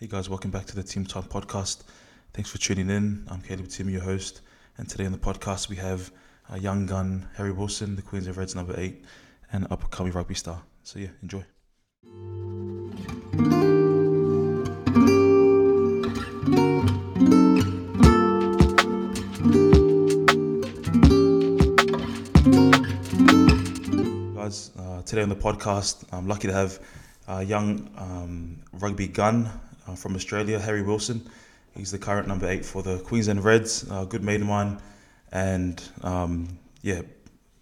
Hey 0.00 0.06
guys, 0.06 0.30
welcome 0.30 0.50
back 0.50 0.64
to 0.64 0.74
the 0.74 0.82
Team 0.82 1.04
Talk 1.04 1.28
podcast. 1.28 1.82
Thanks 2.32 2.48
for 2.48 2.56
tuning 2.56 2.88
in. 2.88 3.26
I'm 3.28 3.42
Caleb 3.42 3.66
Timu, 3.66 3.92
your 3.92 4.00
host, 4.00 4.40
and 4.78 4.88
today 4.88 5.04
on 5.04 5.12
the 5.12 5.18
podcast 5.18 5.68
we 5.68 5.76
have 5.76 6.10
a 6.48 6.58
young 6.58 6.86
gun, 6.86 7.28
Harry 7.34 7.52
Wilson, 7.52 7.96
the 7.96 8.00
Queensland 8.00 8.38
Reds 8.38 8.54
number 8.54 8.72
eight, 8.80 9.04
and 9.52 9.66
up 9.70 9.82
and 9.82 9.90
coming 9.90 10.14
rugby 10.14 10.32
star. 10.32 10.62
So 10.84 11.00
yeah, 11.00 11.08
enjoy. 11.20 11.44
Guys, 24.34 24.70
uh, 24.78 25.02
today 25.02 25.20
on 25.20 25.28
the 25.28 25.36
podcast, 25.36 26.04
I'm 26.10 26.26
lucky 26.26 26.48
to 26.48 26.54
have 26.54 26.78
a 27.28 27.42
young 27.42 27.90
um, 27.98 28.62
rugby 28.72 29.06
gun 29.06 29.50
uh, 29.86 29.94
from 29.94 30.14
Australia, 30.14 30.58
Harry 30.58 30.82
Wilson. 30.82 31.28
He's 31.76 31.90
the 31.90 31.98
current 31.98 32.26
number 32.26 32.48
eight 32.48 32.64
for 32.64 32.82
the 32.82 32.98
Queensland 32.98 33.44
Reds, 33.44 33.86
a 33.90 34.04
good 34.04 34.24
mate 34.24 34.40
of 34.40 34.46
mine, 34.46 34.78
and 35.32 35.82
um, 36.02 36.58
yeah, 36.82 37.02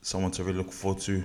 someone 0.00 0.30
to 0.32 0.44
really 0.44 0.58
look 0.58 0.72
forward 0.72 1.02
to 1.02 1.22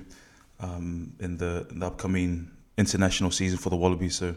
um, 0.60 1.14
in, 1.20 1.38
the, 1.38 1.66
in 1.72 1.80
the 1.80 1.88
upcoming 1.88 2.52
international 2.78 3.32
season 3.32 3.58
for 3.58 3.70
the 3.70 3.76
Wallabies. 3.76 4.16
So, 4.16 4.36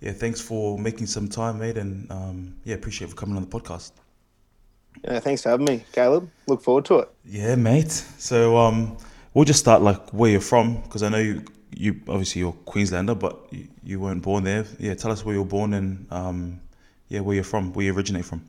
yeah, 0.00 0.12
thanks 0.12 0.40
for 0.40 0.78
making 0.78 1.06
some 1.06 1.28
time, 1.28 1.58
mate, 1.58 1.76
and 1.76 2.10
um, 2.10 2.56
yeah, 2.64 2.74
appreciate 2.74 3.10
for 3.10 3.16
coming 3.16 3.36
on 3.36 3.42
the 3.42 3.48
podcast. 3.48 3.92
Yeah, 5.04 5.20
thanks 5.20 5.42
for 5.42 5.50
having 5.50 5.66
me, 5.66 5.84
Caleb. 5.92 6.30
Look 6.46 6.62
forward 6.62 6.84
to 6.86 7.00
it. 7.00 7.10
Yeah, 7.24 7.54
mate. 7.56 7.90
So, 7.92 8.56
um, 8.56 8.96
we'll 9.34 9.44
just 9.44 9.60
start 9.60 9.82
like 9.82 10.10
where 10.10 10.30
you're 10.30 10.40
from, 10.40 10.82
because 10.82 11.02
I 11.02 11.08
know 11.08 11.18
you, 11.18 11.44
you 11.74 12.00
obviously 12.08 12.40
you're 12.40 12.52
Queenslander, 12.52 13.14
but 13.14 13.38
you, 13.50 13.68
you 13.82 14.00
weren't 14.00 14.22
born 14.22 14.44
there. 14.44 14.64
Yeah, 14.78 14.94
tell 14.94 15.10
us 15.10 15.24
where 15.24 15.34
you 15.34 15.42
were 15.42 15.48
born 15.48 15.74
and 15.74 16.06
um, 16.10 16.60
yeah, 17.08 17.20
where 17.20 17.34
you're 17.34 17.44
from, 17.44 17.72
where 17.72 17.86
you 17.86 17.94
originate 17.94 18.24
from. 18.24 18.44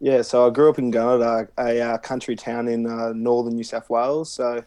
Yeah, 0.00 0.22
so 0.22 0.46
I 0.46 0.50
grew 0.50 0.68
up 0.68 0.78
in 0.78 0.92
Gunnedah, 0.92 1.48
a 1.58 1.80
uh, 1.80 1.98
country 1.98 2.36
town 2.36 2.68
in 2.68 2.86
uh, 2.86 3.12
northern 3.14 3.54
New 3.54 3.64
South 3.64 3.88
Wales. 3.88 4.32
So 4.32 4.62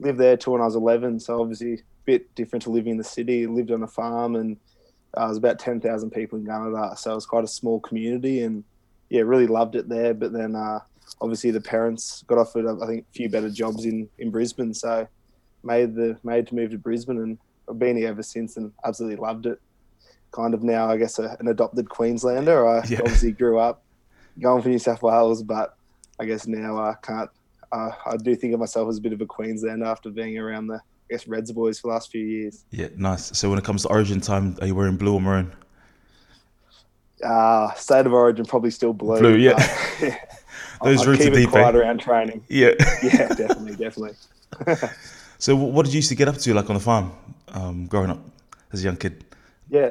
lived 0.00 0.18
there 0.18 0.36
till 0.36 0.54
when 0.54 0.62
I 0.62 0.64
was 0.64 0.74
11. 0.74 1.20
So 1.20 1.40
obviously 1.40 1.74
a 1.74 1.78
bit 2.04 2.34
different 2.34 2.62
to 2.64 2.70
living 2.70 2.92
in 2.92 2.98
the 2.98 3.04
city. 3.04 3.46
Lived 3.46 3.70
on 3.70 3.82
a 3.82 3.86
farm 3.86 4.34
and 4.34 4.56
uh, 5.16 5.26
was 5.28 5.36
about 5.36 5.58
10,000 5.58 6.10
people 6.10 6.38
in 6.38 6.44
Gunnedah. 6.44 6.98
So 6.98 7.12
it 7.12 7.14
was 7.14 7.26
quite 7.26 7.44
a 7.44 7.48
small 7.48 7.80
community 7.80 8.42
and 8.42 8.64
yeah, 9.10 9.22
really 9.22 9.46
loved 9.46 9.76
it 9.76 9.88
there. 9.88 10.14
But 10.14 10.32
then 10.32 10.56
uh, 10.56 10.80
obviously 11.20 11.50
the 11.50 11.60
parents 11.60 12.24
got 12.26 12.38
offered, 12.38 12.66
I 12.66 12.86
think, 12.86 13.04
a 13.08 13.12
few 13.12 13.28
better 13.28 13.50
jobs 13.50 13.84
in, 13.84 14.08
in 14.18 14.30
Brisbane. 14.30 14.74
So 14.74 15.06
made 15.62 15.94
the 15.94 16.16
made 16.22 16.46
to 16.48 16.54
move 16.54 16.70
to 16.70 16.78
Brisbane 16.78 17.18
and 17.18 17.38
I've 17.68 17.78
been 17.78 17.96
here 17.96 18.08
ever 18.08 18.22
since 18.22 18.56
and 18.56 18.72
absolutely 18.84 19.16
loved 19.16 19.46
it. 19.46 19.60
Kind 20.32 20.54
of 20.54 20.62
now, 20.62 20.88
I 20.88 20.96
guess, 20.96 21.18
a, 21.18 21.36
an 21.40 21.48
adopted 21.48 21.88
Queenslander. 21.88 22.66
I 22.66 22.84
Yeah. 22.86 23.00
obviously 23.00 23.32
grew 23.32 23.58
up 23.58 23.82
going 24.40 24.62
for 24.62 24.68
New 24.68 24.78
South 24.78 25.02
Wales, 25.02 25.42
but 25.42 25.76
I 26.18 26.24
guess 26.24 26.46
now 26.46 26.78
I 26.78 26.94
can't. 27.02 27.30
Uh, 27.70 27.90
I 28.06 28.16
do 28.16 28.34
think 28.34 28.52
of 28.54 28.60
myself 28.60 28.88
as 28.88 28.98
a 28.98 29.00
bit 29.00 29.12
of 29.12 29.20
a 29.20 29.26
Queenslander 29.26 29.84
after 29.86 30.10
being 30.10 30.38
around 30.38 30.66
the, 30.66 30.74
I 30.74 30.80
guess, 31.10 31.26
Reds 31.26 31.52
boys 31.52 31.78
for 31.78 31.88
the 31.88 31.94
last 31.94 32.10
few 32.10 32.24
years. 32.24 32.64
Yeah, 32.70 32.88
nice. 32.96 33.36
So 33.38 33.48
when 33.48 33.58
it 33.58 33.64
comes 33.64 33.82
to 33.82 33.88
Origin 33.88 34.20
time, 34.20 34.56
are 34.60 34.66
you 34.66 34.74
wearing 34.74 34.96
blue 34.96 35.14
or 35.14 35.20
maroon? 35.20 35.52
Uh, 37.22 37.72
state 37.74 38.04
of 38.04 38.12
origin 38.12 38.44
probably 38.44 38.70
still 38.70 38.92
blue. 38.92 39.18
Blue, 39.20 39.36
yeah. 39.36 39.52
but, 39.54 40.08
yeah. 40.08 40.18
Those 40.82 41.02
I'll 41.02 41.06
roots 41.06 41.20
are 41.22 41.24
keep 41.26 41.34
deep, 41.34 41.48
it 41.48 41.52
quiet 41.52 41.74
eh? 41.76 41.78
around 41.78 42.00
training. 42.00 42.44
Yeah. 42.48 42.72
Yeah, 43.02 43.28
definitely, 43.28 43.76
definitely. 43.76 44.16
so 45.42 45.56
what 45.56 45.84
did 45.84 45.92
you 45.92 45.98
used 45.98 46.08
to 46.10 46.14
get 46.14 46.28
up 46.28 46.36
to 46.36 46.54
like 46.54 46.70
on 46.70 46.74
the 46.74 46.80
farm 46.80 47.10
um, 47.48 47.86
growing 47.88 48.10
up 48.10 48.20
as 48.72 48.80
a 48.80 48.84
young 48.84 48.96
kid? 48.96 49.24
Yeah, 49.68 49.90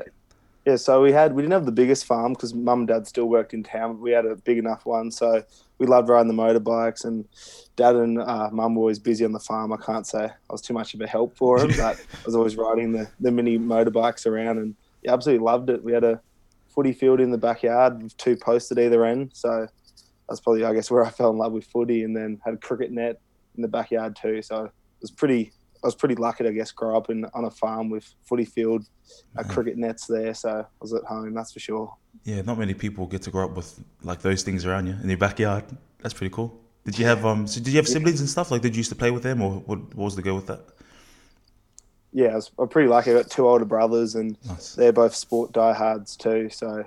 yeah. 0.65 0.77
So 0.77 1.01
we 1.01 1.11
had 1.11 1.35
we 1.35 1.41
didn't 1.41 1.51
have 1.51 1.65
the 1.65 1.73
biggest 1.73 2.05
farm 2.05 2.31
because 2.31 2.53
mum 2.53 2.79
and 2.79 2.87
dad 2.87 3.05
still 3.05 3.25
worked 3.25 3.53
in 3.53 3.61
town. 3.61 3.95
But 3.95 4.01
we 4.01 4.11
had 4.11 4.25
a 4.25 4.37
big 4.37 4.57
enough 4.57 4.85
one, 4.85 5.11
so 5.11 5.43
we 5.77 5.87
loved 5.87 6.07
riding 6.07 6.33
the 6.33 6.41
motorbikes. 6.41 7.03
And 7.03 7.27
dad 7.75 7.97
and 7.97 8.21
uh, 8.21 8.49
mum 8.53 8.75
were 8.75 8.83
always 8.83 8.97
busy 8.97 9.25
on 9.25 9.33
the 9.33 9.41
farm. 9.41 9.73
I 9.73 9.75
can't 9.75 10.07
say 10.07 10.23
I 10.23 10.51
was 10.53 10.61
too 10.61 10.73
much 10.73 10.93
of 10.93 11.01
a 11.01 11.07
help 11.07 11.35
for 11.35 11.59
them, 11.59 11.71
but 11.75 11.97
I 12.13 12.25
was 12.25 12.33
always 12.33 12.55
riding 12.55 12.93
the, 12.93 13.09
the 13.19 13.29
mini 13.29 13.59
motorbikes 13.59 14.25
around, 14.25 14.57
and 14.57 14.73
yeah, 15.03 15.11
absolutely 15.11 15.43
loved 15.43 15.69
it. 15.69 15.83
We 15.83 15.91
had 15.91 16.05
a 16.05 16.21
footy 16.69 16.93
field 16.93 17.19
in 17.19 17.29
the 17.29 17.37
backyard 17.37 18.01
with 18.01 18.15
two 18.15 18.37
posts 18.37 18.71
at 18.71 18.79
either 18.79 19.03
end, 19.03 19.31
so 19.33 19.67
that's 20.29 20.39
probably 20.39 20.63
I 20.63 20.73
guess 20.73 20.89
where 20.89 21.03
I 21.03 21.09
fell 21.09 21.31
in 21.31 21.37
love 21.37 21.51
with 21.51 21.65
footy, 21.65 22.05
and 22.05 22.15
then 22.15 22.39
had 22.45 22.53
a 22.53 22.57
cricket 22.57 22.93
net 22.93 23.19
in 23.57 23.61
the 23.61 23.67
backyard 23.67 24.15
too. 24.15 24.41
So 24.41 24.71
was 25.01 25.11
pretty. 25.11 25.51
I 25.83 25.87
was 25.87 25.95
pretty 25.95 26.13
lucky 26.13 26.43
to 26.43 26.49
I 26.51 26.53
guess 26.53 26.71
grow 26.71 26.95
up 26.95 27.09
in 27.09 27.25
on 27.33 27.45
a 27.45 27.49
farm 27.49 27.89
with 27.89 28.13
footy 28.23 28.45
field, 28.45 28.85
uh, 29.35 29.43
cricket 29.43 29.77
nets 29.77 30.05
there. 30.05 30.33
So 30.35 30.49
I 30.49 30.65
was 30.79 30.93
at 30.93 31.03
home, 31.03 31.33
that's 31.33 31.53
for 31.53 31.59
sure. 31.59 31.95
Yeah, 32.23 32.41
not 32.41 32.59
many 32.59 32.75
people 32.75 33.07
get 33.07 33.23
to 33.23 33.31
grow 33.31 33.45
up 33.45 33.55
with 33.55 33.79
like 34.03 34.21
those 34.21 34.43
things 34.43 34.65
around 34.65 34.85
you 34.87 34.95
in 35.01 35.09
your 35.09 35.17
backyard. 35.17 35.63
That's 35.99 36.13
pretty 36.13 36.33
cool. 36.33 36.59
Did 36.85 36.97
you 36.97 37.05
have 37.05 37.25
um? 37.25 37.47
So 37.47 37.59
did 37.59 37.69
you 37.69 37.77
have 37.77 37.87
siblings 37.87 38.19
and 38.19 38.29
stuff? 38.29 38.51
Like, 38.51 38.61
did 38.61 38.75
you 38.75 38.79
used 38.79 38.89
to 38.89 38.95
play 38.95 39.11
with 39.11 39.23
them, 39.23 39.41
or 39.41 39.59
what, 39.61 39.79
what 39.95 40.05
was 40.05 40.15
the 40.15 40.21
go 40.21 40.35
with 40.35 40.47
that? 40.47 40.61
Yeah, 42.13 42.29
I 42.29 42.35
was, 42.35 42.51
I'm 42.59 42.67
pretty 42.67 42.89
lucky. 42.89 43.11
I 43.11 43.13
got 43.13 43.29
two 43.29 43.47
older 43.47 43.65
brothers, 43.65 44.15
and 44.15 44.37
Nice. 44.47 44.75
they're 44.75 44.91
both 44.91 45.15
sport 45.15 45.51
diehards 45.51 46.15
too. 46.17 46.49
So 46.49 46.85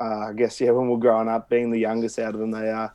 uh, 0.00 0.28
I 0.28 0.32
guess 0.32 0.60
yeah, 0.60 0.70
when 0.70 0.86
we 0.86 0.94
we're 0.94 1.00
growing 1.00 1.28
up, 1.28 1.48
being 1.48 1.70
the 1.70 1.78
youngest 1.78 2.18
out 2.18 2.34
of 2.34 2.40
them, 2.40 2.50
they 2.50 2.68
uh, 2.68 2.88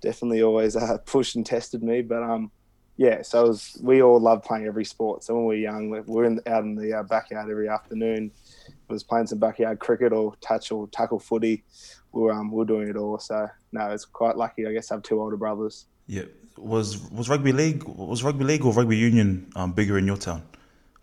definitely 0.00 0.42
always 0.42 0.76
uh, 0.76 0.98
pushed 1.06 1.36
and 1.36 1.44
tested 1.44 1.82
me. 1.82 2.02
But 2.02 2.22
um, 2.22 2.50
yeah, 2.98 3.22
so 3.22 3.44
it 3.44 3.48
was, 3.48 3.78
we 3.80 4.02
all 4.02 4.18
loved 4.18 4.44
playing 4.44 4.66
every 4.66 4.84
sport. 4.84 5.22
So 5.22 5.34
when 5.34 5.44
we 5.44 5.54
were 5.54 5.60
young, 5.60 5.88
we 5.88 6.00
were 6.00 6.24
in, 6.24 6.40
out 6.48 6.64
in 6.64 6.74
the 6.74 6.94
uh, 6.94 7.04
backyard 7.04 7.48
every 7.48 7.68
afternoon. 7.68 8.32
It 8.66 8.92
was 8.92 9.04
playing 9.04 9.28
some 9.28 9.38
backyard 9.38 9.78
cricket 9.78 10.12
or 10.12 10.34
touch 10.40 10.72
or 10.72 10.88
tackle 10.88 11.20
footy. 11.20 11.62
We 12.10 12.22
were 12.22 12.32
um, 12.32 12.50
we 12.50 12.56
were 12.56 12.64
doing 12.64 12.88
it 12.88 12.96
all. 12.96 13.20
So 13.20 13.48
no, 13.70 13.90
it's 13.90 14.04
quite 14.04 14.36
lucky. 14.36 14.66
I 14.66 14.72
guess 14.72 14.90
I 14.90 14.96
have 14.96 15.04
two 15.04 15.20
older 15.22 15.36
brothers. 15.36 15.86
Yeah. 16.08 16.24
Was 16.56 17.08
was 17.12 17.28
rugby 17.28 17.52
league 17.52 17.84
was 17.84 18.24
rugby 18.24 18.42
league 18.42 18.64
or 18.64 18.72
rugby 18.72 18.96
union 18.96 19.48
um, 19.54 19.72
bigger 19.72 19.96
in 19.96 20.06
your 20.06 20.16
town? 20.16 20.42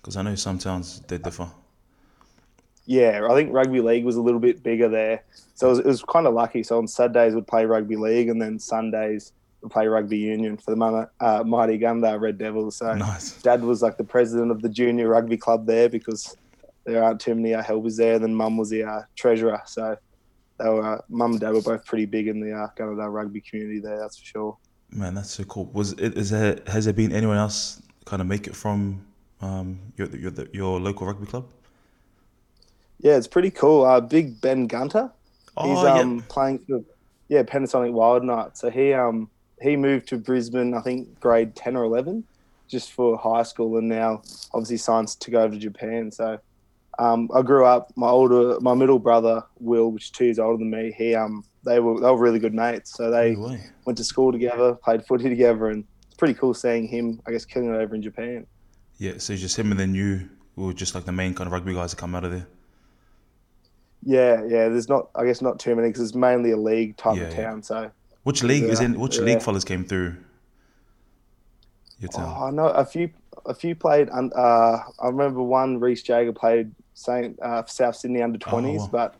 Because 0.01 0.17
I 0.17 0.21
know 0.21 0.35
some 0.35 0.59
towns 0.59 0.99
they 1.07 1.17
differ. 1.17 1.49
Yeah, 2.85 3.25
I 3.29 3.33
think 3.35 3.53
rugby 3.53 3.79
league 3.79 4.03
was 4.03 4.17
a 4.17 4.21
little 4.21 4.41
bit 4.41 4.61
bigger 4.61 4.89
there, 4.89 5.23
so 5.55 5.67
it 5.67 5.69
was, 5.69 5.79
it 5.79 5.85
was 5.85 6.03
kind 6.03 6.27
of 6.27 6.33
lucky. 6.33 6.61
So 6.61 6.77
on 6.77 6.87
Saturdays 6.87 7.33
we'd 7.33 7.47
play 7.47 7.65
rugby 7.65 7.95
league, 7.95 8.27
and 8.27 8.41
then 8.41 8.59
Sundays 8.59 9.31
play 9.69 9.87
rugby 9.87 10.17
union 10.17 10.57
for 10.57 10.71
the 10.71 10.77
Mama, 10.77 11.09
uh, 11.19 11.43
mighty 11.45 11.77
Gunnedah 11.77 12.19
Red 12.19 12.37
Devils. 12.37 12.77
So 12.77 12.93
Nice. 12.93 13.41
Dad 13.41 13.63
was 13.63 13.81
like 13.81 13.97
the 13.97 14.03
president 14.03 14.51
of 14.51 14.61
the 14.61 14.69
junior 14.69 15.07
rugby 15.09 15.37
club 15.37 15.65
there 15.65 15.89
because 15.89 16.35
there 16.85 17.03
aren't 17.03 17.19
too 17.19 17.35
many 17.35 17.53
uh, 17.53 17.63
helpers 17.63 17.97
there. 17.97 18.19
Then 18.19 18.33
Mum 18.35 18.57
was 18.57 18.69
the 18.69 18.83
uh, 18.83 19.01
treasurer, 19.15 19.61
so 19.65 19.97
they 20.59 20.69
were 20.69 20.95
uh, 20.95 21.01
Mum 21.09 21.31
and 21.31 21.39
Dad 21.41 21.53
were 21.53 21.61
both 21.61 21.85
pretty 21.85 22.05
big 22.05 22.27
in 22.27 22.39
the 22.39 22.53
uh, 22.53 23.09
rugby 23.09 23.41
community 23.41 23.79
there. 23.79 23.99
That's 23.99 24.17
for 24.17 24.25
sure. 24.25 24.57
Man, 24.91 25.15
that's 25.15 25.31
so 25.31 25.43
cool. 25.45 25.65
Was 25.73 25.93
it 25.93 26.17
is 26.17 26.29
there 26.29 26.59
has 26.67 26.85
there 26.85 26.93
been 26.93 27.11
anyone 27.11 27.37
else 27.37 27.81
kind 28.05 28.21
of 28.21 28.27
make 28.27 28.47
it 28.47 28.55
from 28.55 29.05
um 29.41 29.79
your 29.97 30.07
your 30.15 30.31
your 30.53 30.79
local 30.79 31.07
rugby 31.07 31.25
club? 31.25 31.47
Yeah, 32.99 33.17
it's 33.17 33.27
pretty 33.27 33.51
cool. 33.51 33.83
Uh, 33.83 33.99
big 33.99 34.39
Ben 34.41 34.67
Gunter. 34.67 35.11
He's 35.61 35.77
Oh, 35.79 35.83
yeah. 35.83 35.99
um 36.01 36.21
playing 36.29 36.59
for 36.59 36.81
yeah 37.27 37.43
Panasonic 37.43 37.91
Wild 37.91 38.23
Knights. 38.23 38.61
So 38.61 38.69
he 38.69 38.93
um 38.93 39.29
he 39.61 39.75
moved 39.75 40.07
to 40.09 40.17
Brisbane, 40.17 40.73
I 40.73 40.81
think 40.81 41.19
grade 41.19 41.55
ten 41.55 41.75
or 41.75 41.83
eleven, 41.83 42.23
just 42.67 42.91
for 42.91 43.17
high 43.17 43.43
school, 43.43 43.77
and 43.77 43.87
now 43.87 44.21
obviously 44.53 44.77
signs 44.77 45.15
to 45.15 45.31
go 45.31 45.41
over 45.41 45.53
to 45.53 45.59
Japan. 45.59 46.11
So 46.11 46.37
um, 46.99 47.29
I 47.33 47.41
grew 47.41 47.65
up. 47.65 47.91
My 47.95 48.07
older, 48.09 48.59
my 48.59 48.73
middle 48.73 48.99
brother 48.99 49.43
Will, 49.59 49.91
which 49.91 50.05
is 50.05 50.09
two 50.11 50.25
years 50.25 50.39
older 50.39 50.57
than 50.57 50.69
me, 50.69 50.93
he 50.97 51.15
um 51.15 51.43
they 51.63 51.79
were 51.79 51.99
they 51.99 52.07
were 52.07 52.17
really 52.17 52.39
good 52.39 52.53
mates. 52.53 52.93
So 52.95 53.09
they 53.11 53.35
No 53.35 53.57
went 53.85 53.97
to 53.97 54.03
school 54.03 54.31
together, 54.31 54.75
played 54.75 55.05
footy 55.05 55.29
together, 55.29 55.69
and 55.69 55.83
it's 56.05 56.15
pretty 56.15 56.33
cool 56.33 56.53
seeing 56.53 56.87
him. 56.87 57.21
I 57.27 57.31
guess 57.31 57.45
killing 57.45 57.73
it 57.73 57.77
over 57.77 57.95
in 57.95 58.01
Japan. 58.01 58.45
Yeah, 58.97 59.13
so 59.17 59.35
just 59.35 59.57
him 59.57 59.71
and 59.71 59.79
then 59.79 59.93
you 59.93 60.29
were 60.55 60.73
just 60.73 60.95
like 60.95 61.03
the 61.03 61.11
main 61.11 61.33
kind 61.33 61.47
of 61.47 61.51
rugby 61.53 61.73
guys 61.73 61.91
that 61.91 61.97
come 61.97 62.15
out 62.15 62.23
of 62.23 62.31
there. 62.31 62.47
Yeah, 64.03 64.43
yeah. 64.47 64.69
There's 64.69 64.87
not, 64.87 65.09
I 65.15 65.25
guess, 65.25 65.41
not 65.41 65.59
too 65.59 65.75
many 65.75 65.89
because 65.89 66.03
it's 66.03 66.15
mainly 66.15 66.51
a 66.51 66.57
league 66.57 66.95
type 66.95 67.17
Yeah, 67.17 67.23
of 67.23 67.33
yeah. 67.33 67.43
town. 67.43 67.63
So 67.63 67.91
Which 68.25 68.41
league 68.41 68.63
is 68.63 68.79
in 68.79 68.99
which 68.99 69.17
yeah. 69.17 69.23
league 69.23 69.41
fellas 69.43 69.63
came 69.63 69.85
through 69.85 70.15
your 71.99 72.09
town? 72.09 72.35
Oh, 72.35 72.45
I 72.47 72.49
know 72.49 72.67
a 72.67 72.83
few. 72.83 73.11
A 73.45 73.53
few 73.53 73.75
played. 73.75 74.09
Uh, 74.09 74.79
I 74.99 75.07
remember 75.07 75.43
one 75.43 75.79
Reese 75.79 76.01
Jager 76.01 76.33
played 76.33 76.71
Saint 76.95 77.39
uh, 77.39 77.63
South 77.67 77.95
Sydney 77.95 78.23
under 78.23 78.39
twenties, 78.39 78.81
wow. 78.91 79.11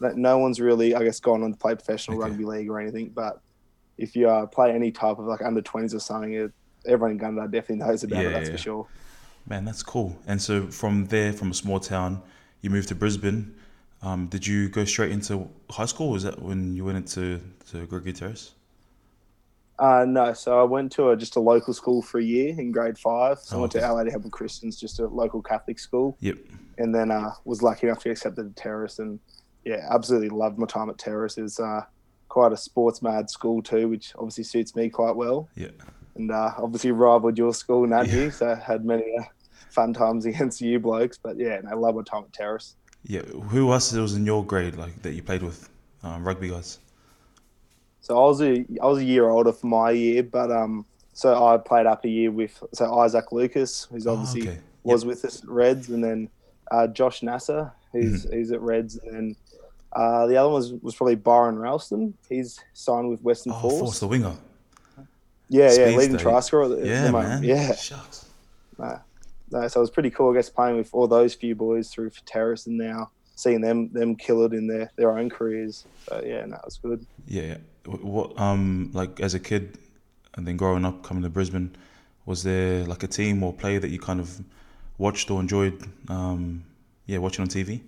but 0.00 0.16
no 0.16 0.38
one's 0.38 0.60
really, 0.60 0.94
I 0.94 1.02
guess, 1.02 1.18
gone 1.18 1.42
on 1.42 1.50
to 1.50 1.58
play 1.58 1.74
professional 1.74 2.18
Okay. 2.18 2.28
rugby 2.30 2.44
league 2.44 2.70
or 2.70 2.78
anything. 2.78 3.08
But 3.08 3.40
if 3.98 4.14
you 4.14 4.28
uh, 4.30 4.46
play 4.46 4.70
any 4.70 4.92
type 4.92 5.18
of 5.18 5.24
like 5.24 5.42
under 5.42 5.60
twenties 5.60 5.92
or 5.92 5.98
something, 5.98 6.32
it, 6.32 6.52
everyone 6.86 7.10
in 7.10 7.18
Gunnedah 7.18 7.50
definitely 7.50 7.84
knows 7.84 8.04
about 8.04 8.22
Yeah, 8.22 8.28
it. 8.28 8.32
That's 8.32 8.48
yeah. 8.48 8.54
for 8.54 8.62
sure. 8.62 8.86
Man, 9.48 9.64
that's 9.64 9.82
cool. 9.82 10.16
And 10.28 10.40
so 10.40 10.68
from 10.68 11.06
there, 11.06 11.32
from 11.32 11.50
a 11.50 11.54
small 11.54 11.80
town, 11.80 12.22
you 12.60 12.70
moved 12.70 12.86
to 12.90 12.94
Brisbane. 12.94 13.56
Um, 14.02 14.26
did 14.26 14.46
you 14.46 14.68
go 14.68 14.84
straight 14.84 15.12
into 15.12 15.48
high 15.70 15.84
school? 15.86 16.08
Or 16.08 16.12
was 16.12 16.22
that 16.24 16.40
when 16.42 16.74
you 16.74 16.84
went 16.84 16.96
into 16.98 17.40
to 17.70 17.86
Gregory 17.86 18.12
Terrace? 18.12 18.52
Uh, 19.78 20.04
no, 20.06 20.32
so 20.32 20.60
I 20.60 20.64
went 20.64 20.92
to 20.92 21.10
a, 21.10 21.16
just 21.16 21.36
a 21.36 21.40
local 21.40 21.72
school 21.72 22.02
for 22.02 22.18
a 22.20 22.22
year 22.22 22.48
in 22.50 22.70
grade 22.72 22.98
five. 22.98 23.38
So 23.38 23.56
Oh, 23.56 23.58
I 23.58 23.60
went 23.62 23.72
to 23.72 23.84
Our 23.84 23.96
Lady 23.96 24.10
Help 24.10 24.24
of 24.24 24.30
Christians, 24.30 24.78
just 24.78 25.00
a 25.00 25.06
local 25.06 25.42
Catholic 25.42 25.78
school. 25.78 26.16
Yep. 26.20 26.36
and 26.78 26.94
then 26.94 27.10
uh, 27.10 27.30
was 27.44 27.62
lucky 27.62 27.86
enough 27.86 27.98
to 28.00 28.04
get 28.04 28.12
accepted 28.12 28.54
to 28.56 28.62
Terrace 28.62 28.98
and 28.98 29.18
yeah, 29.64 29.86
absolutely 29.90 30.28
loved 30.28 30.58
my 30.58 30.66
time 30.66 30.90
at 30.90 30.98
Terrace. 30.98 31.38
It's 31.38 31.58
uh, 31.58 31.82
quite 32.28 32.52
a 32.52 32.56
sports 32.56 33.02
mad 33.02 33.30
school 33.30 33.62
too, 33.62 33.88
which 33.88 34.12
obviously 34.16 34.44
suits 34.44 34.74
me 34.76 34.88
quite 34.88 35.16
well. 35.16 35.48
Yeah. 35.56 35.68
And 36.16 36.30
uh, 36.30 36.52
obviously 36.58 36.90
rivaled 36.92 37.38
your 37.38 37.54
school, 37.54 37.86
Nudgee, 37.86 38.24
Yeah. 38.24 38.30
so 38.30 38.54
had 38.54 38.84
many 38.84 39.04
uh, 39.18 39.22
fun 39.70 39.94
times 39.94 40.26
against 40.26 40.60
you 40.60 40.78
blokes. 40.80 41.18
But 41.18 41.38
yeah, 41.38 41.54
and 41.54 41.68
I 41.68 41.74
love 41.74 41.94
my 41.96 42.02
time 42.02 42.24
at 42.24 42.32
Terrace. 42.32 42.76
Yeah. 43.04 43.22
Who 43.22 43.72
else 43.72 43.92
was 43.92 44.14
in 44.14 44.24
your 44.26 44.44
grade 44.44 44.76
like 44.76 45.02
that 45.02 45.12
you 45.14 45.22
played 45.22 45.42
with, 45.42 45.68
um, 46.02 46.24
rugby 46.24 46.48
guys? 46.48 46.78
So 48.00 48.16
I 48.16 48.26
was 48.26 48.40
a 48.42 48.64
I 48.82 48.86
was 48.86 48.98
a 48.98 49.04
year 49.04 49.28
older 49.28 49.52
for 49.52 49.66
my 49.66 49.90
year, 49.90 50.22
but 50.22 50.50
um, 50.50 50.84
so 51.12 51.44
I 51.46 51.56
played 51.56 51.86
up 51.86 52.04
a 52.04 52.08
year 52.08 52.30
with 52.30 52.62
so 52.72 52.98
Isaac 53.00 53.30
Lucas, 53.32 53.84
who's 53.90 54.06
Oh, 54.06 54.14
obviously 54.14 54.48
okay. 54.48 54.58
was 54.82 55.04
with 55.04 55.24
us 55.24 55.42
at 55.42 55.48
Reds, 55.48 55.88
and 55.88 56.02
then 56.02 56.28
uh, 56.70 56.86
Josh 56.88 57.22
Nasser, 57.22 57.72
who's 57.92 58.24
Mm-hmm. 58.26 58.36
he's 58.38 58.50
at 58.52 58.60
Reds, 58.60 58.96
and 58.96 59.12
then 59.14 59.36
uh, 59.92 60.26
the 60.26 60.36
other 60.36 60.48
one 60.48 60.54
was, 60.56 60.72
was 60.82 60.94
probably 60.94 61.14
Byron 61.16 61.58
Ralston. 61.58 62.14
He's 62.28 62.58
signed 62.72 63.08
with 63.10 63.20
Western 63.22 63.52
Oh, 63.52 63.60
Force. 63.60 63.78
Force 63.80 64.00
the 64.00 64.08
winger. 64.08 64.34
yeah, 65.48 65.70
yeah, 65.72 65.96
leading 65.96 66.16
try 66.16 66.40
scorer. 66.40 66.82
Yeah, 66.84 67.10
man. 67.10 67.42
Yeah, 67.44 67.74
Shucks. 67.74 68.24
no, 68.78 68.98
no, 69.52 69.68
so 69.68 69.80
it 69.80 69.82
was 69.82 69.90
pretty 69.90 70.10
cool. 70.10 70.32
I 70.32 70.34
guess 70.34 70.48
playing 70.50 70.76
with 70.76 70.90
all 70.92 71.06
those 71.06 71.34
few 71.34 71.54
boys 71.54 71.90
through 71.90 72.10
for 72.10 72.22
Terrace, 72.24 72.66
and 72.66 72.76
now 72.78 73.10
seeing 73.36 73.60
them 73.60 73.92
them 73.92 74.16
kill 74.16 74.44
it 74.44 74.52
in 74.52 74.66
their 74.66 74.90
their 74.96 75.16
own 75.18 75.30
careers. 75.30 75.84
So 76.08 76.22
yeah, 76.24 76.44
no, 76.46 76.56
it 76.56 76.64
was 76.64 76.78
good. 76.78 77.06
Yeah. 77.26 77.42
yeah. 77.42 77.56
What 77.86 78.38
um 78.40 78.90
like 78.92 79.20
as 79.20 79.34
a 79.34 79.40
kid, 79.40 79.78
and 80.34 80.46
then 80.46 80.56
growing 80.56 80.84
up 80.84 81.02
coming 81.02 81.22
to 81.22 81.28
Brisbane, 81.28 81.74
was 82.26 82.42
there 82.42 82.84
like 82.84 83.02
a 83.02 83.08
team 83.08 83.42
or 83.42 83.52
player 83.52 83.80
that 83.80 83.90
you 83.90 83.98
kind 83.98 84.20
of 84.20 84.40
watched 84.98 85.30
or 85.30 85.40
enjoyed? 85.40 85.82
Um, 86.08 86.64
yeah, 87.06 87.18
watching 87.18 87.42
on 87.42 87.48
TV. 87.48 87.80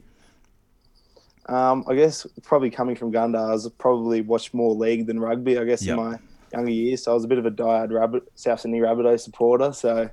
Um, 1.46 1.84
I 1.86 1.94
guess 1.94 2.26
probably 2.42 2.70
coming 2.70 2.96
from 2.96 3.12
Gundars, 3.12 3.70
probably 3.78 4.22
watched 4.22 4.54
more 4.54 4.74
league 4.74 5.06
than 5.06 5.20
rugby. 5.20 5.58
I 5.58 5.64
guess 5.64 5.84
Yep. 5.84 5.98
in 5.98 6.04
my 6.04 6.18
younger 6.52 6.70
years, 6.70 7.04
so 7.04 7.12
I 7.12 7.14
was 7.14 7.24
a 7.24 7.28
bit 7.28 7.38
of 7.38 7.46
a 7.46 7.50
diehard 7.50 7.92
rabbit 7.92 8.24
South 8.34 8.60
Sydney 8.60 8.80
Rabbitoh 8.80 9.20
supporter. 9.20 9.72
So 9.72 10.08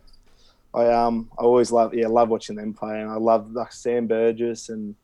I 0.74 0.88
um 0.88 1.30
I 1.38 1.44
always 1.44 1.72
love 1.72 1.94
yeah 1.94 2.08
love 2.08 2.30
watching 2.30 2.56
them 2.56 2.74
play, 2.74 3.02
and 3.02 3.10
I 3.10 3.16
love 3.16 3.52
like 3.52 3.74
Sam 3.74 4.08
Burgess 4.08 4.70
and 4.70 4.96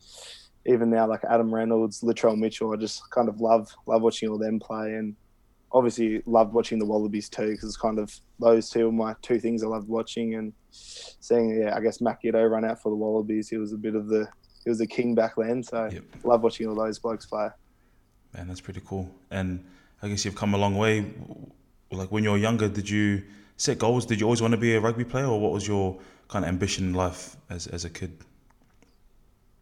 even 0.66 0.90
now 0.90 1.08
like 1.08 1.24
Adam 1.30 1.54
Reynolds, 1.54 2.02
Latrell 2.02 2.38
Mitchell. 2.38 2.74
I 2.74 2.78
just 2.78 3.02
kind 3.12 3.30
of 3.30 3.40
love 3.42 3.70
love 3.86 4.02
watching 4.02 4.30
all 4.30 4.38
them 4.38 4.60
play, 4.60 4.96
and 4.96 5.16
obviously 5.72 6.22
loved 6.26 6.54
watching 6.54 6.80
the 6.80 6.86
Wallabies 6.86 7.30
too 7.30 7.52
because 7.52 7.66
it's 7.66 7.78
kind 7.78 8.00
of 8.00 8.10
those 8.40 8.70
two 8.70 8.88
are 8.88 8.92
my 8.92 9.14
two 9.22 9.40
things 9.40 9.64
I 9.64 9.68
loved 9.68 9.90
watching 9.90 10.36
and 10.36 10.54
seeing 10.72 11.62
yeah 11.62 11.76
I 11.76 11.82
guess 11.82 12.00
Matt 12.00 12.20
Giteau 12.24 12.50
run 12.50 12.64
out 12.64 12.82
for 12.82 12.90
the 12.90 12.96
Wallabies. 12.96 13.50
He 13.50 13.58
was 13.58 13.74
a 13.74 13.78
bit 13.78 13.96
of 13.96 14.08
the 14.08 14.28
he 14.64 14.70
was 14.70 14.80
the 14.80 14.88
king 14.88 15.16
back 15.16 15.34
then, 15.38 15.64
so 15.64 15.90
Yep. 15.92 16.04
love 16.24 16.42
watching 16.44 16.68
all 16.68 16.76
those 16.76 17.00
blokes 17.00 17.26
play. 17.26 17.50
Man, 18.34 18.48
that's 18.48 18.62
pretty 18.62 18.82
cool. 18.86 19.10
And 19.32 19.66
I 20.02 20.10
guess 20.10 20.26
you've 20.26 20.36
come 20.36 20.54
a 20.54 20.58
long 20.58 20.76
way. 20.78 21.06
Like 21.92 22.12
when 22.12 22.24
you 22.24 22.32
were 22.32 22.38
younger, 22.38 22.68
did 22.68 22.90
you 22.90 23.24
set 23.58 23.80
goals? 23.80 24.06
Did 24.06 24.20
you 24.20 24.26
always 24.26 24.42
want 24.42 24.54
to 24.54 24.58
be 24.58 24.76
a 24.76 24.80
rugby 24.80 25.04
player, 25.04 25.26
or 25.26 25.40
what 25.40 25.52
was 25.52 25.68
your 25.68 25.98
kind 26.30 26.46
of 26.46 26.50
ambition 26.50 26.86
in 26.86 26.94
life 26.94 27.36
as 27.50 27.68
as 27.68 27.86
a 27.86 27.90
kid? 27.90 28.18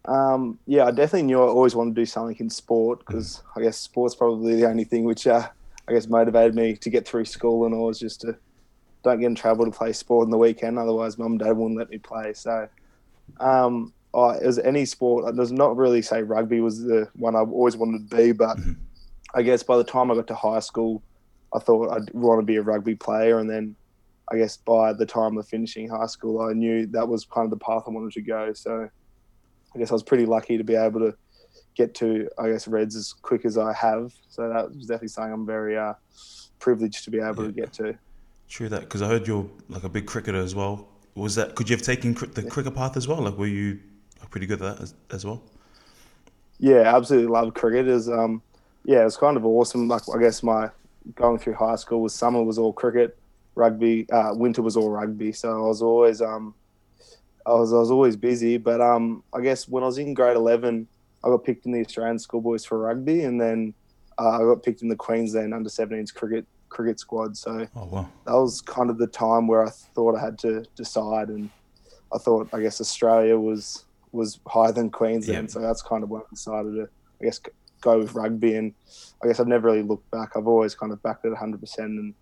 Um, 0.05 0.59
yeah, 0.67 0.85
I 0.85 0.91
definitely 0.91 1.23
knew 1.23 1.41
I 1.41 1.47
always 1.47 1.75
wanted 1.75 1.95
to 1.95 2.01
do 2.01 2.05
something 2.05 2.37
in 2.39 2.49
sport 2.49 2.99
because 2.99 3.41
I 3.55 3.61
guess 3.61 3.77
sport's 3.77 4.13
probably 4.15 4.55
the 4.55 4.67
only 4.67 4.83
thing 4.83 5.03
which 5.03 5.25
uh, 5.25 5.47
I 5.87 5.93
guess 5.93 6.07
motivated 6.07 6.53
me 6.53 6.75
to 6.75 6.89
get 6.91 7.07
through 7.07 7.25
school 7.25 7.65
and 7.65 7.73
all 7.73 7.87
was 7.87 7.99
just 7.99 8.21
to 8.21 8.37
don't 9.03 9.19
get 9.19 9.27
in 9.27 9.35
trouble 9.35 9.65
to 9.65 9.71
play 9.71 9.93
sport 9.93 10.25
on 10.25 10.31
the 10.31 10.37
weekend. 10.37 10.77
Otherwise, 10.77 11.17
mum 11.17 11.33
and 11.33 11.39
dad 11.39 11.57
wouldn't 11.57 11.77
let 11.77 11.89
me 11.89 11.97
play. 11.97 12.33
So, 12.33 12.67
um, 13.39 13.93
oh, 14.13 14.29
it 14.29 14.45
was 14.45 14.59
any 14.59 14.85
sport. 14.85 15.27
It 15.27 15.35
does 15.35 15.51
not 15.51 15.75
really 15.75 16.01
say 16.01 16.21
rugby 16.21 16.59
was 16.59 16.83
the 16.83 17.09
one 17.15 17.35
I 17.35 17.39
always 17.39 17.77
wanted 17.77 18.09
to 18.09 18.15
be, 18.15 18.31
but 18.31 18.57
Mhm. 18.57 18.75
I 19.33 19.41
guess 19.41 19.63
by 19.63 19.77
the 19.77 19.83
time 19.83 20.11
I 20.11 20.15
got 20.15 20.27
to 20.27 20.35
high 20.35 20.59
school, 20.59 21.01
I 21.53 21.59
thought 21.59 21.89
I'd 21.91 22.13
want 22.13 22.41
to 22.41 22.45
be 22.45 22.57
a 22.57 22.61
rugby 22.61 22.95
player, 22.95 23.39
and 23.39 23.49
then 23.49 23.75
I 24.31 24.37
guess 24.37 24.57
by 24.57 24.93
the 24.93 25.05
time 25.05 25.37
of 25.37 25.47
finishing 25.47 25.89
high 25.89 26.07
school, 26.07 26.41
I 26.41 26.53
knew 26.53 26.87
that 26.87 27.07
was 27.07 27.25
kind 27.25 27.45
of 27.45 27.51
the 27.51 27.63
path 27.63 27.83
I 27.87 27.91
wanted 27.91 28.13
to 28.13 28.21
go. 28.21 28.53
So 28.53 28.89
I 29.73 29.79
guess 29.79 29.91
I 29.91 29.93
was 29.93 30.03
pretty 30.03 30.25
lucky 30.25 30.57
to 30.57 30.63
be 30.63 30.75
able 30.75 30.99
to 31.01 31.15
get 31.75 31.93
to, 31.95 32.27
I 32.39 32.49
guess, 32.49 32.67
Reds 32.67 32.95
as 32.95 33.13
quick 33.13 33.45
as 33.45 33.57
I 33.57 33.73
have. 33.73 34.13
So 34.29 34.49
that 34.49 34.73
was 34.73 34.87
definitely 34.87 35.09
something 35.09 35.33
I'm 35.33 35.45
very 35.45 35.77
uh, 35.77 35.93
privileged 36.59 37.03
to 37.03 37.11
be 37.11 37.19
able 37.19 37.45
to 37.45 37.51
get 37.51 37.73
to. 37.73 37.95
True 38.47 38.69
that, 38.69 38.81
because 38.81 39.01
I 39.01 39.07
heard 39.07 39.27
you're 39.27 39.49
like 39.69 39.83
a 39.83 39.89
big 39.89 40.05
cricketer 40.05 40.37
as 40.37 40.55
well. 40.55 40.87
Was 41.15 41.35
that? 41.35 41.55
Could 41.55 41.69
you 41.69 41.75
have 41.75 41.85
taken 41.85 42.13
cri- 42.13 42.27
the 42.29 42.43
cricket 42.43 42.75
path 42.75 42.97
as 42.97 43.07
well? 43.07 43.21
Like, 43.21 43.37
were 43.37 43.47
you 43.47 43.79
pretty 44.29 44.47
good 44.47 44.61
at 44.61 44.77
that 44.77 44.83
as, 44.83 44.93
as 45.11 45.25
well? 45.25 45.41
Yeah, 46.59 46.95
absolutely 46.95 47.27
love 47.27 47.53
cricket. 47.53 47.87
Is 47.87 48.09
um, 48.09 48.41
yeah, 48.83 49.01
it 49.01 49.05
was 49.05 49.17
kind 49.17 49.37
of 49.37 49.45
awesome. 49.45 49.87
Like 49.87 50.03
I 50.13 50.19
guess 50.19 50.43
my 50.43 50.69
going 51.15 51.37
through 51.37 51.53
high 51.53 51.75
school 51.75 52.01
was 52.01 52.13
summer 52.13 52.43
was 52.43 52.57
all 52.57 52.73
cricket, 52.73 53.17
rugby. 53.55 54.09
Uh, 54.11 54.31
winter 54.33 54.61
was 54.61 54.77
all 54.77 54.89
rugby. 54.89 55.31
So 55.31 55.51
I 55.51 55.67
was 55.67 55.81
always 55.81 56.21
um, 56.21 56.53
I 57.45 57.53
was 57.53 57.73
I 57.73 57.77
was 57.77 57.91
always 57.91 58.15
busy. 58.15 58.57
But 58.57 58.81
um, 58.81 59.23
I 59.33 59.41
guess 59.41 59.67
when 59.67 59.83
I 59.83 59.87
was 59.87 59.97
in 59.97 60.13
grade 60.13 60.35
eleven, 60.37 60.87
I 61.23 61.29
got 61.29 61.43
picked 61.43 61.65
in 61.65 61.71
the 61.71 61.81
Australian 61.81 62.19
schoolboys 62.19 62.65
for 62.65 62.77
rugby, 62.79 63.23
and 63.23 63.39
then 63.39 63.73
uh, 64.19 64.29
I 64.29 64.39
got 64.39 64.63
picked 64.63 64.81
in 64.81 64.87
the 64.89 64.95
Queensland 64.95 65.53
under 65.53 65.69
17s 65.69 66.13
cricket 66.13 66.45
cricket 66.69 66.99
squad. 66.99 67.35
So 67.37 67.67
Oh 67.75 67.85
wow, 67.85 68.09
that 68.25 68.33
was 68.33 68.61
kind 68.61 68.89
of 68.89 68.97
the 68.97 69.07
time 69.07 69.47
where 69.47 69.65
I 69.65 69.69
thought 69.69 70.15
I 70.15 70.21
had 70.21 70.37
to 70.39 70.65
decide, 70.75 71.29
and 71.29 71.49
I 72.13 72.17
thought 72.17 72.49
I 72.53 72.61
guess 72.61 72.79
Australia 72.81 73.37
was 73.37 73.85
was 74.11 74.39
higher 74.47 74.71
than 74.71 74.89
Queensland, 74.89 75.47
Yeah. 75.49 75.51
so 75.53 75.59
that's 75.59 75.81
kind 75.81 76.01
of 76.03 76.09
when 76.09 76.21
I 76.21 76.25
decided 76.29 76.73
to 76.75 76.87
I 77.21 77.25
guess 77.25 77.39
go 77.81 77.99
with 77.99 78.13
rugby, 78.13 78.55
and 78.55 78.73
I 79.23 79.27
guess 79.27 79.39
I've 79.39 79.47
never 79.47 79.67
really 79.69 79.83
looked 79.83 80.09
back. 80.11 80.31
I've 80.35 80.47
always 80.47 80.73
kind 80.75 80.91
of 80.93 81.01
backed 81.03 81.25
it 81.25 81.29
100, 81.29 81.59
percent 81.59 81.89
and 81.91 82.13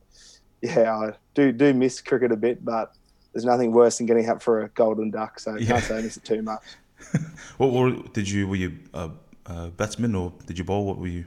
yeah, 0.63 0.95
I 0.95 1.11
do 1.35 1.51
do 1.51 1.73
miss 1.73 2.01
cricket 2.01 2.31
a 2.31 2.37
bit, 2.37 2.63
but 2.63 2.91
there's 3.33 3.45
nothing 3.45 3.71
worse 3.71 3.97
than 3.97 4.07
getting 4.07 4.29
up 4.29 4.41
for 4.41 4.63
a 4.63 4.69
golden 4.69 5.11
duck, 5.11 5.39
so 5.39 5.55
I 5.55 5.59
Yeah. 5.59 5.67
can't 5.67 5.83
say 5.83 5.97
I 5.97 6.01
miss 6.01 6.17
it 6.17 6.23
too 6.23 6.41
much. 6.41 6.63
what, 7.57 7.71
what 7.71 8.13
did 8.13 8.29
you? 8.29 8.47
Were 8.47 8.55
you 8.55 8.79
a, 8.93 9.11
a 9.45 9.67
batsman 9.69 10.15
or 10.15 10.33
did 10.45 10.57
you 10.57 10.63
bowl? 10.63 10.85
What 10.85 10.97
were 10.99 11.07
you? 11.07 11.25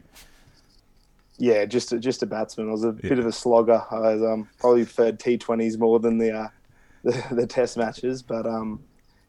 Yeah, 1.39 1.67
just 1.67 1.93
a, 1.93 1.99
just 1.99 2.23
a 2.23 2.27
batsman. 2.27 2.69
I 2.69 2.73
was 2.73 2.85
a 2.85 2.93
Yeah. 2.93 3.11
bit 3.11 3.19
of 3.19 3.27
a 3.27 3.33
slogger. 3.33 3.83
I 3.91 3.99
was, 3.99 4.23
um, 4.23 4.49
probably 4.59 4.85
preferred 4.85 5.21
T20s 5.21 5.79
more 5.79 6.01
than 6.01 6.19
the, 6.19 6.33
uh, 6.33 6.49
the 7.05 7.23
the 7.35 7.47
Test 7.47 7.77
matches. 7.77 8.23
But 8.23 8.47
um, 8.47 8.81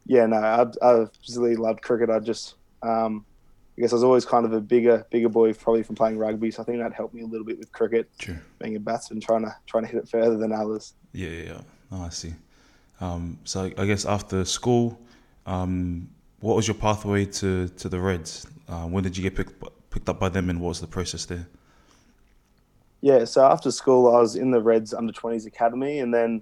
yeah, 0.06 0.25
no, 0.25 0.38
I, 0.38 0.65
I 0.81 1.01
absolutely 1.01 1.57
loved 1.57 1.81
cricket. 1.81 2.09
I 2.09 2.19
just, 2.19 2.56
um, 2.81 3.25
I 3.78 3.82
guess 3.82 3.92
I 3.92 3.96
was 3.96 4.04
always 4.04 4.26
kind 4.26 4.46
of 4.46 4.54
a 4.54 4.60
bigger 4.60 5.06
bigger 5.12 5.30
boy, 5.30 5.54
probably 5.54 5.84
from 5.84 5.96
playing 5.96 6.18
rugby. 6.18 6.50
So 6.50 6.64
I 6.64 6.66
think 6.66 6.80
that 6.80 6.94
helped 6.94 7.14
me 7.14 7.22
a 7.22 7.26
little 7.28 7.46
bit 7.46 7.60
with 7.60 7.72
cricket, 7.72 8.10
True. 8.18 8.38
being 8.60 8.76
a 8.76 8.80
batsman, 8.80 9.19
trying 9.22 9.44
to 9.44 9.56
trying 9.68 9.84
to 9.84 9.90
hit 9.90 10.04
it 10.04 10.10
further 10.10 10.38
than 10.38 10.52
others. 10.52 10.94
Yeah, 11.14 11.30
yeah, 11.30 11.44
yeah. 11.44 11.62
Oh, 11.92 12.02
I 12.04 12.10
see. 12.10 12.34
Um, 13.00 13.38
so 13.44 13.72
I- 13.78 13.86
guess 13.86 14.06
after 14.06 14.44
school, 14.46 15.00
um, 15.46 16.10
what 16.40 16.56
was 16.56 16.68
your 16.68 16.76
pathway 16.76 17.26
to, 17.26 17.68
to 17.69 17.90
the 17.90 18.00
Reds? 18.00 18.48
Uh, 18.68 18.88
when 18.88 19.04
did 19.04 19.16
you 19.16 19.24
get 19.24 19.36
picked 19.36 19.64
picked 19.92 20.10
up 20.10 20.19
by 20.19 20.30
them, 20.30 20.50
and 20.50 20.60
what 20.60 20.69
was 20.69 20.81
the 20.81 20.88
process 20.88 21.26
there? 21.26 21.48
Yeah, 23.02 23.26
so 23.26 23.46
after 23.46 23.69
school, 23.69 24.14
I 24.16 24.19
was 24.19 24.36
in 24.36 24.50
the 24.50 24.62
Reds 24.62 24.92
under 24.94 25.14
20s 25.14 25.46
academy, 25.46 26.00
and 26.00 26.12
then 26.12 26.42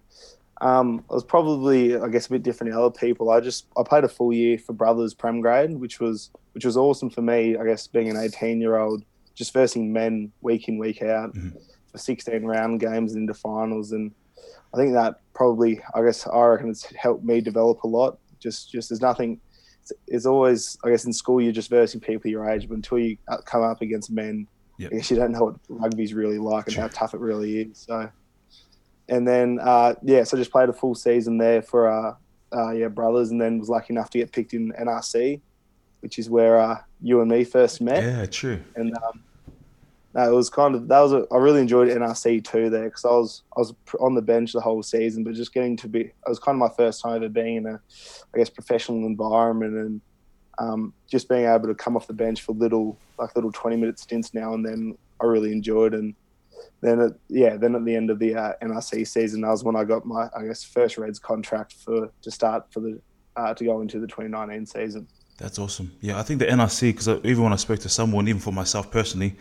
um, 0.62 1.04
I 1.10 1.14
was 1.14 1.24
probably, 1.24 1.98
I 1.98 2.08
guess, 2.08 2.28
a 2.28 2.30
bit 2.32 2.44
different 2.44 2.74
to 2.74 2.80
other 2.80 2.92
people. 2.98 3.30
I 3.30 3.40
just 3.40 3.68
I 3.78 3.84
played 3.84 4.04
a 4.04 4.10
full 4.10 4.32
year 4.34 4.58
for 4.58 4.74
Brothers 4.74 5.14
Prem 5.14 5.42
grade, 5.42 5.72
which 5.78 6.00
was 6.00 6.30
which 6.54 6.66
was 6.66 6.78
awesome 6.78 7.10
for 7.10 7.22
me. 7.22 7.58
I 7.58 7.66
guess 7.66 7.88
being 7.88 8.10
an 8.10 8.18
18 8.18 8.62
year 8.62 8.78
old, 8.78 9.04
just 9.34 9.52
versing 9.54 9.92
men 9.92 10.32
week 10.42 10.68
in 10.70 10.78
week 10.78 11.02
out 11.02 11.34
Mhm. 11.34 11.54
for 11.92 11.98
16 11.98 12.44
round 12.44 12.80
games 12.80 13.14
and 13.14 13.22
into 13.24 13.34
finals, 13.34 13.92
and 13.92 14.12
I 14.74 14.78
think 14.78 14.94
that 14.94 15.22
probably, 15.34 15.82
I 15.94 16.02
guess, 16.04 16.26
I 16.28 16.42
reckon 16.46 16.70
it's 16.70 16.86
helped 16.96 17.24
me 17.26 17.42
develop 17.42 17.84
a 17.84 17.88
lot. 17.88 18.18
Just 18.40 18.72
just 18.72 18.90
there's 18.90 19.02
nothing. 19.02 19.40
It's, 19.82 19.92
it's 20.08 20.26
always, 20.26 20.78
I 20.84 20.90
guess, 20.90 21.06
in 21.06 21.14
school 21.14 21.40
you're 21.42 21.52
just 21.52 21.70
versing 21.70 22.00
people 22.02 22.32
your 22.32 22.50
age, 22.50 22.68
but 22.68 22.76
until 22.76 22.98
you 22.98 23.18
come 23.46 23.62
up 23.62 23.82
against 23.82 24.10
men, 24.12 24.48
Yep. 24.78 24.92
I 24.92 24.96
guess 24.96 25.12
you 25.12 25.16
don't 25.18 25.32
know 25.32 25.44
what 25.44 25.56
rugby's 25.70 26.14
really 26.14 26.38
like 26.40 26.68
and 26.68 26.76
how 26.76 26.88
tough 26.88 27.14
it 27.14 27.20
really 27.22 27.60
is. 27.62 27.78
So, 27.78 28.10
and 29.10 29.28
then 29.28 29.60
uh, 29.62 29.96
yeah, 30.04 30.24
so 30.24 30.38
just 30.38 30.52
played 30.52 30.70
a 30.70 30.74
full 30.74 30.96
season 30.96 31.38
there 31.38 31.62
for 31.62 31.90
uh, 31.90 32.16
uh, 32.56 32.72
yeah 32.72 32.88
brothers, 32.88 33.32
and 33.32 33.40
then 33.40 33.60
was 33.60 33.70
lucky 33.70 33.94
enough 33.94 34.10
to 34.12 34.18
get 34.18 34.32
picked 34.32 34.54
in 34.54 34.72
NRC, 34.74 35.42
which 36.02 36.18
is 36.18 36.30
where 36.30 36.60
uh, 36.60 36.80
you 37.02 37.22
and 37.22 37.30
me 37.30 37.44
first 37.44 37.82
met. 37.82 38.04
Yeah, 38.04 38.26
true. 38.26 38.60
And 38.76 38.96
um, 38.98 39.24
no, 40.16 40.32
it 40.32 40.34
was 40.34 40.50
kind 40.50 40.76
of 40.76 40.88
that 40.88 41.00
was 41.02 41.14
a, 41.14 41.26
I 41.32 41.38
really 41.38 41.62
enjoyed 41.62 41.90
NRC 41.90 42.44
too 42.44 42.70
there 42.70 42.86
because 42.86 43.06
I 43.06 43.10
was 43.10 43.44
I 43.56 43.60
was 43.60 43.74
on 44.00 44.16
the 44.16 44.22
bench 44.22 44.54
the 44.54 44.62
whole 44.62 44.82
season, 44.82 45.24
but 45.24 45.34
just 45.34 45.54
getting 45.54 45.78
to 45.78 45.88
be 45.88 46.02
it 46.02 46.14
was 46.26 46.40
kind 46.40 46.56
of 46.56 46.60
my 46.60 46.76
first 46.76 47.02
time 47.02 47.18
ever 47.18 47.30
being 47.30 47.58
in 47.58 47.66
a 47.68 47.80
I 48.34 48.38
guess 48.38 48.50
professional 48.50 49.06
environment 49.06 49.74
and 49.76 50.02
um, 50.58 50.94
just 51.12 51.28
being 51.28 51.46
able 51.46 51.68
to 51.68 51.76
come 51.76 51.98
off 51.98 52.08
the 52.08 52.14
bench 52.14 52.42
for 52.42 52.54
little 52.54 52.98
like 53.20 53.36
little 53.36 53.52
twenty 53.52 53.76
minute 53.76 54.00
stints 54.00 54.34
now 54.34 54.54
and 54.54 54.66
then 54.66 54.98
I 55.22 55.26
really 55.26 55.52
enjoyed 55.52 55.94
and 55.94 56.16
then 56.82 57.00
at, 57.00 57.12
yeah 57.30 57.58
then 57.58 57.76
at 57.76 57.86
the 57.86 57.96
end 57.96 58.10
of 58.10 58.20
the 58.20 58.36
uh, 58.36 58.54
NRC 58.62 59.08
season 59.08 59.42
that 59.42 59.50
was 59.50 59.64
when 59.64 59.76
I 59.76 59.84
got 59.84 60.06
my 60.06 60.30
I 60.36 60.46
guess 60.46 60.64
first 60.64 60.98
Reds 60.98 61.20
contract 61.20 61.74
for 61.74 62.12
to 62.22 62.32
start 62.32 62.72
for 62.72 62.80
the 62.80 63.00
uh, 63.36 63.54
to 63.54 63.66
go 63.66 63.82
into 63.82 64.00
the 64.00 64.08
2019 64.08 64.66
season. 64.66 65.08
That's 65.38 65.60
awesome. 65.60 65.92
Yeah, 66.00 66.18
I 66.18 66.24
think 66.24 66.40
the 66.40 66.46
NRC 66.46 66.90
because 66.90 67.08
even 67.26 67.44
when 67.44 67.52
I 67.52 67.58
spoke 67.58 67.80
to 67.80 67.90
someone, 67.90 68.28
even 68.28 68.40
for 68.40 68.54
myself 68.54 68.90
personally, 68.90 69.36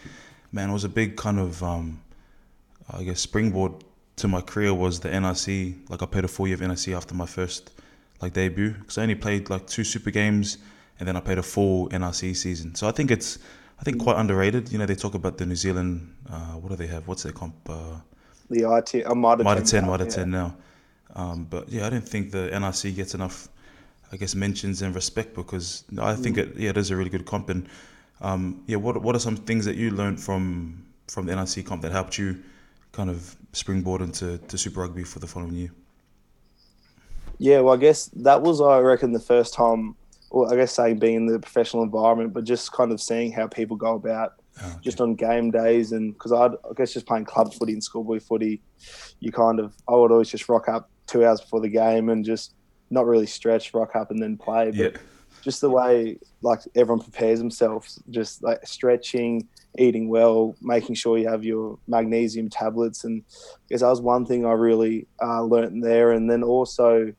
man, 0.51 0.71
it 0.71 0.73
was 0.73 0.85
a 0.85 0.89
big 0.89 1.17
kind 1.17 1.39
of 1.39 1.63
um, 1.63 2.01
I 2.91 3.05
guess 3.05 3.21
springboard 3.21 3.73
to 4.17 4.29
my 4.29 4.41
career 4.41 4.75
was 4.75 5.01
the 5.01 5.09
NRC. 5.09 5.89
Like 5.89 6.03
I 6.03 6.07
played 6.07 6.25
a 6.25 6.29
full 6.29 6.47
year 6.47 6.55
of 6.55 6.61
NRC 6.61 6.97
after 6.97 7.15
my 7.15 7.27
first 7.27 7.71
like 8.21 8.33
debut 8.33 8.71
because 8.71 8.99
I 8.99 9.03
only 9.03 9.15
played 9.15 9.51
like 9.51 9.67
two 9.67 9.85
super 9.85 10.11
games 10.11 10.59
and 10.99 11.09
then 11.09 11.17
I 11.17 11.21
played 11.21 11.39
a 11.39 11.43
full 11.43 11.89
NRC 11.91 12.37
season. 12.37 12.75
So 12.75 12.89
I 12.89 12.93
think 12.93 13.11
it's 13.11 13.39
I 13.85 13.91
think 13.93 14.01
quite 14.01 14.17
underrated. 14.17 14.73
You 14.73 14.79
know, 14.79 14.87
they 14.87 14.95
talk 14.95 15.13
about 15.13 15.37
the 15.37 15.45
New 15.45 15.57
Zealand. 15.57 16.17
Uh, 16.31 16.53
what 16.53 16.71
do 16.71 16.77
they 16.77 16.87
have? 16.87 17.07
What's 17.07 17.25
their 17.25 17.33
comp? 17.33 17.55
Uh, 17.69 17.97
the 18.49 18.61
IT, 18.61 19.05
uh, 19.05 19.15
Mitre 19.15 19.45
10, 19.45 19.63
10 19.63 19.87
now, 19.87 19.97
10 19.99 20.31
now. 20.31 20.57
Um, 21.15 21.45
but 21.45 21.69
yeah, 21.69 21.87
I 21.87 21.91
don't 21.91 22.09
think 22.09 22.31
the 22.31 22.49
NRC 22.51 22.97
gets 22.97 23.13
enough, 23.15 23.51
I 24.11 24.17
guess, 24.17 24.35
mentions 24.35 24.81
and 24.81 24.95
respect 24.95 25.35
because 25.35 25.85
I 25.99 26.15
think 26.15 26.39
it 26.39 26.57
yeah 26.57 26.71
it 26.71 26.79
is 26.79 26.91
a 26.93 26.97
really 26.97 27.11
good 27.11 27.27
comp 27.27 27.51
and 27.51 27.69
um, 28.23 28.63
yeah, 28.67 28.79
what 28.79 29.03
what 29.03 29.15
are 29.15 29.19
some 29.19 29.37
things 29.37 29.67
that 29.67 29.77
you 29.77 29.91
learned 29.91 30.19
from 30.19 30.87
from 31.09 31.27
the 31.27 31.35
NRC 31.35 31.67
comp 31.67 31.83
that 31.83 31.93
helped 31.93 32.17
you 32.17 32.43
kind 32.93 33.11
of 33.11 33.37
springboard 33.53 34.01
into 34.01 34.39
to 34.39 34.57
Super 34.57 34.81
Rugby 34.81 35.05
for 35.05 35.19
the 35.19 35.27
following 35.27 35.53
year? 35.53 35.73
Yeah, 37.37 37.61
well, 37.61 37.75
I 37.75 37.77
guess 37.77 38.07
that 38.17 38.41
was 38.41 38.63
I 38.63 38.79
reckon 38.79 39.13
the 39.13 39.21
first 39.21 39.53
time. 39.53 39.95
Well, 40.35 40.53
I 40.53 40.57
guess 40.57 40.73
saying 40.73 40.99
being 40.99 41.15
in 41.15 41.27
the 41.27 41.39
professional 41.39 41.83
environment, 41.83 42.33
but 42.33 42.45
just 42.45 42.73
kind 42.73 42.91
of 42.91 43.01
seeing 43.01 43.31
how 43.31 43.47
people 43.47 43.77
go 43.77 43.95
about 43.95 44.33
oh, 44.63 44.67
okay. 44.67 44.77
just 44.83 45.01
on 45.01 45.15
game 45.15 45.51
days, 45.51 45.93
and 45.93 46.13
because 46.13 46.33
I 46.33 46.49
guess 46.77 46.93
just 46.93 47.07
playing 47.07 47.27
club 47.27 47.55
footy 47.55 47.73
and 47.73 47.83
schoolboy 47.83 48.21
footy, 48.21 48.61
you 49.21 49.31
kind 49.31 49.61
of 49.61 49.75
I 49.89 49.93
would 49.93 50.11
always 50.11 50.31
just 50.31 50.49
rock 50.49 50.69
up 50.69 50.91
two 51.07 51.25
hours 51.25 51.41
before 51.41 51.61
the 51.61 51.69
game 51.69 52.09
and 52.09 52.25
just 52.25 52.55
not 52.91 53.07
really 53.07 53.27
stretch, 53.27 53.73
rock 53.75 53.95
up 53.95 54.11
and 54.11 54.23
then 54.23 54.37
play, 54.37 54.67
but. 54.71 54.95
Yeah 54.95 55.01
just 55.45 55.61
the 55.61 55.69
way 55.69 56.19
like 56.41 56.61
everyone 56.75 57.03
prepares 57.03 57.39
themselves, 57.39 58.03
just 58.09 58.43
like 58.43 58.67
stretching, 58.67 59.47
eating 59.79 60.09
well, 60.09 60.57
making 60.63 60.95
sure 60.95 61.19
you 61.19 61.29
have 61.29 61.45
your 61.45 61.79
magnesium 61.87 62.49
tablets, 62.49 63.05
and 63.05 63.23
because 63.69 63.83
that 63.83 63.91
was 63.91 64.01
one 64.01 64.25
thing 64.25 64.47
I 64.47 64.53
really 64.53 65.07
uh, 65.23 65.43
learnt 65.43 65.83
there. 65.83 66.13
And 66.13 66.31
then 66.31 66.43
also, 66.43 67.13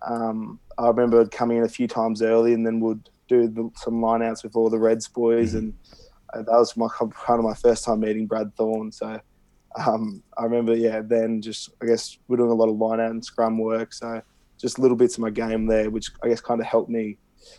um, 0.00 0.58
I 0.78 0.88
remember 0.88 1.26
coming 1.26 1.58
in 1.58 1.64
a 1.64 1.68
few 1.68 1.88
times 1.88 2.22
early, 2.22 2.54
and 2.54 2.66
then 2.66 2.80
would 2.80 3.08
do 3.28 3.48
the, 3.48 3.70
some 3.76 3.94
lineouts 3.94 4.42
with 4.42 4.56
all 4.56 4.70
the 4.70 4.78
Reds 4.78 5.08
boys, 5.08 5.50
mm-hmm. 5.50 5.58
and 5.58 5.74
uh, 6.34 6.38
that 6.38 6.58
was 6.58 6.76
my 6.76 6.88
kind 6.98 7.38
of 7.38 7.44
my 7.44 7.54
first 7.54 7.84
time 7.84 8.00
meeting 8.00 8.26
Brad 8.26 8.54
Thorn. 8.56 8.92
So. 8.92 9.20
Um, 9.86 10.22
I 10.36 10.44
remember, 10.44 10.74
yeah, 10.74 11.02
then 11.02 11.42
just 11.42 11.68
I 11.80 11.86
guess 11.86 12.18
we're 12.26 12.38
doing 12.38 12.50
a 12.50 12.54
lot 12.54 12.70
of 12.70 12.78
line 12.78 13.00
out 13.00 13.10
and 13.10 13.24
scrum 13.24 13.58
work, 13.58 13.92
so 13.92 14.20
just 14.56 14.78
little 14.78 14.96
bits 14.96 15.14
of 15.14 15.20
my 15.20 15.30
game 15.30 15.66
there, 15.66 15.90
which 15.90 16.10
I 16.22 16.28
guess 16.28 16.40
kind 16.40 16.58
of 16.58 16.66
helped 16.66 16.88
me 16.88 17.18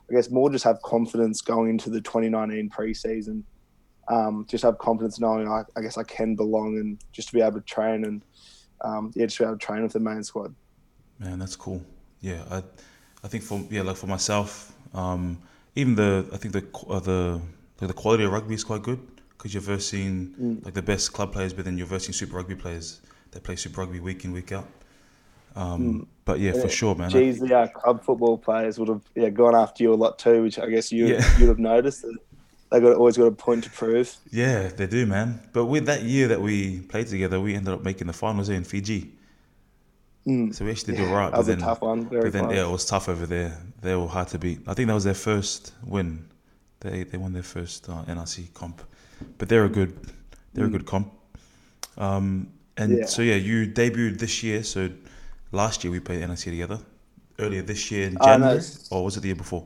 I 0.09 0.13
guess 0.13 0.29
more 0.29 0.49
just 0.49 0.63
have 0.63 0.81
confidence 0.81 1.41
going 1.41 1.69
into 1.69 1.89
the 1.89 2.01
2019 2.01 2.69
preseason. 2.69 3.43
Um, 4.07 4.45
just 4.49 4.63
have 4.63 4.77
confidence 4.79 5.19
knowing 5.19 5.47
I, 5.47 5.63
I, 5.77 5.81
guess 5.81 5.97
I 5.97 6.03
can 6.03 6.35
belong 6.35 6.77
and 6.79 6.99
just 7.11 7.27
to 7.29 7.33
be 7.35 7.41
able 7.41 7.59
to 7.59 7.61
train 7.61 8.05
and 8.05 8.23
um, 8.81 9.11
yeah, 9.15 9.27
just 9.27 9.37
be 9.37 9.45
able 9.45 9.55
to 9.55 9.63
train 9.63 9.83
with 9.83 9.93
the 9.93 9.99
main 9.99 10.23
squad. 10.23 10.55
Man, 11.19 11.37
that's 11.37 11.55
cool. 11.55 11.83
Yeah, 12.19 12.43
I 12.49 12.63
I 13.23 13.27
think 13.27 13.43
for 13.43 13.61
yeah 13.69 13.81
like 13.81 13.97
for 13.97 14.07
myself, 14.07 14.73
um, 14.93 15.37
even 15.75 15.95
the 15.95 16.25
I 16.31 16.37
think 16.37 16.53
the 16.53 16.65
uh, 16.87 16.99
the 16.99 17.41
like 17.81 17.87
the 17.87 17.93
quality 17.93 18.23
of 18.23 18.31
rugby 18.31 18.55
is 18.55 18.63
quite 18.63 18.83
good 18.83 18.99
because 19.39 19.53
you're 19.53 19.61
versing 19.61 20.35
mm. 20.39 20.65
like 20.65 20.73
the 20.73 20.81
best 20.81 21.13
club 21.13 21.31
players, 21.31 21.53
but 21.53 21.63
then 21.63 21.77
you're 21.77 21.87
versing 21.87 22.13
Super 22.13 22.35
Rugby 22.35 22.55
players 22.55 22.99
that 23.31 23.41
play 23.41 23.55
Super 23.55 23.81
Rugby 23.81 24.01
week 24.01 24.25
in 24.25 24.33
week 24.33 24.51
out. 24.51 24.67
Um, 25.55 25.81
mm. 25.81 26.07
But 26.25 26.39
yeah, 26.39 26.53
yeah, 26.53 26.61
for 26.61 26.69
sure, 26.69 26.93
man. 26.93 27.09
Geez, 27.09 27.39
the 27.39 27.57
uh, 27.57 27.67
club 27.67 28.03
football 28.03 28.37
players 28.37 28.77
would 28.77 28.89
have 28.89 29.01
yeah 29.15 29.29
gone 29.29 29.55
after 29.55 29.83
you 29.83 29.93
a 29.93 29.95
lot 29.95 30.19
too, 30.19 30.43
which 30.43 30.59
I 30.59 30.67
guess 30.67 30.91
you 30.91 31.07
yeah. 31.07 31.37
you'd 31.37 31.47
have 31.47 31.59
noticed. 31.59 32.01
That 32.01 32.17
They 32.71 32.81
got 32.81 32.97
always 32.97 33.17
got 33.17 33.25
a 33.25 33.31
point 33.31 33.63
to 33.63 33.69
prove. 33.69 34.13
Yeah, 34.29 34.67
they 34.67 34.87
do, 34.87 35.05
man. 35.05 35.39
But 35.53 35.65
with 35.65 35.85
that 35.85 36.03
year 36.03 36.27
that 36.27 36.41
we 36.41 36.81
played 36.81 37.07
together, 37.07 37.39
we 37.39 37.55
ended 37.55 37.73
up 37.73 37.83
making 37.83 38.07
the 38.07 38.13
finals 38.13 38.49
in 38.49 38.65
Fiji. 38.65 39.11
Mm. 40.29 40.53
So 40.53 40.63
we 40.63 40.71
actually 40.71 40.95
did 40.95 41.07
yeah, 41.07 41.15
right. 41.15 41.31
That 41.31 41.37
was 41.37 41.47
then, 41.47 41.57
a 41.57 41.61
tough 41.61 41.81
one. 41.81 42.07
Very 42.07 42.23
but 42.23 42.33
then, 42.33 42.49
yeah, 42.51 42.67
it 42.67 42.71
was 42.71 42.85
tough 42.85 43.09
over 43.09 43.25
there. 43.25 43.57
They 43.81 43.95
were 43.95 44.07
hard 44.07 44.27
to 44.29 44.37
beat. 44.37 44.59
I 44.67 44.75
think 44.75 44.87
that 44.87 44.93
was 44.93 45.03
their 45.03 45.15
first 45.15 45.73
win. 45.83 46.29
They 46.81 47.03
they 47.03 47.17
won 47.17 47.33
their 47.33 47.43
first 47.43 47.89
uh, 47.89 48.03
NRC 48.03 48.53
comp, 48.53 48.83
but 49.39 49.49
they're 49.49 49.65
a 49.65 49.69
good 49.69 49.97
they're 50.53 50.65
mm. 50.65 50.69
a 50.69 50.71
good 50.71 50.85
comp. 50.85 51.11
Um, 51.97 52.51
and 52.77 52.99
yeah. 52.99 53.05
so 53.05 53.23
yeah, 53.23 53.35
you 53.35 53.67
debuted 53.67 54.19
this 54.19 54.43
year. 54.43 54.63
So 54.63 54.89
last 55.51 55.83
year 55.83 55.91
we 55.91 55.99
played 55.99 56.21
NRC 56.21 56.45
together. 56.45 56.79
Earlier 57.39 57.61
this 57.61 57.89
year 57.89 58.07
in 58.07 58.17
January, 58.21 58.57
uh, 58.57 58.61
no, 58.61 58.97
or 58.97 59.05
was 59.05 59.15
it 59.15 59.21
the 59.21 59.27
year 59.27 59.35
before? 59.35 59.65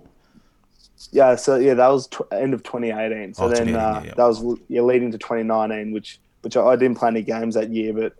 Yeah, 1.11 1.35
so 1.35 1.55
yeah, 1.57 1.73
that 1.73 1.87
was 1.87 2.07
tw- 2.07 2.31
end 2.31 2.53
of 2.53 2.63
2018. 2.63 3.33
So 3.33 3.45
oh, 3.45 3.49
then 3.49 3.69
uh, 3.69 3.71
yeah, 3.71 4.03
yeah. 4.03 4.13
that 4.15 4.25
was 4.25 4.59
yeah 4.69 4.81
leading 4.81 5.11
to 5.11 5.17
2019, 5.17 5.91
which 5.91 6.19
which 6.41 6.55
I, 6.55 6.61
I, 6.61 6.75
didn't 6.75 6.97
play 6.97 7.09
any 7.09 7.23
games 7.23 7.55
that 7.55 7.71
year, 7.71 7.93
but 7.93 8.15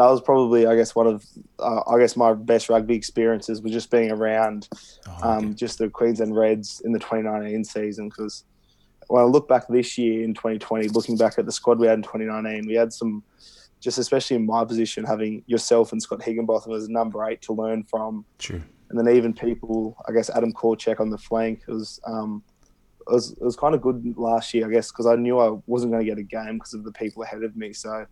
that 0.00 0.10
was 0.10 0.20
probably 0.20 0.66
I 0.66 0.76
guess 0.76 0.94
one 0.94 1.06
of 1.06 1.24
uh, 1.58 1.82
I 1.86 1.98
guess 1.98 2.16
my 2.16 2.32
best 2.32 2.68
rugby 2.68 2.94
experiences 2.94 3.60
was 3.60 3.72
just 3.72 3.90
being 3.90 4.10
around 4.10 4.68
oh, 5.06 5.12
okay. 5.12 5.22
um, 5.22 5.54
just 5.54 5.78
the 5.78 5.88
Queensland 5.88 6.34
Reds 6.34 6.80
in 6.84 6.92
the 6.92 6.98
2019 6.98 7.64
season 7.64 8.08
because 8.08 8.44
when 9.08 9.22
I 9.22 9.26
look 9.26 9.48
back 9.48 9.66
this 9.68 9.98
year 9.98 10.22
in 10.22 10.34
2020, 10.34 10.88
looking 10.88 11.16
back 11.16 11.36
at 11.38 11.44
the 11.44 11.50
squad 11.50 11.80
we 11.80 11.88
had 11.88 11.98
in 11.98 12.02
2019, 12.02 12.66
we 12.66 12.74
had 12.74 12.92
some 12.92 13.24
just 13.80 13.98
especially 13.98 14.36
in 14.36 14.46
my 14.46 14.64
position, 14.64 15.04
having 15.04 15.42
yourself 15.46 15.92
and 15.92 16.02
Scott 16.02 16.22
Higginbotham 16.22 16.72
as 16.72 16.88
number 16.88 17.24
eight 17.28 17.40
to 17.42 17.52
learn 17.52 17.82
from. 17.84 18.24
True. 18.38 18.62
And 18.88 18.98
then 18.98 19.14
even 19.14 19.32
people, 19.32 19.96
I 20.08 20.12
guess 20.12 20.30
Adam 20.30 20.52
Korczyk 20.52 21.00
on 21.00 21.10
the 21.10 21.18
flank 21.18 21.62
was, 21.66 22.00
um, 22.06 22.42
it 23.00 23.12
was 23.12 23.32
it 23.32 23.42
was 23.42 23.56
kind 23.56 23.74
of 23.74 23.80
good 23.80 24.14
last 24.16 24.52
year, 24.52 24.68
I 24.68 24.72
guess, 24.72 24.92
because 24.92 25.06
I 25.06 25.16
knew 25.16 25.40
I 25.40 25.58
wasn't 25.66 25.92
going 25.92 26.04
to 26.04 26.08
get 26.08 26.18
a 26.18 26.22
game 26.22 26.58
because 26.58 26.74
of 26.74 26.84
the 26.84 26.92
people 26.92 27.22
ahead 27.22 27.42
of 27.42 27.56
me. 27.56 27.72
So 27.72 28.04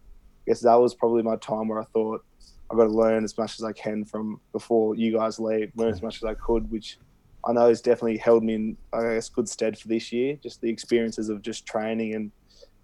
guess 0.49 0.61
that 0.61 0.75
was 0.75 0.95
probably 0.95 1.23
my 1.23 1.37
time 1.37 1.69
where 1.69 1.81
I 1.81 1.85
thought 1.85 2.25
I've 2.71 2.77
got 2.77 2.85
to 2.85 2.91
learn 2.91 3.25
as 3.25 3.37
much 3.39 3.59
as 3.59 3.65
I 3.65 3.73
can 3.73 4.05
from 4.05 4.41
before 4.53 4.95
you 4.95 5.13
guys 5.13 5.39
leave, 5.39 5.73
learn 5.75 5.93
as 5.93 6.03
much 6.03 6.17
as 6.17 6.25
I 6.25 6.35
could, 6.35 6.71
which 6.71 6.99
I 7.47 7.53
know 7.53 7.69
has 7.69 7.81
definitely 7.81 8.19
held 8.19 8.45
me 8.45 8.55
in, 8.55 8.77
I 8.93 9.15
guess, 9.15 9.29
good 9.29 9.49
stead 9.49 9.79
for 9.79 9.89
this 9.89 10.13
year. 10.13 10.39
Just 10.43 10.61
the 10.61 10.69
experiences 10.69 11.29
of 11.29 11.41
just 11.41 11.65
training 11.67 12.15
and 12.15 12.31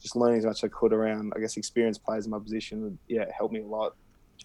just 0.00 0.16
learning 0.16 0.38
as 0.38 0.46
much 0.46 0.58
as 0.58 0.64
I 0.64 0.68
could 0.68 0.92
around, 0.92 1.32
I 1.36 1.40
guess, 1.40 1.56
experienced 1.56 2.04
players 2.04 2.24
in 2.24 2.30
my 2.30 2.38
position 2.38 2.98
yeah, 3.08 3.24
help 3.36 3.52
me 3.52 3.60
a 3.60 3.66
lot. 3.66 3.94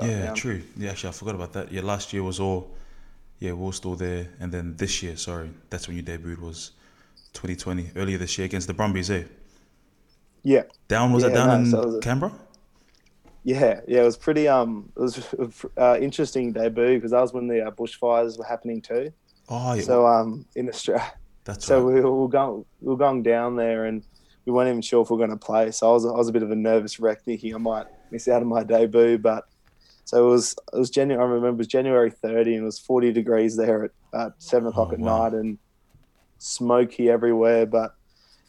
Yeah, 0.01 0.27
down. 0.27 0.35
true. 0.35 0.61
Yeah, 0.77 0.91
actually, 0.91 1.09
I 1.09 1.13
forgot 1.13 1.35
about 1.35 1.53
that. 1.53 1.71
Yeah, 1.71 1.81
last 1.81 2.13
year 2.13 2.23
was 2.23 2.39
all, 2.39 2.71
yeah, 3.39 3.53
we 3.53 3.67
are 3.67 3.73
still 3.73 3.95
there. 3.95 4.27
And 4.39 4.51
then 4.51 4.75
this 4.77 5.03
year, 5.03 5.17
sorry, 5.17 5.49
that's 5.69 5.87
when 5.87 5.97
you 5.97 6.03
debuted 6.03 6.39
was 6.39 6.71
2020, 7.33 7.91
earlier 7.95 8.17
this 8.17 8.37
year 8.37 8.45
against 8.45 8.67
the 8.67 8.73
Brumbies, 8.73 9.09
eh? 9.11 9.23
Yeah. 10.43 10.63
Down, 10.87 11.11
was 11.11 11.23
yeah, 11.23 11.29
that 11.29 11.35
down 11.35 11.47
no, 11.47 11.55
in 11.55 11.65
so 11.93 11.99
Canberra? 11.99 12.33
Yeah, 13.43 13.81
yeah, 13.87 14.01
it 14.01 14.05
was 14.05 14.17
pretty, 14.17 14.47
um, 14.47 14.91
it 14.95 14.99
was 14.99 15.35
uh, 15.77 15.97
interesting 15.99 16.51
debut 16.51 16.95
because 16.95 17.11
that 17.11 17.21
was 17.21 17.33
when 17.33 17.47
the 17.47 17.67
uh, 17.67 17.71
bushfires 17.71 18.37
were 18.37 18.45
happening 18.45 18.81
too. 18.81 19.11
Oh, 19.47 19.73
yeah. 19.73 19.81
So, 19.81 20.05
um, 20.05 20.45
in 20.55 20.69
Australia. 20.69 21.13
That's 21.45 21.65
so 21.65 21.81
right. 21.81 21.95
we 21.95 22.01
were 22.01 22.27
going, 22.27 22.65
we 22.81 22.87
were 22.89 22.97
going 22.97 23.23
down 23.23 23.55
there 23.55 23.85
and 23.85 24.03
we 24.45 24.51
weren't 24.51 24.69
even 24.69 24.81
sure 24.81 25.01
if 25.01 25.09
we 25.09 25.17
were 25.17 25.25
going 25.25 25.37
to 25.37 25.45
play. 25.45 25.71
So 25.71 25.89
I 25.89 25.93
was, 25.93 26.05
I 26.05 26.11
was 26.11 26.27
a 26.27 26.31
bit 26.31 26.43
of 26.43 26.51
a 26.51 26.55
nervous 26.55 26.99
wreck, 26.99 27.23
thinking 27.23 27.55
I 27.55 27.57
might 27.57 27.87
miss 28.11 28.27
out 28.27 28.41
on 28.41 28.47
my 28.47 28.63
debut. 28.63 29.17
But 29.17 29.45
so 30.05 30.27
it 30.27 30.29
was 30.29 30.55
it 30.73 30.77
was 30.77 30.89
January. 30.89 31.23
I 31.23 31.27
remember 31.27 31.49
it 31.49 31.57
was 31.57 31.67
January 31.67 32.09
30, 32.09 32.55
and 32.55 32.63
it 32.63 32.65
was 32.65 32.79
40 32.79 33.11
degrees 33.11 33.55
there 33.55 33.85
at, 33.85 33.91
at 34.13 34.31
seven 34.39 34.67
oh, 34.67 34.69
o'clock 34.69 34.89
oh, 34.89 34.93
at 34.93 34.99
wow. 34.99 35.23
night, 35.23 35.33
and 35.33 35.57
smoky 36.39 37.09
everywhere. 37.09 37.67
But 37.67 37.95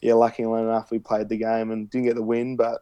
yeah, 0.01 0.15
lucky 0.15 0.43
enough, 0.43 0.89
we 0.89 0.97
played 0.97 1.29
the 1.29 1.37
game 1.37 1.69
and 1.69 1.89
didn't 1.89 2.07
get 2.07 2.15
the 2.15 2.23
win. 2.23 2.55
But 2.55 2.81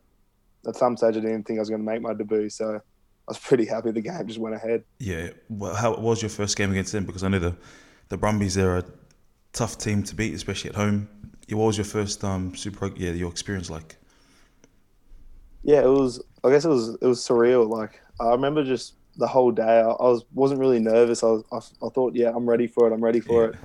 at 0.69 0.75
some 0.75 0.97
stage, 0.97 1.17
I 1.17 1.19
didn't 1.19 1.43
think 1.43 1.59
I 1.59 1.61
was 1.61 1.69
going 1.69 1.81
to 1.81 1.91
make 1.91 2.01
my 2.01 2.13
debut. 2.13 2.49
So 2.49 2.75
I 2.75 2.79
was 3.27 3.37
pretty 3.37 3.65
happy 3.65 3.91
the 3.91 4.01
game 4.01 4.27
just 4.27 4.39
went 4.39 4.55
ahead. 4.55 4.83
Yeah. 4.99 5.29
Well, 5.49 5.75
how 5.75 5.95
was 5.95 6.21
your 6.21 6.29
first 6.29 6.57
game 6.57 6.71
against 6.71 6.91
them? 6.91 7.05
Because 7.05 7.23
I 7.23 7.27
know 7.29 7.39
the 7.39 7.55
the 8.09 8.17
Brumbies 8.17 8.55
they're 8.55 8.77
a 8.77 8.85
tough 9.53 9.77
team 9.77 10.01
to 10.03 10.15
beat, 10.15 10.33
especially 10.33 10.71
at 10.71 10.75
home 10.75 11.07
what 11.55 11.65
was 11.65 11.77
your 11.77 11.85
first 11.85 12.23
um 12.23 12.55
super 12.55 12.91
yeah 12.95 13.11
your 13.11 13.29
experience 13.29 13.69
like 13.69 13.97
yeah 15.63 15.81
it 15.81 15.87
was 15.87 16.21
i 16.43 16.49
guess 16.49 16.65
it 16.65 16.69
was 16.69 16.97
it 17.01 17.05
was 17.05 17.19
surreal 17.19 17.67
like 17.67 18.01
i 18.19 18.29
remember 18.29 18.63
just 18.63 18.95
the 19.17 19.27
whole 19.27 19.51
day 19.51 19.63
i, 19.63 19.89
I 19.89 20.03
was 20.03 20.25
wasn't 20.33 20.59
really 20.59 20.79
nervous 20.79 21.23
I, 21.23 21.27
was, 21.27 21.43
I, 21.51 21.85
I 21.85 21.89
thought 21.89 22.15
yeah 22.15 22.31
i'm 22.35 22.47
ready 22.47 22.67
for 22.67 22.87
it 22.87 22.93
i'm 22.93 23.03
ready 23.03 23.19
for 23.19 23.45
yeah. 23.45 23.49
it 23.49 23.55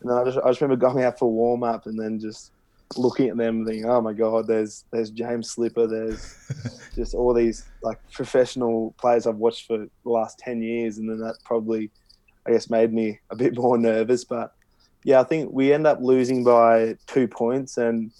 and 0.00 0.10
then 0.10 0.18
I 0.18 0.24
just, 0.24 0.38
I 0.38 0.48
just 0.50 0.60
remember 0.60 0.80
going 0.80 1.04
out 1.04 1.16
for 1.16 1.30
warm 1.30 1.62
up 1.62 1.86
and 1.86 1.96
then 1.96 2.18
just 2.18 2.50
looking 2.98 3.28
at 3.28 3.36
them 3.36 3.58
and 3.58 3.66
thinking 3.66 3.86
oh 3.86 4.00
my 4.00 4.12
god 4.12 4.46
there's 4.46 4.84
there's 4.92 5.10
james 5.10 5.50
slipper 5.50 5.86
there's 5.86 6.36
just 6.94 7.14
all 7.14 7.32
these 7.32 7.64
like 7.82 7.98
professional 8.12 8.94
players 8.98 9.26
i've 9.26 9.36
watched 9.36 9.66
for 9.66 9.78
the 9.78 9.88
last 10.04 10.38
10 10.38 10.62
years 10.62 10.98
and 10.98 11.08
then 11.08 11.18
that 11.18 11.36
probably 11.44 11.90
i 12.46 12.50
guess 12.50 12.70
made 12.70 12.92
me 12.92 13.18
a 13.30 13.36
bit 13.36 13.56
more 13.56 13.78
nervous 13.78 14.24
but 14.24 14.54
yeah, 15.04 15.20
I 15.20 15.24
think 15.24 15.52
we 15.52 15.72
end 15.72 15.86
up 15.86 15.98
losing 16.00 16.44
by 16.44 16.96
two 17.06 17.26
points, 17.26 17.76
and 17.76 18.12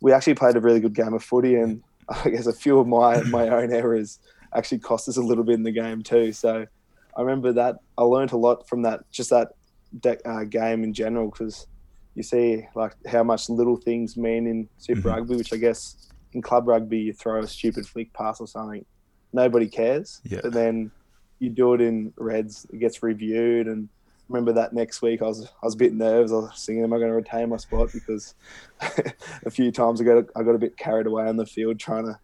we 0.00 0.12
actually 0.12 0.34
played 0.34 0.56
a 0.56 0.60
really 0.60 0.80
good 0.80 0.94
game 0.94 1.12
of 1.12 1.22
footy. 1.22 1.56
And 1.56 1.82
I 2.08 2.30
guess 2.30 2.46
a 2.46 2.52
few 2.52 2.78
of 2.78 2.86
my 2.86 3.22
my 3.22 3.48
own 3.48 3.72
errors 3.72 4.18
actually 4.54 4.78
cost 4.78 5.08
us 5.08 5.16
a 5.16 5.22
little 5.22 5.44
bit 5.44 5.54
in 5.54 5.62
the 5.62 5.72
game 5.72 6.02
too. 6.02 6.32
So 6.32 6.66
I 7.16 7.20
remember 7.20 7.52
that 7.52 7.76
I 7.98 8.02
learned 8.02 8.32
a 8.32 8.36
lot 8.36 8.68
from 8.68 8.82
that, 8.82 9.10
just 9.10 9.30
that 9.30 9.52
de- 10.00 10.28
uh, 10.28 10.44
game 10.44 10.84
in 10.84 10.94
general, 10.94 11.30
because 11.30 11.66
you 12.14 12.22
see 12.22 12.66
like 12.74 12.94
how 13.06 13.22
much 13.22 13.48
little 13.48 13.76
things 13.76 14.16
mean 14.16 14.46
in 14.46 14.68
Super 14.78 15.08
Mhm. 15.08 15.14
Rugby, 15.16 15.36
which 15.36 15.52
I 15.52 15.56
guess 15.56 16.08
in 16.32 16.42
club 16.42 16.66
rugby 16.68 16.98
you 16.98 17.12
throw 17.12 17.40
a 17.40 17.46
stupid 17.46 17.86
flick 17.86 18.12
pass 18.12 18.40
or 18.40 18.46
something, 18.46 18.84
nobody 19.32 19.66
cares. 19.66 20.20
Yeah. 20.24 20.40
But 20.42 20.52
then 20.52 20.90
you 21.38 21.50
do 21.50 21.74
it 21.74 21.80
in 21.80 22.12
Reds, 22.16 22.66
it 22.72 22.78
gets 22.78 23.02
reviewed 23.02 23.66
and. 23.68 23.88
Remember 24.28 24.52
that 24.54 24.72
next 24.72 25.02
week, 25.02 25.20
I 25.20 25.26
was 25.26 25.44
I 25.44 25.66
was 25.66 25.74
a 25.74 25.76
bit 25.76 25.92
nervous. 25.92 26.32
I 26.32 26.36
was 26.36 26.64
thinking, 26.64 26.84
"Am 26.84 26.92
I 26.94 26.96
going 26.96 27.10
to 27.10 27.14
retain 27.14 27.50
my 27.50 27.58
spot?" 27.58 27.90
Because 27.92 28.34
a 29.44 29.50
few 29.50 29.70
times 29.70 30.00
I 30.00 30.04
got 30.04 30.24
I 30.34 30.42
got 30.42 30.54
a 30.54 30.58
bit 30.58 30.78
carried 30.78 31.06
away 31.06 31.26
on 31.26 31.36
the 31.36 31.44
field 31.44 31.78
trying 31.78 32.06
to 32.06 32.18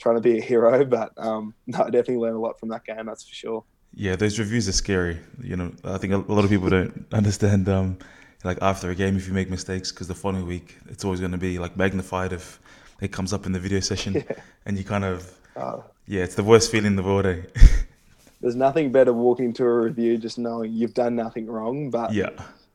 trying 0.00 0.16
to 0.16 0.20
be 0.20 0.38
a 0.38 0.40
hero. 0.40 0.84
But 0.96 1.12
um, 1.18 1.54
no, 1.68 1.78
I 1.80 1.84
definitely 1.84 2.16
learned 2.16 2.36
a 2.36 2.40
lot 2.40 2.58
from 2.58 2.70
that 2.70 2.84
game. 2.84 3.06
That's 3.06 3.22
for 3.28 3.34
sure. 3.34 3.64
Yeah, 3.94 4.16
those 4.16 4.40
reviews 4.40 4.66
are 4.68 4.72
scary. 4.72 5.18
You 5.40 5.54
know, 5.56 5.72
I 5.84 5.98
think 5.98 6.12
a 6.14 6.16
a 6.16 6.34
lot 6.34 6.42
of 6.42 6.50
people 6.50 6.68
don't 6.68 7.06
understand. 7.12 7.68
Um, 7.68 7.98
like 8.44 8.58
after 8.62 8.90
a 8.90 8.94
game, 8.94 9.16
if 9.16 9.26
you 9.28 9.32
make 9.34 9.50
mistakes, 9.50 9.90
because 9.92 10.08
the 10.08 10.14
following 10.14 10.46
week 10.46 10.76
it's 10.88 11.04
always 11.04 11.20
going 11.20 11.32
to 11.32 11.38
be 11.38 11.58
like 11.58 11.76
magnified 11.76 12.32
if 12.32 12.60
it 13.00 13.12
comes 13.12 13.32
up 13.32 13.46
in 13.46 13.52
the 13.52 13.58
video 13.60 13.80
session, 13.80 14.14
Yeah. 14.14 14.36
and 14.66 14.78
you 14.78 14.84
kind 14.84 15.04
of 15.04 15.32
Uh, 15.56 15.78
yeah, 16.06 16.22
it's 16.22 16.34
the 16.34 16.42
worst 16.44 16.70
feeling 16.70 16.86
in 16.92 16.96
the 16.96 17.02
world. 17.02 17.26
Eh? 17.26 17.42
there's 18.40 18.56
nothing 18.56 18.90
better 18.90 19.12
walking 19.12 19.52
to 19.54 19.64
a 19.64 19.80
review 19.82 20.18
just 20.18 20.38
knowing 20.38 20.72
you've 20.72 20.94
done 20.94 21.14
nothing 21.14 21.46
wrong. 21.46 21.90
But 21.90 22.12
yeah, 22.12 22.30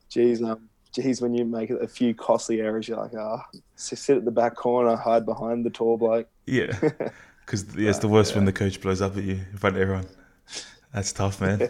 geez, 0.08 0.42
um, 0.42 0.68
geez, 0.92 1.20
when 1.20 1.34
you 1.34 1.44
make 1.44 1.70
a 1.70 1.88
few 1.88 2.14
costly 2.14 2.60
errors, 2.60 2.88
you're 2.88 2.96
like, 2.98 3.14
ah, 3.14 3.44
sit 3.76 4.16
at 4.18 4.24
the 4.24 4.30
back 4.30 4.54
corner, 4.54 4.96
hide 4.96 5.26
behind 5.26 5.64
the 5.66 5.70
tall 5.70 5.96
bloke. 5.98 6.28
yeah, 6.46 6.72
because 7.44 7.66
yeah, 7.76 7.90
it's 7.90 7.98
the 7.98 8.08
worst 8.08 8.34
when 8.34 8.44
the 8.44 8.52
coach 8.52 8.80
blows 8.80 9.00
up 9.02 9.16
at 9.16 9.24
you 9.24 9.40
in 9.52 9.58
front 9.58 9.76
of 9.76 9.82
everyone. 9.82 10.06
That's 10.94 11.12
tough, 11.12 11.40
man. 11.40 11.68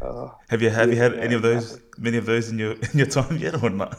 Uh, 0.00 0.28
Have 0.48 0.62
you 0.62 0.70
have 0.70 0.90
you 0.90 0.96
had 0.96 1.14
Yeah, 1.14 1.20
any 1.22 1.34
of 1.34 1.42
those, 1.42 1.80
many 1.98 2.16
of 2.18 2.26
those 2.26 2.48
in 2.50 2.58
your 2.58 2.72
in 2.92 2.98
your 2.98 3.06
time 3.06 3.36
yet 3.38 3.62
or 3.62 3.70
not? 3.70 3.96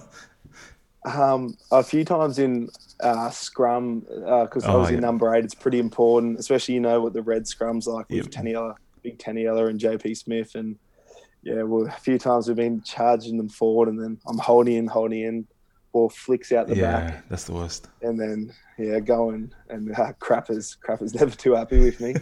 Um, 1.05 1.55
a 1.71 1.83
few 1.83 2.03
times 2.05 2.39
in 2.39 2.69
uh, 3.01 3.29
scrum 3.29 4.01
because 4.01 4.65
Oh, 4.65 4.71
obviously 4.73 4.95
yeah. 4.95 5.01
number 5.01 5.33
eight, 5.33 5.43
it's 5.45 5.55
pretty 5.55 5.79
important, 5.79 6.39
especially 6.39 6.75
you 6.75 6.81
know 6.81 7.01
what 7.01 7.13
the 7.13 7.21
red 7.21 7.43
scrums 7.43 7.87
like 7.87 8.09
with 8.09 8.25
Yep. 8.25 8.25
Taniela, 8.27 8.75
Big 9.03 9.17
Taniela 9.17 9.69
and 9.69 9.79
JP 9.79 10.17
Smith, 10.17 10.55
and 10.55 10.77
yeah, 11.43 11.63
well, 11.63 11.87
a 11.87 11.91
few 11.91 12.17
times 12.17 12.47
we've 12.47 12.57
been 12.57 12.81
charging 12.83 13.37
them 13.37 13.49
forward, 13.49 13.87
and 13.89 14.01
then 14.01 14.19
I'm 14.27 14.37
holding 14.37 14.75
in, 14.75 14.87
holding 14.87 15.21
in, 15.21 15.47
ball 15.93 16.09
flicks 16.09 16.51
out 16.51 16.67
the 16.67 16.75
yeah, 16.75 16.91
back, 16.91 17.29
that's 17.29 17.45
the 17.45 17.53
worst. 17.53 17.87
and 18.01 18.19
then 18.19 18.51
yeah, 18.77 18.99
going 18.99 19.51
and 19.69 19.91
uh, 19.97 20.11
crappers, 20.21 20.75
crappers 20.85 21.13
never 21.19 21.31
too 21.35 21.53
happy 21.55 21.79
with 21.79 21.99
me, 22.01 22.13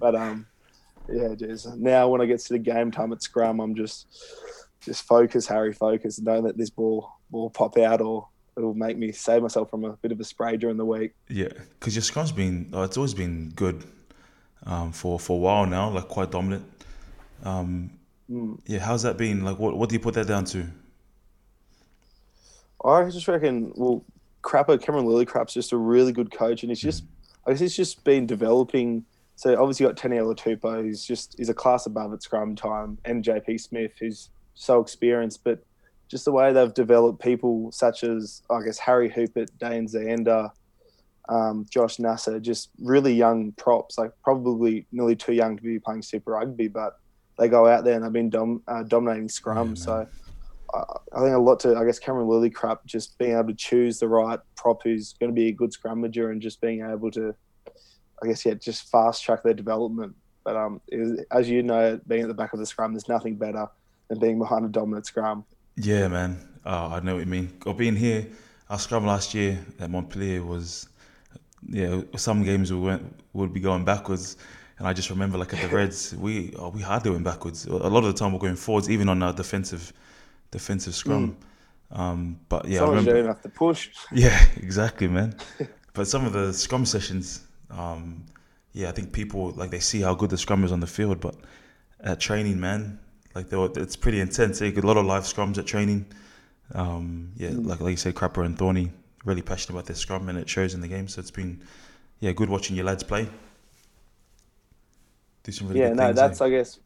but 0.00 0.16
um, 0.16 0.46
yeah, 1.10 1.34
geez. 1.34 1.66
Now 1.76 2.08
when 2.08 2.20
I 2.20 2.26
get 2.26 2.40
to 2.40 2.52
the 2.54 2.58
game 2.58 2.90
time 2.90 3.12
at 3.12 3.22
scrum, 3.22 3.60
I'm 3.60 3.74
just 3.74 4.06
just 4.80 5.02
focus, 5.04 5.46
Harry, 5.46 5.72
focus. 5.72 6.18
and 6.18 6.26
Don't 6.26 6.44
let 6.44 6.56
this 6.56 6.70
ball 6.70 7.10
ball 7.30 7.50
pop 7.50 7.76
out, 7.78 8.00
or 8.00 8.28
it'll 8.56 8.74
make 8.74 8.96
me 8.96 9.12
save 9.12 9.42
myself 9.42 9.70
from 9.70 9.84
a 9.84 9.92
bit 9.96 10.12
of 10.12 10.20
a 10.20 10.24
spray 10.24 10.56
during 10.56 10.76
the 10.76 10.84
week. 10.84 11.12
Yeah, 11.28 11.48
because 11.78 11.94
your 11.94 12.02
scrum's 12.02 12.32
been 12.32 12.70
oh, 12.72 12.82
it's 12.82 12.96
always 12.96 13.14
been 13.14 13.50
good 13.56 13.84
um, 14.64 14.92
for 14.92 15.18
for 15.18 15.36
a 15.36 15.40
while 15.40 15.66
now, 15.66 15.90
like 15.90 16.08
quite 16.08 16.30
dominant. 16.30 16.64
Um, 17.42 17.90
Mm. 18.28 18.58
yeah, 18.66 18.80
how's 18.80 19.02
that 19.04 19.16
been? 19.16 19.44
Like, 19.44 19.60
what 19.60 19.76
what 19.76 19.88
do 19.88 19.94
you 19.94 20.00
put 20.00 20.14
that 20.14 20.26
down 20.26 20.46
to? 20.46 20.66
I 22.84 23.08
just 23.10 23.28
reckon, 23.28 23.72
well, 23.76 24.04
Crapper, 24.42 24.80
Cameron 24.82 25.06
Lillicrap's 25.06 25.54
just 25.54 25.72
a 25.72 25.76
really 25.76 26.12
good 26.12 26.30
coach, 26.30 26.62
and 26.62 26.70
he's 26.70 26.80
just, 26.80 27.04
I 27.46 27.50
guess 27.50 27.60
he's 27.60 27.76
just 27.76 28.04
been 28.04 28.26
developing. 28.26 29.04
So 29.36 29.60
obviously 29.60 29.84
you 29.84 29.92
got 29.92 29.98
Taniela 29.98 30.34
Tupou, 30.34 30.82
who's 30.82 31.04
just 31.04 31.38
is 31.38 31.48
a 31.48 31.54
class 31.54 31.86
above 31.86 32.12
at 32.12 32.22
scrum 32.22 32.56
time, 32.56 32.98
and 33.04 33.22
JP 33.22 33.60
Smith, 33.60 33.92
who's 34.00 34.30
so 34.54 34.80
experienced, 34.80 35.44
but 35.44 35.62
just 36.08 36.24
the 36.24 36.32
way 36.32 36.52
they've 36.52 36.72
developed 36.72 37.20
people 37.20 37.70
such 37.72 38.04
as 38.04 38.42
I 38.50 38.62
guess 38.62 38.78
Harry 38.78 39.10
Hoopert, 39.10 39.48
Dane 39.58 39.86
Zander, 39.86 40.50
um, 41.28 41.66
Josh 41.68 41.98
Nasser, 41.98 42.40
just 42.40 42.70
really 42.80 43.12
young 43.12 43.52
props, 43.52 43.98
like 43.98 44.12
probably 44.22 44.86
nearly 44.92 45.16
too 45.16 45.32
young 45.32 45.56
to 45.56 45.62
be 45.62 45.78
playing 45.78 46.02
Super 46.02 46.32
Rugby, 46.32 46.68
but 46.68 46.98
they 47.38 47.48
go 47.48 47.66
out 47.66 47.84
there 47.84 47.94
and 47.94 48.04
they've 48.04 48.12
been 48.12 48.30
dom- 48.30 48.62
uh, 48.68 48.84
dominating 48.84 49.28
scrum. 49.28 49.70
Yeah, 49.70 49.74
so 49.74 50.08
I 50.72 50.82
I 51.12 51.20
think 51.20 51.34
a 51.34 51.38
lot 51.38 51.60
to, 51.60 51.76
I 51.76 51.84
guess, 51.84 51.98
Cameron 51.98 52.26
Lillicrap 52.26 52.78
just 52.86 53.18
being 53.18 53.32
able 53.32 53.48
to 53.48 53.54
choose 53.54 53.98
the 53.98 54.08
right 54.08 54.40
prop 54.56 54.82
who's 54.82 55.14
going 55.14 55.30
to 55.30 55.34
be 55.34 55.48
a 55.48 55.52
good 55.52 55.72
scrummager 55.72 56.30
and 56.30 56.40
just 56.40 56.60
being 56.60 56.82
able 56.82 57.10
to, 57.12 57.34
I 58.22 58.26
guess, 58.28 58.44
yeah, 58.46 58.54
just 58.54 58.90
fast 58.90 59.22
track 59.24 59.42
their 59.42 59.54
development. 59.54 60.14
But 60.44 60.56
um, 60.56 60.80
it- 60.88 61.26
as 61.30 61.48
you 61.48 61.62
know, 61.62 62.00
being 62.06 62.22
at 62.22 62.28
the 62.28 62.34
back 62.34 62.52
of 62.52 62.58
the 62.58 62.66
scrum, 62.66 62.92
there's 62.92 63.08
nothing 63.08 63.36
better 63.36 63.68
than 64.08 64.18
being 64.18 64.38
behind 64.38 64.64
a 64.64 64.68
dominant 64.68 65.06
scrum. 65.06 65.44
Yeah, 65.76 66.08
man. 66.08 66.38
Oh, 66.64 66.86
I 66.92 67.00
know 67.00 67.14
what 67.14 67.20
you 67.20 67.30
mean. 67.30 67.52
Or 67.66 67.74
being 67.74 67.96
here, 67.96 68.26
our 68.70 68.78
scrum 68.78 69.06
last 69.06 69.34
year 69.34 69.64
at 69.78 69.90
Montpellier 69.90 70.42
was, 70.42 70.88
yeah, 71.68 72.00
some 72.16 72.42
games 72.42 72.72
we 72.72 72.78
went 72.80 73.02
would 73.34 73.52
be 73.52 73.60
going 73.60 73.84
backwards, 73.84 74.36
and 74.78 74.86
I 74.88 74.92
just 74.92 75.10
remember 75.10 75.36
like 75.38 75.52
at 75.54 75.60
the 75.68 75.68
Reds, 75.76 76.14
we 76.16 76.54
oh, 76.58 76.70
we 76.70 76.80
hardly 76.80 77.10
went 77.10 77.24
backwards. 77.24 77.66
A 77.66 77.72
lot 77.74 78.04
of 78.04 78.12
the 78.12 78.18
time 78.18 78.32
we're 78.32 78.38
going 78.38 78.56
forwards, 78.56 78.88
even 78.90 79.08
on 79.08 79.22
our 79.22 79.32
defensive 79.32 79.92
defensive 80.50 80.94
scrum. 80.94 81.36
Um, 81.92 82.40
but 82.48 82.66
yeah, 82.66 82.78
I 82.78 82.86
Someone's 82.86 83.06
remember. 83.06 83.12
doing 83.22 83.26
have 83.26 83.42
to 83.42 83.48
push. 83.48 83.90
Yeah, 84.12 84.44
exactly, 84.56 85.06
man. 85.08 85.36
but 85.92 86.06
some 86.08 86.24
of 86.24 86.32
the 86.32 86.52
scrum 86.52 86.84
sessions, 86.84 87.45
um, 87.76 88.24
yeah, 88.72 88.88
I 88.88 88.92
think 88.92 89.12
people 89.12 89.50
like 89.52 89.70
they 89.70 89.80
see 89.80 90.00
how 90.00 90.14
good 90.14 90.30
the 90.30 90.38
scrum 90.38 90.64
is 90.64 90.72
on 90.72 90.80
the 90.80 90.86
field, 90.86 91.20
but 91.20 91.34
at 92.00 92.20
training, 92.20 92.60
man, 92.60 92.98
like 93.34 93.48
they 93.48 93.56
were, 93.56 93.70
it's 93.76 93.96
pretty 93.96 94.20
intense. 94.20 94.60
eh? 94.62 94.72
A 94.76 94.80
lot 94.80 94.96
of 94.96 95.06
live 95.06 95.24
scrums 95.24 95.58
at 95.58 95.66
training. 95.66 96.06
Um, 96.74 97.32
yeah, 97.36 97.50
Mm. 97.50 97.66
like 97.66 97.80
like 97.80 97.90
you 97.92 97.96
said, 97.96 98.14
Crapper 98.14 98.44
and 98.44 98.58
Thorny 98.58 98.90
really 99.24 99.42
passionate 99.42 99.74
about 99.76 99.86
their 99.86 99.96
scrum, 99.96 100.28
and 100.28 100.38
it 100.38 100.48
shows 100.48 100.74
in 100.74 100.80
the 100.80 100.88
game. 100.88 101.08
So 101.08 101.20
it's 101.20 101.30
been, 101.30 101.60
yeah, 102.20 102.32
good 102.32 102.48
watching 102.48 102.76
your 102.76 102.84
lads 102.86 103.02
play. 103.02 103.28
Do 105.44 105.52
some 105.52 105.68
really 105.68 105.80
yeah, 105.80 105.92
no, 105.92 106.06
things. 106.08 106.22
eh? 106.22 106.28
that's 106.28 106.40
I 106.40 106.50
guess, 106.50 106.80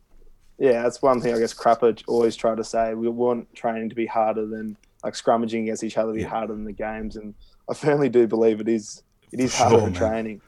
yeah, 0.59 0.83
that's 0.83 1.01
one 1.01 1.21
thing 1.21 1.35
I 1.35 1.39
guess 1.39 1.55
Crapper 1.55 2.03
always 2.07 2.37
try 2.37 2.55
to 2.55 2.65
say. 2.65 2.95
We 2.95 3.09
want 3.09 3.53
training 3.55 3.89
to 3.91 3.95
be 3.95 4.07
harder 4.07 4.47
than 4.47 4.77
like 5.03 5.15
scrummaging 5.15 5.63
against 5.63 5.83
each 5.83 5.97
other, 5.97 6.13
be 6.13 6.23
Yeah. 6.23 6.29
harder 6.29 6.53
than 6.53 6.65
the 6.65 6.73
games, 6.73 7.17
and 7.17 7.35
I 7.69 7.75
firmly 7.75 8.09
do 8.09 8.27
believe 8.27 8.61
it 8.61 8.69
is. 8.69 9.03
It 9.33 9.41
is 9.41 9.53
For 9.53 9.57
harder 9.57 9.91
sure, 9.91 9.91
training 9.91 10.43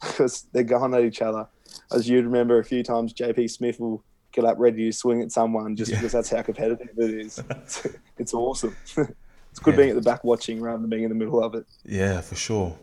because 0.00 0.46
they're 0.52 0.62
going 0.64 0.94
at 0.94 1.04
each 1.04 1.22
other. 1.22 1.46
As 1.92 2.08
you'd 2.08 2.24
remember, 2.24 2.58
a 2.58 2.64
few 2.64 2.82
times 2.82 3.12
JP 3.12 3.50
Smith 3.50 3.80
will 3.80 4.02
get 4.32 4.44
up 4.44 4.58
ready 4.58 4.84
to 4.86 4.92
swing 4.92 5.22
at 5.22 5.32
someone 5.32 5.74
just 5.76 5.90
Yeah. 5.90 5.98
because 5.98 6.12
that's 6.12 6.30
how 6.30 6.42
competitive 6.42 6.88
it 6.98 7.10
is. 7.14 7.38
It's, 7.50 7.86
it's 8.18 8.34
awesome. 8.34 8.76
it's 8.96 9.58
good 9.60 9.72
Yeah. 9.74 9.76
being 9.76 9.88
at 9.90 9.94
the 9.96 10.02
back 10.02 10.22
watching 10.24 10.60
rather 10.60 10.78
than 10.80 10.90
being 10.90 11.02
in 11.04 11.08
the 11.08 11.14
middle 11.14 11.42
of 11.42 11.54
it. 11.54 11.66
Yeah, 11.84 12.20
for 12.20 12.34
sure. 12.36 12.76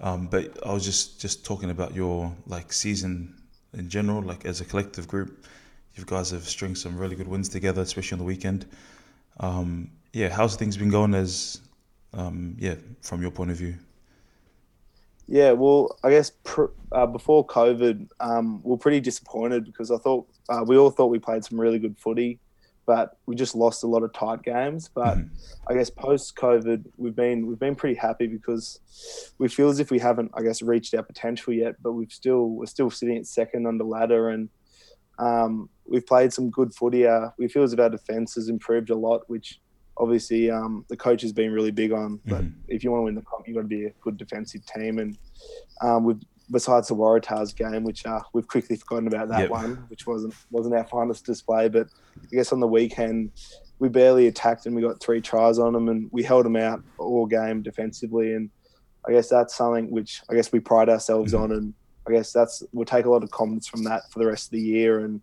Um, 0.00 0.26
but 0.26 0.58
I 0.66 0.72
was 0.72 0.84
just 0.84 1.20
just 1.20 1.44
talking 1.44 1.70
about 1.70 1.94
your 1.94 2.34
like 2.46 2.72
season 2.72 3.34
in 3.74 3.88
general, 3.88 4.22
like 4.22 4.44
as 4.44 4.60
a 4.60 4.64
collective 4.64 5.06
group. 5.06 5.46
You 5.96 6.04
guys 6.04 6.30
have 6.30 6.42
stringed 6.48 6.78
some 6.78 6.98
really 6.98 7.14
good 7.14 7.28
wins 7.28 7.48
together, 7.48 7.82
especially 7.82 8.16
on 8.16 8.18
the 8.18 8.24
weekend. 8.24 8.66
Um, 9.38 9.90
yeah, 10.12 10.28
how's 10.28 10.56
things 10.56 10.76
been 10.76 10.90
going? 10.90 11.14
As 11.14 11.60
um, 12.12 12.56
yeah, 12.58 12.74
from 13.02 13.22
your 13.22 13.30
point 13.30 13.50
of 13.52 13.56
view. 13.56 13.74
Yeah, 15.26 15.52
well, 15.52 15.96
I 16.04 16.10
guess 16.10 16.32
pr- 16.44 16.72
uh, 16.92 17.06
before 17.06 17.46
COVID, 17.46 18.08
um, 18.20 18.60
we 18.62 18.74
are 18.74 18.78
pretty 18.78 19.00
disappointed 19.00 19.64
because 19.64 19.90
I 19.90 19.96
thought 19.96 20.26
uh, 20.48 20.64
we 20.66 20.76
all 20.76 20.90
thought 20.90 21.06
we 21.06 21.18
played 21.18 21.44
some 21.44 21.58
really 21.58 21.78
good 21.78 21.98
footy, 21.98 22.38
but 22.84 23.16
we 23.24 23.34
just 23.34 23.54
lost 23.54 23.84
a 23.84 23.86
lot 23.86 24.02
of 24.02 24.12
tight 24.12 24.42
games. 24.42 24.90
But 24.94 25.16
Mhm. 25.16 25.30
I 25.66 25.74
guess 25.74 25.88
post 25.88 26.36
COVID, 26.36 26.84
we've 26.98 27.16
been 27.16 27.46
we've 27.46 27.58
been 27.58 27.74
pretty 27.74 27.94
happy 27.94 28.26
because 28.26 28.80
we 29.38 29.48
feel 29.48 29.70
as 29.70 29.80
if 29.80 29.90
we 29.90 29.98
haven't, 29.98 30.30
I 30.34 30.42
guess, 30.42 30.60
reached 30.60 30.94
our 30.94 31.02
potential 31.02 31.54
yet. 31.54 31.76
But 31.82 31.92
we've 31.92 32.12
still 32.12 32.50
we're 32.50 32.66
still 32.66 32.90
sitting 32.90 33.16
at 33.16 33.26
second 33.26 33.66
on 33.66 33.78
the 33.78 33.84
ladder, 33.84 34.28
and 34.28 34.50
um, 35.18 35.70
we've 35.86 36.06
played 36.06 36.34
some 36.34 36.50
good 36.50 36.74
footy. 36.74 37.06
Uh, 37.06 37.30
we 37.38 37.48
feel 37.48 37.62
as 37.62 37.72
if 37.72 37.80
our 37.80 37.88
defence 37.88 38.34
has 38.34 38.50
improved 38.50 38.90
a 38.90 38.96
lot, 38.96 39.22
which 39.28 39.58
obviously 39.96 40.50
um, 40.50 40.84
the 40.88 40.96
coach 40.96 41.22
has 41.22 41.32
been 41.32 41.52
really 41.52 41.70
big 41.70 41.92
on. 41.92 42.20
But 42.26 42.42
Mhm. 42.44 42.54
if 42.68 42.82
you 42.84 42.90
want 42.90 43.00
to 43.02 43.04
win 43.04 43.14
the 43.14 43.22
comp, 43.22 43.46
you've 43.46 43.56
got 43.56 43.62
to 43.62 43.68
be 43.68 43.86
a 43.86 43.92
good 44.02 44.16
defensive 44.16 44.62
team. 44.66 44.98
And 44.98 45.16
um, 45.80 46.04
we've 46.04 46.20
besides 46.50 46.88
the 46.88 46.94
Waratahs 46.94 47.56
game, 47.56 47.84
which 47.84 48.04
uh, 48.04 48.20
we've 48.34 48.46
quickly 48.46 48.76
forgotten 48.76 49.06
about 49.06 49.28
that 49.28 49.40
Yep. 49.42 49.50
one, 49.50 49.84
which 49.88 50.06
wasn't 50.06 50.34
wasn't 50.50 50.74
our 50.74 50.84
finest 50.86 51.24
display. 51.24 51.68
But 51.68 51.86
I 52.32 52.36
guess 52.36 52.52
on 52.52 52.60
the 52.60 52.66
weekend 52.68 53.30
we 53.78 53.88
barely 53.88 54.26
attacked 54.28 54.66
and 54.66 54.74
we 54.76 54.82
got 54.82 55.00
three 55.02 55.20
tries 55.20 55.58
on 55.58 55.72
them 55.72 55.88
and 55.88 56.08
we 56.12 56.22
held 56.22 56.44
them 56.44 56.56
out 56.56 56.82
all 56.98 57.26
game 57.26 57.62
defensively. 57.62 58.34
And 58.34 58.50
I 59.08 59.12
guess 59.12 59.28
that's 59.28 59.54
something 59.56 59.90
which 59.90 60.22
I 60.30 60.34
guess 60.34 60.52
we 60.52 60.60
pride 60.60 60.88
ourselves 60.88 61.32
Mhm. 61.32 61.40
on. 61.40 61.52
And 61.52 61.74
I 62.06 62.12
guess 62.12 62.32
that's 62.32 62.62
we'll 62.72 62.84
take 62.84 63.06
a 63.06 63.10
lot 63.10 63.22
of 63.24 63.30
confidence 63.30 63.66
from 63.66 63.82
that 63.84 64.02
for 64.12 64.18
the 64.18 64.26
rest 64.26 64.46
of 64.48 64.50
the 64.52 64.60
year. 64.60 65.00
And 65.04 65.20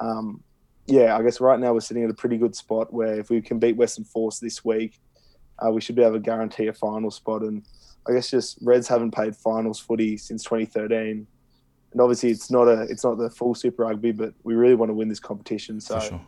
um, 0.00 0.42
yeah, 0.90 1.16
I 1.16 1.22
guess 1.22 1.40
right 1.40 1.58
now 1.58 1.72
we're 1.72 1.80
sitting 1.80 2.04
at 2.04 2.10
a 2.10 2.14
pretty 2.14 2.36
good 2.36 2.54
spot 2.54 2.92
where 2.92 3.18
if 3.18 3.30
we 3.30 3.40
can 3.40 3.58
beat 3.58 3.76
Western 3.76 4.04
Force 4.04 4.40
this 4.40 4.64
week, 4.64 5.00
uh, 5.64 5.70
we 5.70 5.80
should 5.80 5.94
be 5.94 6.02
able 6.02 6.14
to 6.14 6.20
guarantee 6.20 6.66
a 6.66 6.72
final 6.72 7.10
spot. 7.10 7.42
And 7.42 7.62
I 8.08 8.12
guess 8.12 8.30
just 8.30 8.58
Reds 8.60 8.88
haven't 8.88 9.12
played 9.12 9.36
finals 9.36 9.78
footy 9.78 10.16
since 10.16 10.42
2013, 10.42 11.26
and 11.92 12.00
obviously 12.00 12.30
it's 12.30 12.50
not 12.50 12.68
a 12.68 12.82
it's 12.82 13.04
not 13.04 13.18
the 13.18 13.30
full 13.30 13.54
Super 13.54 13.84
Rugby, 13.84 14.12
but 14.12 14.34
we 14.42 14.54
really 14.54 14.74
want 14.74 14.90
to 14.90 14.94
win 14.94 15.08
this 15.08 15.20
competition. 15.20 15.80
So 15.80 16.00
sure. 16.00 16.20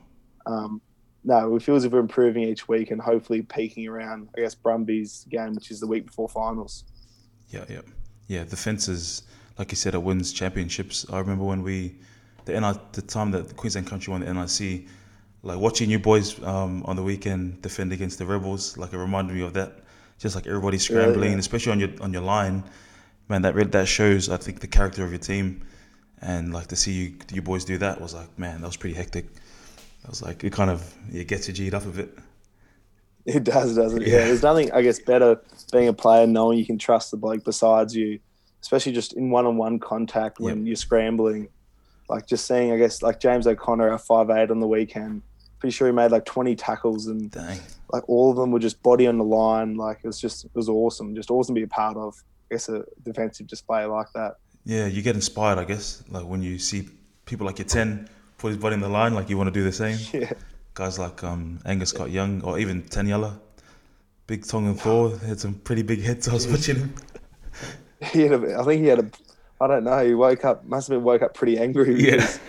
um, 0.46 0.80
no, 1.24 1.48
we 1.48 1.60
feel 1.60 1.76
as 1.76 1.84
if 1.84 1.92
we're 1.92 2.00
improving 2.00 2.44
each 2.44 2.68
week 2.68 2.90
and 2.90 3.00
hopefully 3.00 3.42
peaking 3.42 3.86
around, 3.86 4.28
I 4.36 4.40
guess, 4.40 4.54
Brumbies 4.54 5.26
game, 5.28 5.54
which 5.54 5.70
is 5.70 5.80
the 5.80 5.86
week 5.86 6.06
before 6.06 6.28
finals. 6.28 6.84
Yeah, 7.48 7.64
yeah, 7.68 7.82
yeah. 8.26 8.44
The 8.44 8.56
fences, 8.56 9.22
like 9.58 9.70
you 9.70 9.76
said, 9.76 9.94
it 9.94 10.02
wins 10.02 10.32
championships. 10.32 11.06
I 11.12 11.18
remember 11.20 11.44
when 11.44 11.62
we, 11.62 11.96
the 12.44 12.58
NI, 12.60 12.72
the 12.92 13.02
time 13.02 13.30
that 13.32 13.48
the 13.48 13.54
Queensland 13.54 13.86
country 13.86 14.10
won 14.10 14.20
the 14.20 14.26
NRC, 14.26 14.86
like 15.42 15.58
watching 15.58 15.90
you 15.90 15.98
boys 15.98 16.42
um, 16.42 16.82
on 16.84 16.96
the 16.96 17.02
weekend 17.02 17.62
defend 17.62 17.92
against 17.92 18.18
the 18.18 18.26
Rebels, 18.26 18.76
like 18.76 18.92
it 18.92 18.98
reminded 18.98 19.34
me 19.34 19.42
of 19.42 19.54
that. 19.54 19.78
Just 20.18 20.36
like 20.36 20.46
everybody 20.46 20.78
scrambling, 20.78 21.30
yeah, 21.30 21.34
yeah. 21.34 21.38
especially 21.40 21.72
on 21.72 21.80
your 21.80 21.90
on 22.00 22.12
your 22.12 22.22
line, 22.22 22.62
man. 23.28 23.42
That 23.42 23.56
red 23.56 23.72
that 23.72 23.88
shows, 23.88 24.28
I 24.28 24.36
think, 24.36 24.60
the 24.60 24.68
character 24.68 25.02
of 25.04 25.10
your 25.10 25.18
team, 25.18 25.62
and 26.20 26.52
like 26.52 26.68
to 26.68 26.76
see 26.76 26.92
you 26.92 27.14
you 27.32 27.42
boys 27.42 27.64
do 27.64 27.76
that 27.78 28.00
was 28.00 28.14
like, 28.14 28.38
man, 28.38 28.60
that 28.60 28.66
was 28.68 28.76
pretty 28.76 28.94
hectic. 28.94 29.26
I 30.04 30.08
was 30.08 30.22
like, 30.22 30.44
it 30.44 30.52
kind 30.52 30.70
of 30.70 30.94
it 31.12 31.26
gets 31.26 31.48
you 31.48 31.54
G'd 31.54 31.74
up 31.74 31.86
a 31.86 31.88
bit. 31.88 32.16
It 33.24 33.44
does, 33.44 33.76
doesn't 33.76 34.02
it? 34.02 34.08
Yeah. 34.08 34.18
yeah. 34.18 34.24
There's 34.26 34.42
nothing, 34.42 34.72
I 34.72 34.82
guess, 34.82 34.98
better 34.98 35.40
being 35.70 35.88
a 35.88 35.92
player 35.92 36.26
knowing 36.26 36.58
you 36.58 36.66
can 36.66 36.78
trust 36.78 37.10
the 37.10 37.16
bloke 37.16 37.44
besides 37.44 37.94
you, 37.94 38.18
especially 38.60 38.92
just 38.92 39.12
in 39.12 39.30
one-on-one 39.30 39.78
contact 39.78 40.40
when 40.40 40.58
yep. 40.58 40.66
you're 40.66 40.76
scrambling. 40.76 41.48
Like 42.12 42.26
just 42.26 42.46
seeing, 42.46 42.72
I 42.72 42.76
guess, 42.76 43.00
like 43.00 43.20
James 43.20 43.46
O'Connor, 43.46 43.90
our 43.90 43.98
five 43.98 44.28
eight 44.30 44.50
on 44.50 44.60
the 44.60 44.66
weekend. 44.66 45.22
Pretty 45.58 45.72
sure 45.72 45.86
he 45.86 45.92
made 45.92 46.10
like 46.10 46.24
20 46.26 46.54
tackles 46.56 47.06
and 47.06 47.30
Dang. 47.30 47.58
like 47.90 48.06
all 48.08 48.30
of 48.30 48.36
them 48.36 48.50
were 48.50 48.58
just 48.58 48.82
body 48.82 49.06
on 49.06 49.16
the 49.16 49.24
line. 49.24 49.76
Like 49.76 50.00
it 50.02 50.06
was 50.06 50.20
just, 50.20 50.44
it 50.44 50.50
was 50.54 50.68
awesome. 50.68 51.14
Just 51.14 51.30
awesome 51.30 51.54
to 51.54 51.60
be 51.60 51.64
a 51.64 51.68
part 51.68 51.96
of. 51.96 52.14
I 52.50 52.54
guess 52.54 52.68
a 52.68 52.84
defensive 53.02 53.46
display 53.46 53.86
like 53.86 54.08
that. 54.14 54.36
Yeah, 54.64 54.86
you 54.86 55.00
get 55.00 55.14
inspired, 55.14 55.58
I 55.58 55.64
guess, 55.64 56.04
like 56.10 56.24
when 56.26 56.42
you 56.42 56.58
see 56.58 56.88
people 57.24 57.46
like 57.46 57.58
your 57.58 57.66
10 57.66 58.08
put 58.38 58.48
his 58.48 58.56
body 58.58 58.74
in 58.74 58.80
the 58.80 58.88
line, 58.88 59.14
like 59.14 59.30
you 59.30 59.38
want 59.38 59.48
to 59.48 59.52
do 59.52 59.64
the 59.64 59.72
same. 59.72 59.98
Yeah. 60.12 60.32
Guys 60.74 60.98
like 60.98 61.22
um, 61.24 61.60
Angus 61.64 61.90
Scott 61.90 62.10
Young 62.10 62.42
or 62.42 62.58
even 62.58 62.82
Taniela, 62.84 63.38
Big 64.26 64.46
Tongan 64.46 64.74
Thor 64.74 65.16
had 65.18 65.38
some 65.38 65.54
pretty 65.54 65.82
big 65.82 66.00
hits. 66.00 66.28
I 66.28 66.34
was 66.34 66.46
watching 66.46 66.76
him. 66.76 66.94
He 68.12 68.22
had 68.22 68.32
a, 68.32 68.58
I 68.58 68.64
think 68.64 68.80
he 68.82 68.88
had 68.88 68.98
a, 68.98 69.10
I 69.62 69.66
don't 69.68 69.84
know. 69.84 70.04
He 70.04 70.14
woke 70.14 70.44
up, 70.44 70.64
must 70.64 70.88
have 70.88 70.96
been 70.96 71.04
woke 71.04 71.22
up 71.22 71.34
pretty 71.34 71.58
angry. 71.58 71.94
Because, 72.02 72.40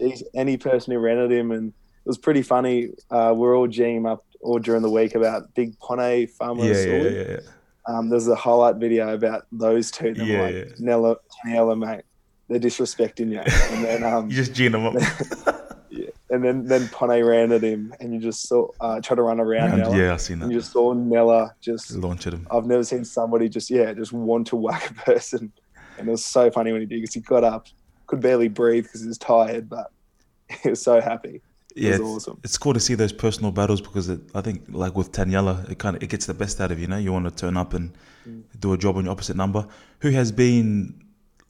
yeah. 0.00 0.08
Geez, 0.08 0.22
any 0.34 0.56
person 0.56 0.92
who 0.92 1.00
ran 1.00 1.18
at 1.18 1.32
him, 1.32 1.50
and 1.50 1.68
it 1.68 2.06
was 2.06 2.18
pretty 2.18 2.42
funny. 2.42 2.90
Uh, 3.10 3.34
we're 3.36 3.56
all 3.56 3.66
geeing 3.66 4.08
up 4.08 4.24
all 4.40 4.60
during 4.60 4.82
the 4.82 4.90
week 4.90 5.16
about 5.16 5.52
Big 5.54 5.76
Pone 5.80 6.28
Farmer. 6.28 6.64
Yeah, 6.64 6.84
yeah, 6.84 7.02
yeah, 7.02 7.24
yeah. 7.28 7.38
Um, 7.86 8.08
there's 8.08 8.28
a 8.28 8.36
highlight 8.36 8.76
video 8.76 9.14
about 9.14 9.46
those 9.50 9.90
two. 9.90 10.08
And 10.08 10.18
yeah, 10.18 10.42
like, 10.42 10.54
yeah. 10.54 10.64
Nella, 10.78 11.16
Taniela, 11.44 11.76
mate 11.76 12.04
they're 12.48 12.58
disrespecting 12.58 13.30
you. 13.30 13.40
And 13.40 13.84
then 13.84 14.04
um, 14.04 14.28
you 14.30 14.36
just 14.36 14.54
gin 14.54 14.72
them 14.72 14.86
up. 14.86 14.94
yeah, 15.90 16.06
and 16.30 16.42
then 16.42 16.64
then 16.64 16.88
Pone 16.88 17.22
ran 17.24 17.52
at 17.52 17.62
him, 17.62 17.94
and 18.00 18.12
you 18.12 18.20
just 18.20 18.48
saw 18.48 18.68
uh, 18.80 19.00
try 19.00 19.14
to 19.14 19.22
run 19.22 19.40
around. 19.40 19.78
Nella, 19.78 19.96
yeah, 19.96 20.14
I 20.14 20.16
seen 20.16 20.38
that. 20.38 20.46
And 20.46 20.52
you 20.52 20.60
just 20.60 20.72
saw 20.72 20.92
Nella 20.92 21.54
just 21.60 21.92
launch 21.92 22.26
at 22.26 22.34
him. 22.34 22.46
I've 22.50 22.66
never 22.66 22.84
seen 22.84 23.04
somebody 23.04 23.48
just 23.48 23.70
yeah 23.70 23.92
just 23.92 24.12
want 24.12 24.46
to 24.48 24.56
whack 24.56 24.90
a 24.90 24.94
person, 24.94 25.52
and 25.98 26.08
it 26.08 26.10
was 26.10 26.24
so 26.24 26.50
funny 26.50 26.72
when 26.72 26.80
he 26.80 26.86
did 26.86 27.00
because 27.00 27.14
he 27.14 27.20
got 27.20 27.44
up, 27.44 27.68
could 28.06 28.20
barely 28.20 28.48
breathe 28.48 28.84
because 28.84 29.02
he 29.02 29.08
was 29.08 29.18
tired, 29.18 29.68
but 29.68 29.92
he 30.62 30.70
was 30.70 30.82
so 30.82 31.00
happy. 31.00 31.40
Yeah, 31.74 31.94
it 31.94 32.00
was 32.00 32.26
awesome. 32.26 32.40
It's 32.42 32.58
cool 32.58 32.74
to 32.74 32.80
see 32.80 32.94
those 32.94 33.12
personal 33.12 33.52
battles 33.52 33.80
because 33.80 34.08
it, 34.08 34.20
I 34.34 34.40
think, 34.40 34.64
like 34.68 34.96
with 34.96 35.12
Taniela, 35.12 35.70
it 35.70 35.78
kind 35.78 35.96
of 35.96 36.02
it 36.02 36.08
gets 36.08 36.26
the 36.26 36.34
best 36.34 36.60
out 36.60 36.72
of 36.72 36.78
you. 36.78 36.82
You 36.82 36.88
know, 36.88 36.98
you 36.98 37.12
want 37.12 37.26
to 37.26 37.30
turn 37.30 37.56
up 37.56 37.74
and 37.74 37.92
mm. 38.26 38.42
do 38.58 38.72
a 38.72 38.78
job 38.78 38.96
on 38.96 39.04
your 39.04 39.12
opposite 39.12 39.36
number. 39.36 39.66
Who 40.00 40.10
has 40.10 40.32
been 40.32 41.04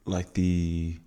like 0.04 0.34
the 0.34 0.98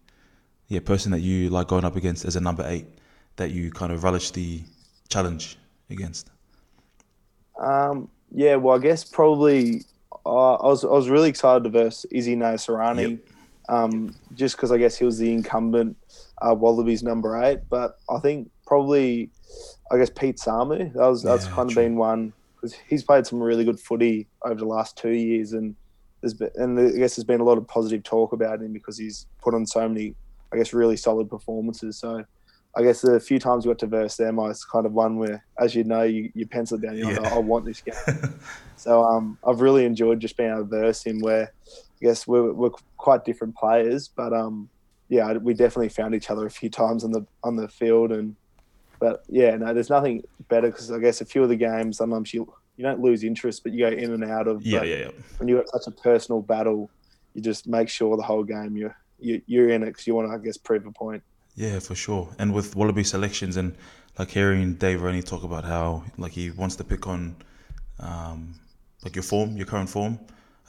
yeah 0.69 0.79
person 0.79 1.11
that 1.11 1.19
you 1.19 1.49
like 1.49 1.67
going 1.67 1.85
up 1.85 1.95
against 1.95 2.25
as 2.25 2.35
a 2.35 2.41
number 2.41 2.63
eight 2.67 2.87
that 3.35 3.51
you 3.51 3.71
kind 3.71 3.91
of 3.91 4.03
relish 4.03 4.31
the 4.31 4.63
challenge 5.09 5.57
against? 5.89 6.31
Um, 7.59 8.09
yeah, 8.33 8.55
well, 8.55 8.75
I 8.75 8.79
guess 8.79 9.03
probably 9.03 9.83
uh, 10.25 10.53
I 10.55 10.67
was 10.67 10.83
I 10.83 10.89
was 10.89 11.09
really 11.09 11.29
excited 11.29 11.63
to 11.65 11.69
verse 11.69 12.05
Izzy 12.11 12.35
Naisarani, 12.35 13.11
yep. 13.11 13.19
Um, 13.69 14.15
just 14.33 14.55
because 14.55 14.71
I 14.71 14.77
guess 14.77 14.97
he 14.97 15.05
was 15.05 15.17
the 15.17 15.31
incumbent 15.31 15.97
uh, 16.41 16.53
Wallabies 16.53 17.03
number 17.03 17.41
eight. 17.43 17.59
But 17.69 17.97
I 18.09 18.19
think 18.19 18.49
probably 18.65 19.29
I 19.91 19.97
guess 19.97 20.09
Pete 20.09 20.37
Samu 20.37 20.93
that 20.93 21.05
was 21.07 21.23
that's 21.23 21.45
kind 21.45 21.69
true. 21.69 21.83
of 21.83 21.87
been 21.87 21.95
one 21.95 22.33
because 22.55 22.75
he's 22.87 23.03
played 23.03 23.25
some 23.25 23.41
really 23.41 23.65
good 23.65 23.79
footy 23.79 24.27
over 24.43 24.55
the 24.55 24.65
last 24.65 24.97
two 24.97 25.11
years 25.11 25.53
and 25.53 25.75
there's 26.21 26.33
been, 26.33 26.51
and 26.55 26.79
I 26.79 26.91
guess 26.91 27.15
there's 27.15 27.25
been 27.25 27.41
a 27.41 27.43
lot 27.43 27.57
of 27.57 27.67
positive 27.67 28.03
talk 28.03 28.33
about 28.33 28.61
him 28.61 28.73
because 28.73 28.97
he's 28.97 29.25
put 29.41 29.53
on 29.53 29.65
so 29.65 29.87
many, 29.87 30.15
I 30.53 30.57
guess, 30.57 30.73
really 30.73 30.95
solid 30.95 31.29
performances. 31.29 31.97
So 31.97 32.23
I 32.75 32.83
guess 32.83 33.01
the 33.01 33.19
few 33.19 33.39
times 33.39 33.65
we 33.65 33.71
got 33.71 33.79
to 33.79 33.87
verse 33.87 34.17
them, 34.17 34.39
I 34.39 34.43
was 34.43 34.63
kind 34.63 34.85
of 34.85 34.93
one 34.93 35.17
where, 35.17 35.43
as 35.59 35.75
you 35.75 35.83
know, 35.83 36.03
you, 36.03 36.31
you 36.35 36.47
pencil 36.47 36.77
down, 36.77 36.97
you're 36.97 37.11
yeah. 37.11 37.19
like, 37.19 37.31
oh, 37.33 37.37
I 37.37 37.39
want 37.39 37.65
this 37.65 37.81
game. 37.81 37.95
so 38.77 39.03
um, 39.03 39.37
I've 39.45 39.61
really 39.61 39.85
enjoyed 39.85 40.19
just 40.19 40.37
being 40.37 40.51
able 40.51 40.61
to 40.61 40.65
verse 40.65 41.03
him 41.03 41.19
where 41.19 41.51
I 42.01 42.05
guess 42.05 42.27
we're, 42.27 42.51
we're 42.51 42.71
quite 42.97 43.25
different 43.25 43.55
players, 43.55 44.07
but 44.07 44.33
um, 44.33 44.69
yeah, 45.09 45.33
we 45.33 45.53
definitely 45.53 45.89
found 45.89 46.15
each 46.15 46.29
other 46.29 46.45
a 46.45 46.49
few 46.49 46.69
times 46.69 47.03
on 47.03 47.11
the 47.11 47.25
on 47.43 47.55
the 47.55 47.67
field. 47.67 48.11
And 48.11 48.35
but 48.99 49.23
yeah, 49.29 49.55
no, 49.55 49.73
there's 49.73 49.89
nothing 49.89 50.23
better 50.47 50.67
because 50.67 50.91
I 50.91 50.99
guess 50.99 51.21
a 51.21 51.25
few 51.25 51.43
of 51.43 51.49
the 51.49 51.55
games 51.55 51.97
sometimes 51.97 52.33
you 52.33 52.51
you 52.77 52.83
don't 52.83 53.01
lose 53.01 53.23
interest, 53.23 53.63
but 53.63 53.73
you 53.73 53.79
go 53.79 53.95
in 53.95 54.13
and 54.13 54.23
out 54.23 54.47
of. 54.47 54.65
Yeah, 54.65 54.83
yeah, 54.83 54.95
yeah. 54.95 55.11
When 55.37 55.47
you 55.47 55.57
have 55.57 55.67
such 55.67 55.87
a 55.87 55.91
personal 55.91 56.41
battle, 56.41 56.89
you 57.33 57.41
just 57.41 57.67
make 57.67 57.89
sure 57.89 58.17
the 58.17 58.23
whole 58.23 58.43
game 58.43 58.75
you're 58.77 58.95
you, 59.19 59.35
are 59.35 59.41
you 59.45 59.63
are 59.63 59.69
in 59.69 59.83
it 59.83 59.87
because 59.87 60.07
you 60.07 60.15
want 60.15 60.29
to, 60.29 60.33
I 60.33 60.37
guess, 60.39 60.57
prove 60.57 60.85
a 60.85 60.91
point. 60.91 61.21
Yeah, 61.55 61.79
for 61.79 61.95
sure. 61.95 62.29
And 62.39 62.53
with 62.53 62.75
Wallaby 62.75 63.03
selections 63.03 63.57
and 63.57 63.75
like 64.17 64.29
hearing 64.29 64.75
Dave 64.75 65.01
Rennie 65.01 65.21
talk 65.21 65.43
about 65.43 65.65
how 65.65 66.03
like 66.17 66.31
he 66.31 66.49
wants 66.51 66.75
to 66.77 66.83
pick 66.83 67.07
on 67.07 67.35
um, 67.99 68.55
like 69.03 69.15
your 69.15 69.23
form, 69.23 69.57
your 69.57 69.65
current 69.65 69.89
form. 69.89 70.19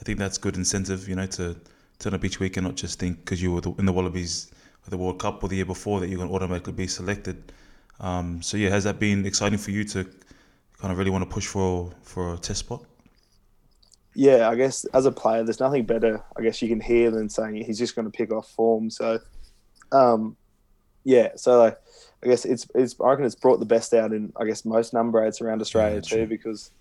I 0.03 0.05
think 0.05 0.19
that's 0.19 0.37
good 0.37 0.57
incentive, 0.57 1.07
you 1.07 1.15
know, 1.15 1.25
to 1.27 1.55
turn 1.97 2.13
up 2.13 2.25
each 2.25 2.41
week 2.41 2.57
and 2.57 2.67
not 2.67 2.75
just 2.75 2.99
think 2.99 3.19
because 3.19 3.41
you 3.41 3.53
were 3.53 3.61
in 3.79 3.85
the 3.85 3.93
Wallabies 3.93 4.51
or 4.85 4.89
the 4.89 4.97
World 4.97 5.17
Cup 5.17 5.41
or 5.41 5.47
the 5.47 5.55
year 5.55 5.65
before 5.65 6.01
that 6.01 6.09
you're 6.09 6.17
going 6.17 6.27
to 6.27 6.35
automatically 6.35 6.73
be 6.73 6.87
selected. 6.87 7.53
Um, 8.01 8.41
so 8.41 8.57
yeah, 8.57 8.67
has 8.67 8.83
that 8.83 8.99
been 8.99 9.25
exciting 9.25 9.57
for 9.57 9.71
you 9.71 9.85
to 9.85 10.03
kind 10.77 10.91
of 10.91 10.97
really 10.97 11.09
want 11.09 11.23
to 11.23 11.33
push 11.33 11.47
for 11.47 11.89
for 12.01 12.33
a 12.33 12.37
test 12.37 12.59
spot? 12.59 12.83
Yeah, 14.13 14.49
I 14.49 14.55
guess 14.55 14.83
as 14.93 15.05
a 15.05 15.11
player, 15.11 15.41
there's 15.45 15.61
nothing 15.61 15.85
better. 15.85 16.21
I 16.35 16.41
guess 16.41 16.61
you 16.61 16.67
can 16.67 16.81
hear 16.81 17.09
than 17.09 17.29
saying 17.29 17.63
he's 17.63 17.79
just 17.79 17.95
going 17.95 18.03
to 18.03 18.11
pick 18.11 18.33
off 18.33 18.51
form. 18.51 18.89
So, 18.89 19.19
um, 19.93 20.35
yeah, 21.05 21.29
so 21.37 21.59
like, 21.59 21.79
I 22.21 22.27
guess 22.27 22.43
it's 22.43 22.67
it's 22.75 22.93
I 22.99 23.11
reckon 23.11 23.23
it's 23.23 23.35
brought 23.35 23.61
the 23.61 23.65
best 23.65 23.93
out 23.93 24.11
in 24.11 24.33
I 24.35 24.43
guess 24.43 24.65
most 24.65 24.93
number 24.93 25.25
eights 25.25 25.39
around 25.39 25.61
Australia 25.61 25.95
yeah, 25.95 26.01
too 26.01 26.15
true. 26.17 26.27
because 26.27 26.71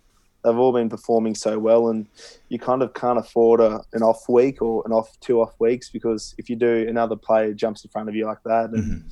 they've 0.45 0.59
all 0.59 0.73
been 0.73 0.89
performing 0.89 1.35
so 1.35 1.59
well 1.59 1.89
and 1.89 2.07
you 2.49 2.59
kind 2.59 2.83
of 2.83 2.93
can't 2.95 3.19
afford 3.19 3.61
a, 3.61 3.81
an 3.93 4.03
off 4.03 4.29
week 4.29 4.61
or 4.61 4.83
an 4.87 4.93
off 4.93 5.19
two 5.21 5.41
off 5.41 5.55
weeks 5.61 5.89
because 5.89 6.35
if 6.39 6.51
you 6.51 6.57
do 6.57 6.87
another 6.89 7.17
player 7.17 7.53
jumps 7.53 7.85
in 7.85 7.91
front 7.91 8.09
of 8.09 8.15
you 8.15 8.27
like 8.27 8.43
that 8.45 8.71
and 8.71 8.85
mm-hmm 8.85 9.09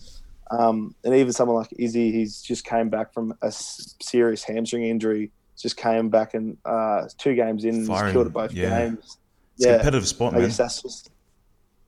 um, 0.50 0.94
and 1.04 1.14
even 1.14 1.32
someone 1.32 1.56
like 1.56 1.72
Izzy, 1.78 2.10
he's 2.10 2.42
just 2.42 2.64
came 2.64 2.88
back 2.88 3.14
from 3.14 3.34
a 3.42 3.52
serious 3.52 4.42
hamstring 4.42 4.84
injury. 4.84 5.30
Just 5.56 5.76
came 5.76 6.08
back 6.08 6.34
and 6.34 6.56
uh, 6.64 7.06
two 7.18 7.34
games 7.34 7.64
in, 7.64 7.86
Firing, 7.86 8.12
killed 8.12 8.26
it 8.26 8.32
both 8.32 8.52
yeah. 8.52 8.86
games. 8.86 9.18
It's 9.56 9.66
yeah, 9.66 9.76
competitive 9.76 10.08
spot, 10.08 10.32
I 10.32 10.38
man. 10.38 10.48
guess 10.48 10.56
that's 10.56 10.82
just. 10.82 11.10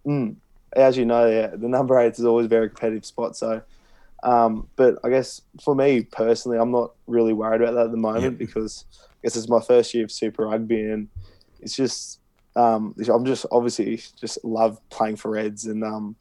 Mm, 0.07 0.37
as 0.75 0.97
you 0.97 1.05
know, 1.05 1.27
yeah, 1.27 1.49
the 1.49 1.69
number 1.69 1.99
eight 1.99 2.19
is 2.19 2.25
always 2.25 2.47
a 2.47 2.49
very 2.49 2.69
competitive 2.69 3.05
spot. 3.05 3.37
So, 3.37 3.63
um, 4.23 4.69
but 4.77 4.99
I 5.03 5.09
guess 5.09 5.41
for 5.63 5.75
me 5.75 6.03
personally, 6.03 6.59
I'm 6.59 6.71
not 6.71 6.93
really 7.07 7.33
worried 7.33 7.63
about 7.63 7.75
that 7.75 7.87
at 7.87 7.91
the 7.91 7.97
moment 7.97 8.39
because 8.39 8.85
guess 9.23 9.37
it's 9.37 9.49
my 9.49 9.61
first 9.61 9.95
year 9.95 10.05
of 10.05 10.13
Super 10.13 10.47
Rugby 10.47 10.83
and 10.83 11.09
it's 11.61 11.77
just 11.77 12.21
um, 12.55 12.95
I'm 13.09 13.25
just 13.25 13.47
obviously 13.51 14.03
just 14.21 14.45
love 14.45 14.79
playing 14.91 15.17
for 15.17 15.31
Reds 15.31 15.65
and 15.67 15.83
um, 15.85 16.17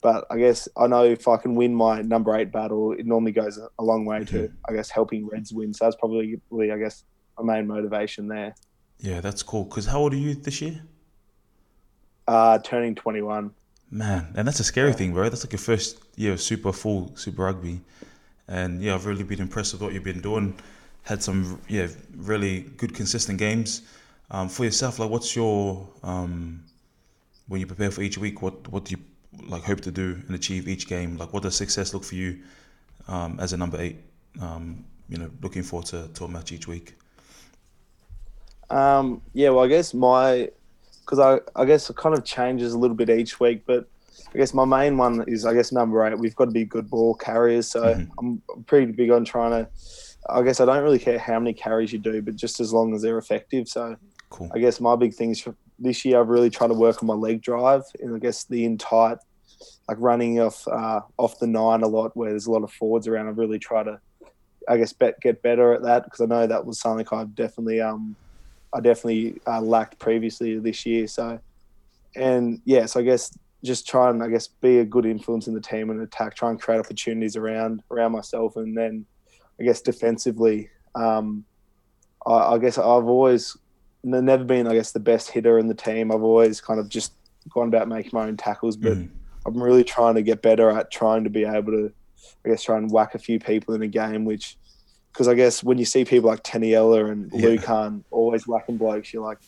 but 0.00 0.26
I 0.30 0.38
guess 0.38 0.68
I 0.76 0.86
know 0.86 1.04
if 1.04 1.28
I 1.28 1.36
can 1.36 1.54
win 1.54 1.74
my 1.74 2.00
number 2.02 2.34
eight 2.36 2.50
battle, 2.50 2.92
it 2.92 3.06
normally 3.06 3.32
goes 3.32 3.58
a 3.78 3.82
long 3.82 4.04
way 4.04 4.24
to, 4.24 4.24
mm-hmm. 4.24 4.54
I 4.68 4.72
guess, 4.72 4.88
helping 4.90 5.26
Reds 5.26 5.52
win. 5.52 5.74
So 5.74 5.84
that's 5.84 5.96
probably, 5.96 6.40
I 6.72 6.78
guess, 6.78 7.04
my 7.38 7.56
main 7.56 7.66
motivation 7.66 8.26
there. 8.28 8.54
Yeah, 8.98 9.20
that's 9.20 9.42
cool. 9.42 9.64
Because 9.64 9.86
how 9.86 10.00
old 10.00 10.14
are 10.14 10.16
you 10.16 10.34
this 10.34 10.62
year? 10.62 10.82
Uh, 12.26 12.58
turning 12.58 12.94
21. 12.94 13.50
Man, 13.90 14.32
and 14.36 14.46
that's 14.46 14.60
a 14.60 14.64
scary 14.64 14.90
yeah. 14.90 14.96
thing, 14.96 15.12
bro. 15.12 15.28
That's 15.28 15.44
like 15.44 15.52
your 15.52 15.58
first 15.58 16.00
year 16.16 16.32
of 16.32 16.40
super 16.40 16.72
full 16.72 17.14
Super 17.16 17.42
Rugby. 17.42 17.80
And 18.48 18.82
yeah, 18.82 18.94
I've 18.94 19.06
really 19.06 19.24
been 19.24 19.40
impressed 19.40 19.72
with 19.72 19.82
what 19.82 19.92
you've 19.92 20.04
been 20.04 20.20
doing. 20.20 20.56
Had 21.02 21.22
some, 21.22 21.60
yeah, 21.68 21.88
really 22.16 22.60
good, 22.76 22.94
consistent 22.94 23.38
games. 23.38 23.82
Um, 24.30 24.48
for 24.48 24.64
yourself, 24.64 24.98
like, 24.98 25.10
what's 25.10 25.34
your, 25.34 25.88
um, 26.02 26.62
when 27.48 27.60
you 27.60 27.66
prepare 27.66 27.90
for 27.90 28.02
each 28.02 28.18
week, 28.18 28.42
what, 28.42 28.68
what 28.68 28.84
do 28.84 28.94
you 28.94 29.02
like 29.48 29.62
hope 29.62 29.80
to 29.80 29.90
do 29.90 30.20
and 30.26 30.34
achieve 30.34 30.68
each 30.68 30.86
game? 30.86 31.16
Like, 31.16 31.32
what 31.32 31.42
does 31.42 31.56
success 31.56 31.94
look 31.94 32.04
for 32.04 32.14
you 32.14 32.38
um, 33.08 33.38
as 33.40 33.52
a 33.52 33.56
number 33.56 33.80
eight? 33.80 33.96
Um, 34.40 34.84
you 35.08 35.18
know, 35.18 35.30
looking 35.42 35.62
forward 35.62 35.86
to, 35.86 36.08
to 36.08 36.24
a 36.24 36.28
match 36.28 36.52
each 36.52 36.68
week. 36.68 36.94
Um, 38.70 39.20
yeah, 39.34 39.50
well, 39.50 39.64
I 39.64 39.68
guess 39.68 39.92
my 39.92 40.50
because 41.00 41.18
I 41.18 41.40
I 41.60 41.64
guess 41.64 41.90
it 41.90 41.96
kind 41.96 42.16
of 42.16 42.24
changes 42.24 42.72
a 42.72 42.78
little 42.78 42.96
bit 42.96 43.10
each 43.10 43.40
week, 43.40 43.62
but 43.66 43.88
I 44.32 44.38
guess 44.38 44.54
my 44.54 44.64
main 44.64 44.96
one 44.96 45.24
is 45.26 45.44
I 45.44 45.54
guess 45.54 45.72
number 45.72 46.06
eight. 46.06 46.16
We've 46.16 46.36
got 46.36 46.44
to 46.46 46.50
be 46.52 46.64
good 46.64 46.88
ball 46.88 47.14
carriers, 47.14 47.68
so 47.68 47.82
mm-hmm. 47.82 48.12
I'm 48.18 48.64
pretty 48.66 48.92
big 48.92 49.10
on 49.10 49.24
trying 49.24 49.50
to 49.50 49.68
I 50.28 50.42
guess 50.42 50.60
I 50.60 50.64
don't 50.64 50.82
really 50.82 50.98
care 50.98 51.18
how 51.18 51.38
many 51.38 51.54
carries 51.54 51.92
you 51.92 51.98
do, 51.98 52.20
but 52.22 52.36
just 52.36 52.60
as 52.60 52.72
long 52.72 52.94
as 52.94 53.02
they're 53.02 53.18
effective. 53.18 53.68
So 53.68 53.96
Cool. 54.30 54.50
I 54.54 54.58
guess 54.60 54.80
my 54.80 54.96
big 54.96 55.12
things 55.12 55.40
for 55.40 55.54
this 55.78 56.04
year, 56.04 56.20
I've 56.20 56.28
really 56.28 56.50
tried 56.50 56.68
to 56.68 56.74
work 56.74 57.02
on 57.02 57.08
my 57.08 57.14
leg 57.14 57.42
drive 57.42 57.82
and 58.00 58.14
I 58.14 58.18
guess 58.18 58.44
the 58.44 58.64
in 58.64 58.78
tight, 58.78 59.18
like 59.88 59.98
running 60.00 60.40
off 60.40 60.66
uh, 60.68 61.00
off 61.18 61.38
the 61.40 61.48
nine 61.48 61.82
a 61.82 61.88
lot, 61.88 62.16
where 62.16 62.30
there's 62.30 62.46
a 62.46 62.50
lot 62.50 62.62
of 62.62 62.72
forwards 62.72 63.08
around. 63.08 63.28
I've 63.28 63.38
really 63.38 63.58
tried 63.58 63.84
to, 63.84 64.00
I 64.68 64.76
guess, 64.76 64.92
bet, 64.92 65.20
get 65.20 65.42
better 65.42 65.74
at 65.74 65.82
that 65.82 66.04
because 66.04 66.20
I 66.20 66.26
know 66.26 66.46
that 66.46 66.64
was 66.64 66.78
something 66.80 67.06
I've 67.10 67.34
definitely 67.34 67.80
um, 67.80 68.14
I 68.72 68.80
definitely 68.80 69.40
uh, 69.48 69.60
lacked 69.60 69.98
previously 69.98 70.58
this 70.60 70.86
year. 70.86 71.08
So, 71.08 71.40
and 72.14 72.62
yeah, 72.64 72.86
so 72.86 73.00
I 73.00 73.02
guess 73.02 73.36
just 73.64 73.88
try 73.88 74.10
and 74.10 74.22
I 74.22 74.28
guess 74.28 74.46
be 74.46 74.78
a 74.78 74.84
good 74.84 75.06
influence 75.06 75.48
in 75.48 75.54
the 75.54 75.60
team 75.60 75.90
and 75.90 76.00
attack, 76.02 76.36
try 76.36 76.50
and 76.50 76.60
create 76.60 76.78
opportunities 76.78 77.34
around 77.34 77.82
around 77.90 78.12
myself, 78.12 78.54
and 78.56 78.76
then 78.76 79.06
I 79.60 79.64
guess 79.64 79.80
defensively, 79.82 80.70
um, 80.94 81.44
I, 82.26 82.54
I 82.54 82.58
guess 82.58 82.78
I've 82.78 82.86
always 82.86 83.56
never 84.02 84.44
been 84.44 84.66
I 84.66 84.74
guess 84.74 84.92
the 84.92 85.00
best 85.00 85.30
hitter 85.30 85.58
in 85.58 85.68
the 85.68 85.74
team. 85.74 86.10
I've 86.10 86.22
always 86.22 86.60
kind 86.60 86.80
of 86.80 86.88
just 86.88 87.12
gone 87.50 87.68
about 87.68 87.86
making 87.88 88.12
my 88.14 88.26
own 88.26 88.36
tackles, 88.36 88.76
but 88.76 88.96
Mhm. 88.96 89.10
I'm 89.46 89.62
really 89.62 89.84
trying 89.84 90.14
to 90.16 90.22
get 90.22 90.42
better 90.42 90.70
at 90.70 90.90
trying 90.90 91.24
to 91.24 91.30
be 91.30 91.44
able 91.44 91.72
to, 91.72 91.92
I 92.44 92.48
guess, 92.50 92.62
try 92.62 92.76
and 92.76 92.90
whack 92.90 93.14
a 93.14 93.18
few 93.18 93.38
people 93.38 93.74
in 93.74 93.82
a 93.82 93.88
game, 93.88 94.24
which. 94.24 94.56
Because 95.12 95.26
I 95.26 95.34
guess 95.34 95.64
when 95.64 95.76
you 95.76 95.84
see 95.84 96.04
people 96.04 96.30
like 96.30 96.44
Taniela 96.44 97.10
and 97.10 97.30
Yeah. 97.32 97.48
Lukhan 97.48 98.04
always 98.12 98.46
whacking 98.46 98.76
blokes, 98.76 99.12
you're 99.12 99.24
like, 99.24 99.38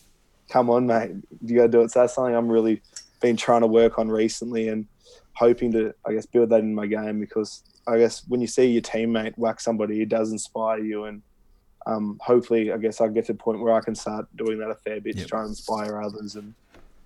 come 0.49 0.69
on, 0.69 0.85
mate, 0.85 1.11
you 1.41 1.55
got 1.55 1.63
to 1.63 1.69
do 1.69 1.81
it. 1.81 1.91
So 1.91 2.01
that's 2.01 2.15
something 2.15 2.35
I'm 2.35 2.49
really 2.51 2.81
been 3.21 3.37
trying 3.37 3.61
to 3.61 3.67
work 3.67 3.97
on 3.97 4.09
recently 4.09 4.67
and 4.67 4.85
hoping 5.35 5.71
to, 5.71 5.93
I 6.05 6.11
guess, 6.13 6.25
build 6.25 6.49
that 6.49 6.59
in 6.59 6.75
my 6.75 6.85
game 6.85 7.21
because 7.21 7.63
I 7.87 7.97
guess 7.97 8.23
when 8.27 8.41
you 8.41 8.47
see 8.47 8.65
your 8.67 8.81
teammate 8.81 9.33
whack 9.37 9.59
somebody, 9.59 10.01
it 10.01 10.09
does 10.09 10.31
inspire 10.31 10.79
you. 10.79 11.05
And 11.05 11.21
um, 11.85 12.17
hopefully, 12.21 12.71
I 12.71 12.77
guess 12.77 13.01
I 13.01 13.07
get 13.09 13.25
to 13.25 13.33
the 13.33 13.37
point 13.39 13.59
where 13.59 13.73
I 13.73 13.81
can 13.81 13.95
start 13.95 14.25
doing 14.35 14.59
that 14.59 14.69
a 14.69 14.75
fair 14.75 15.01
bit 15.01 15.15
Yep. 15.17 15.25
to 15.25 15.29
try 15.29 15.39
and 15.41 15.49
inspire 15.49 16.01
others. 16.01 16.35
And 16.35 16.53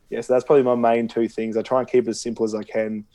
yeah, 0.10 0.22
so 0.22 0.34
that's 0.34 0.46
probably 0.46 0.63
my 0.63 0.76
main 0.76 1.08
two 1.08 1.28
things. 1.28 1.58
I 1.58 1.62
try 1.63 1.80
and 1.80 1.90
keep 1.90 2.06
it 2.08 2.12
as 2.12 2.22
simple 2.22 2.46
as 2.46 2.54
I 2.56 2.63
can. 2.63 3.06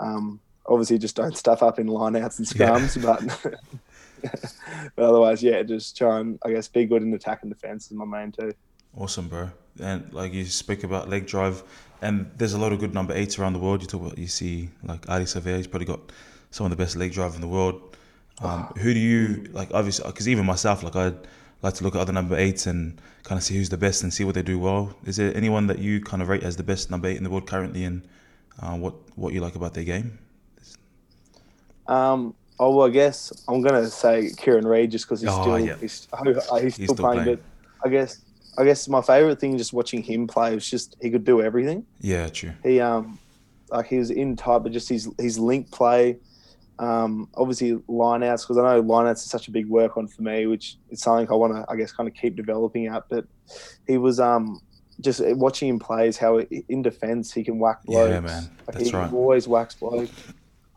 Um, 0.00 0.40
obviously, 0.66 0.98
just 0.98 1.16
don't 1.16 1.36
stuff 1.36 1.62
up 1.62 1.78
in 1.78 1.86
lineouts 1.86 2.38
and 2.38 2.54
Yeah. 2.56 2.70
scrums, 2.70 3.00
but. 3.00 3.52
but 4.96 5.04
otherwise, 5.04 5.42
yeah, 5.42 5.62
just 5.62 5.96
try 5.96 6.18
and 6.20 6.38
I 6.44 6.50
guess 6.50 6.68
be 6.68 6.84
good 6.86 7.02
in 7.02 7.14
attack 7.14 7.40
and 7.42 7.52
defense 7.52 7.86
is 7.86 7.92
my 7.92 8.04
main 8.04 8.32
two. 8.32 8.52
Awesome, 8.96 9.28
bro. 9.28 9.50
And 9.80 10.12
like 10.12 10.32
you 10.34 10.44
speak 10.44 10.82
about 10.82 11.08
leg 11.08 11.26
drive, 11.26 11.62
and 12.02 12.28
there's 12.36 12.52
a 12.54 12.58
lot 12.58 12.72
of 12.72 12.80
good 12.80 12.94
number 12.94 13.14
eights 13.14 13.38
around 13.38 13.52
the 13.52 13.58
world. 13.60 13.80
You 13.80 13.86
talk 13.86 14.00
about, 14.02 14.18
you 14.18 14.26
see 14.26 14.70
like 14.82 15.02
Ardie 15.02 15.22
Savea, 15.22 15.56
he's 15.58 15.68
probably 15.68 15.86
got 15.86 16.00
some 16.50 16.64
of 16.66 16.70
the 16.70 16.76
best 16.76 16.96
leg 16.96 17.12
drive 17.12 17.34
in 17.34 17.40
the 17.40 17.48
world. 17.48 17.96
Um, 18.40 18.72
who 18.78 18.94
do 18.94 19.00
you 19.00 19.48
like? 19.52 19.70
Obviously, 19.74 20.06
because 20.06 20.28
even 20.28 20.46
myself, 20.46 20.82
like 20.82 20.96
I'd 20.96 21.16
like 21.62 21.74
to 21.74 21.84
look 21.84 21.94
at 21.94 22.00
other 22.00 22.12
number 22.12 22.36
eights 22.36 22.66
and 22.66 23.00
kind 23.24 23.38
of 23.38 23.42
see 23.42 23.54
who's 23.56 23.68
the 23.68 23.76
best 23.76 24.02
and 24.02 24.14
see 24.14 24.24
what 24.24 24.34
they 24.34 24.42
do 24.42 24.58
well. 24.58 24.94
Is 25.04 25.16
there 25.16 25.36
anyone 25.36 25.66
that 25.66 25.78
you 25.78 26.00
kind 26.00 26.22
of 26.22 26.28
rate 26.28 26.44
as 26.44 26.56
the 26.56 26.62
best 26.62 26.90
number 26.90 27.08
eight 27.08 27.16
in 27.16 27.24
the 27.24 27.30
world 27.30 27.46
currently, 27.46 27.84
and 27.84 28.06
uh, 28.62 28.76
what 28.76 28.94
what 29.16 29.32
you 29.32 29.40
like 29.40 29.56
about 29.56 29.74
their 29.74 29.84
game? 29.84 30.18
Um, 31.88 32.34
oh, 32.60 32.76
well, 32.76 32.86
I 32.86 32.90
guess 32.90 33.32
I'm 33.48 33.60
gonna 33.62 33.88
say 33.88 34.30
Kieran 34.36 34.66
Read 34.66 34.90
just 34.90 35.06
because 35.06 35.20
he's 35.20 35.30
Oh, 35.30 35.42
still 35.42 35.58
yeah. 35.58 35.76
he's, 35.80 36.06
uh, 36.12 36.24
he's, 36.60 36.74
still, 36.74 36.86
still 36.86 36.96
playing, 36.96 37.24
playing. 37.24 37.38
But 37.82 37.88
I 37.88 37.90
guess 37.90 38.20
I 38.58 38.64
guess 38.64 38.88
my 38.88 39.00
favorite 39.00 39.40
thing 39.40 39.56
just 39.56 39.72
watching 39.72 40.02
him 40.02 40.26
play 40.26 40.54
was 40.54 40.68
just 40.68 40.96
he 41.00 41.10
could 41.10 41.24
do 41.24 41.40
everything. 41.42 41.84
Yeah, 42.00 42.28
true. 42.28 42.52
He 42.62 42.80
um 42.80 43.18
like 43.70 43.86
he 43.86 43.98
was 43.98 44.10
in 44.10 44.36
tight, 44.36 44.58
but 44.60 44.72
just 44.72 44.88
his 44.88 45.08
his 45.18 45.38
link 45.38 45.70
play. 45.70 46.18
Um, 46.78 47.28
obviously 47.34 47.72
lineouts 47.88 48.42
because 48.42 48.58
I 48.58 48.62
know 48.62 48.82
lineouts 48.82 49.16
is 49.16 49.24
such 49.24 49.48
a 49.48 49.50
big 49.50 49.68
work 49.68 49.96
on 49.96 50.06
for 50.06 50.22
me, 50.22 50.46
which 50.46 50.76
is 50.90 51.00
something 51.00 51.28
I 51.28 51.34
want 51.34 51.54
to 51.54 51.64
I 51.68 51.76
guess 51.76 51.92
kind 51.92 52.08
of 52.08 52.14
keep 52.14 52.36
developing 52.36 52.86
at. 52.86 53.04
But 53.08 53.26
he 53.86 53.98
was 53.98 54.20
um 54.20 54.60
just 55.00 55.20
watching 55.24 55.68
him 55.68 55.78
play 55.78 56.08
is 56.08 56.16
how 56.16 56.38
in 56.38 56.82
defense 56.82 57.32
he 57.32 57.44
can 57.44 57.58
whack 57.58 57.84
blokes. 57.84 58.10
Yeah, 58.10 58.20
man. 58.20 58.50
Like, 58.66 58.76
That's 58.76 58.90
he 58.90 58.96
right. 58.96 59.12
always 59.12 59.46
whacks 59.46 59.74
bloke. 59.74 60.10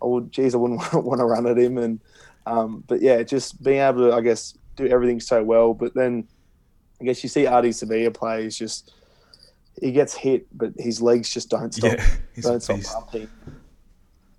I 0.01 0.05
would, 0.05 0.31
geez, 0.31 0.55
I 0.55 0.57
wouldn't 0.57 0.79
want 0.93 1.19
to 1.19 1.25
run 1.25 1.47
at 1.47 1.57
him. 1.57 1.77
And 1.77 1.99
um, 2.45 2.83
but 2.87 3.01
yeah, 3.01 3.21
just 3.23 3.61
being 3.63 3.79
able 3.79 4.09
to, 4.09 4.15
I 4.15 4.21
guess, 4.21 4.57
do 4.75 4.87
everything 4.87 5.19
so 5.19 5.43
well. 5.43 5.73
But 5.73 5.93
then, 5.93 6.27
I 6.99 7.05
guess 7.05 7.23
you 7.23 7.29
see 7.29 7.43
Ardie 7.43 7.69
Savea 7.69 8.13
play. 8.13 8.43
He's 8.43 8.57
just 8.57 8.93
he 9.79 9.91
gets 9.91 10.13
hit, 10.13 10.45
but 10.55 10.73
his 10.77 11.01
legs 11.01 11.29
just 11.29 11.49
don't 11.49 11.73
stop. 11.73 11.97
Yeah, 12.35 12.41
don't 12.41 12.61
stop 12.61 12.79
pumping. 13.11 13.29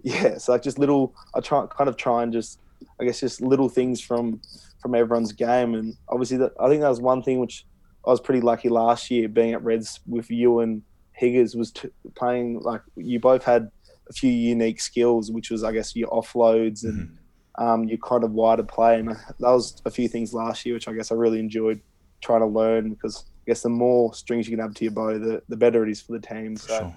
Yeah, 0.03 0.39
so 0.39 0.53
like 0.53 0.63
just 0.63 0.79
little. 0.79 1.15
I 1.35 1.41
try 1.41 1.67
kind 1.67 1.89
of 1.89 1.97
try 1.97 2.23
and 2.23 2.33
just, 2.33 2.59
I 3.01 3.05
guess, 3.05 3.21
just 3.21 3.41
little 3.41 3.69
things 3.69 4.01
from 4.01 4.41
from 4.81 4.95
everyone's 4.95 5.33
game. 5.33 5.75
And 5.75 5.95
obviously, 6.09 6.37
that 6.39 6.53
I 6.61 6.69
think 6.69 6.81
that 6.83 6.89
was 6.89 7.01
one 7.01 7.23
thing 7.23 7.39
which 7.39 7.65
I 8.07 8.11
was 8.11 8.21
pretty 8.21 8.41
lucky 8.41 8.69
last 8.69 9.11
year 9.11 9.29
being 9.29 9.53
at 9.53 9.63
Reds 9.63 10.01
with 10.09 10.31
you 10.31 10.59
and 10.61 10.83
Higgers 11.13 11.55
was 11.55 11.71
t- 11.71 11.91
playing 12.17 12.61
like 12.61 12.81
you 12.97 13.21
both 13.21 13.45
had 13.45 13.71
a 14.11 14.13
few 14.13 14.31
unique 14.33 14.81
skills, 14.81 15.31
which 15.31 15.51
was 15.51 15.63
I 15.63 15.71
guess 15.73 15.95
your 15.95 16.09
offloads 16.09 16.83
and 16.85 17.17
Mhm. 17.59 17.63
um, 17.63 17.85
your 17.85 17.99
kind 17.99 18.25
of 18.25 18.33
wider 18.33 18.65
play, 18.65 18.99
and 18.99 19.11
that 19.11 19.21
was 19.41 19.81
a 19.85 19.91
few 19.91 20.09
things 20.09 20.35
last 20.35 20.67
year 20.67 20.75
which 20.75 20.89
I 20.89 20.95
guess 20.95 21.13
I 21.13 21.15
really 21.15 21.39
enjoyed 21.39 21.81
trying 22.23 22.41
to 22.41 22.47
learn 22.47 22.91
because 22.91 23.25
I 23.47 23.51
guess 23.51 23.63
the 23.63 23.69
more 23.69 24.15
strings 24.15 24.49
you 24.49 24.57
can 24.57 24.65
add 24.65 24.75
to 24.77 24.85
your 24.85 24.93
bow, 24.93 25.19
the, 25.19 25.43
the 25.49 25.57
better 25.57 25.85
it 25.85 25.91
is 25.91 26.01
for 26.01 26.13
the 26.13 26.21
team. 26.27 26.57
So 26.57 26.75
sure. 26.79 26.95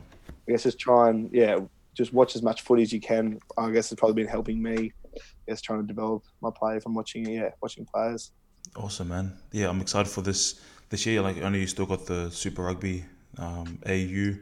I 0.47 0.51
guess 0.51 0.63
just 0.63 0.79
try 0.79 1.09
and 1.09 1.29
yeah, 1.33 1.59
just 1.95 2.13
watch 2.13 2.35
as 2.35 2.43
much 2.43 2.61
footy 2.61 2.83
as 2.83 2.93
you 2.93 2.99
can. 2.99 3.39
I 3.57 3.71
guess 3.71 3.91
it's 3.91 3.99
probably 3.99 4.21
been 4.21 4.31
helping 4.31 4.61
me. 4.61 4.93
I 5.15 5.19
guess 5.47 5.61
trying 5.61 5.81
to 5.81 5.87
develop 5.87 6.23
my 6.41 6.51
play 6.55 6.79
from 6.79 6.93
watching 6.93 7.27
yeah 7.27 7.49
watching 7.61 7.85
players. 7.85 8.31
Awesome, 8.75 9.07
man. 9.07 9.33
Yeah, 9.51 9.69
I'm 9.69 9.81
excited 9.81 10.09
for 10.11 10.21
this 10.21 10.59
this 10.89 11.05
year. 11.05 11.21
Like, 11.21 11.41
I 11.41 11.49
know 11.49 11.57
you 11.57 11.67
still 11.67 11.85
got 11.85 12.05
the 12.05 12.29
Super 12.29 12.63
Rugby 12.63 13.05
um, 13.37 13.79
AU. 13.87 14.35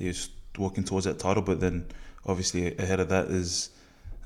S- 0.00 0.30
working 0.58 0.84
towards 0.84 1.04
that 1.04 1.18
title, 1.18 1.42
but 1.42 1.60
then 1.60 1.86
obviously 2.26 2.76
ahead 2.78 3.00
of 3.00 3.08
that 3.08 3.26
is 3.28 3.70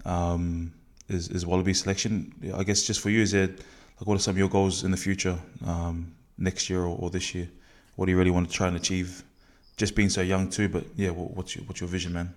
um, 0.04 0.72
is 1.08 1.28
is 1.28 1.44
Wallaby 1.44 1.74
selection. 1.74 2.32
I 2.54 2.62
guess 2.64 2.82
just 2.84 3.00
for 3.00 3.10
you, 3.10 3.20
is 3.20 3.34
it 3.34 3.58
like 3.98 4.06
what 4.06 4.14
are 4.14 4.20
some 4.20 4.32
of 4.32 4.38
your 4.38 4.48
goals 4.48 4.84
in 4.84 4.90
the 4.90 4.96
future, 4.96 5.38
um, 5.66 6.14
next 6.38 6.70
year 6.70 6.80
or, 6.80 6.96
or 6.98 7.10
this 7.10 7.34
year? 7.34 7.48
What 7.96 8.06
do 8.06 8.12
you 8.12 8.18
really 8.18 8.30
want 8.30 8.48
to 8.48 8.54
try 8.54 8.68
and 8.68 8.76
achieve? 8.76 9.24
Just 9.76 9.96
being 9.96 10.08
so 10.08 10.20
young 10.20 10.50
too, 10.50 10.68
but 10.68 10.84
yeah, 10.94 11.10
what, 11.10 11.36
what's 11.36 11.56
your 11.56 11.64
what's 11.64 11.80
your 11.80 11.88
vision, 11.88 12.12
man? 12.12 12.32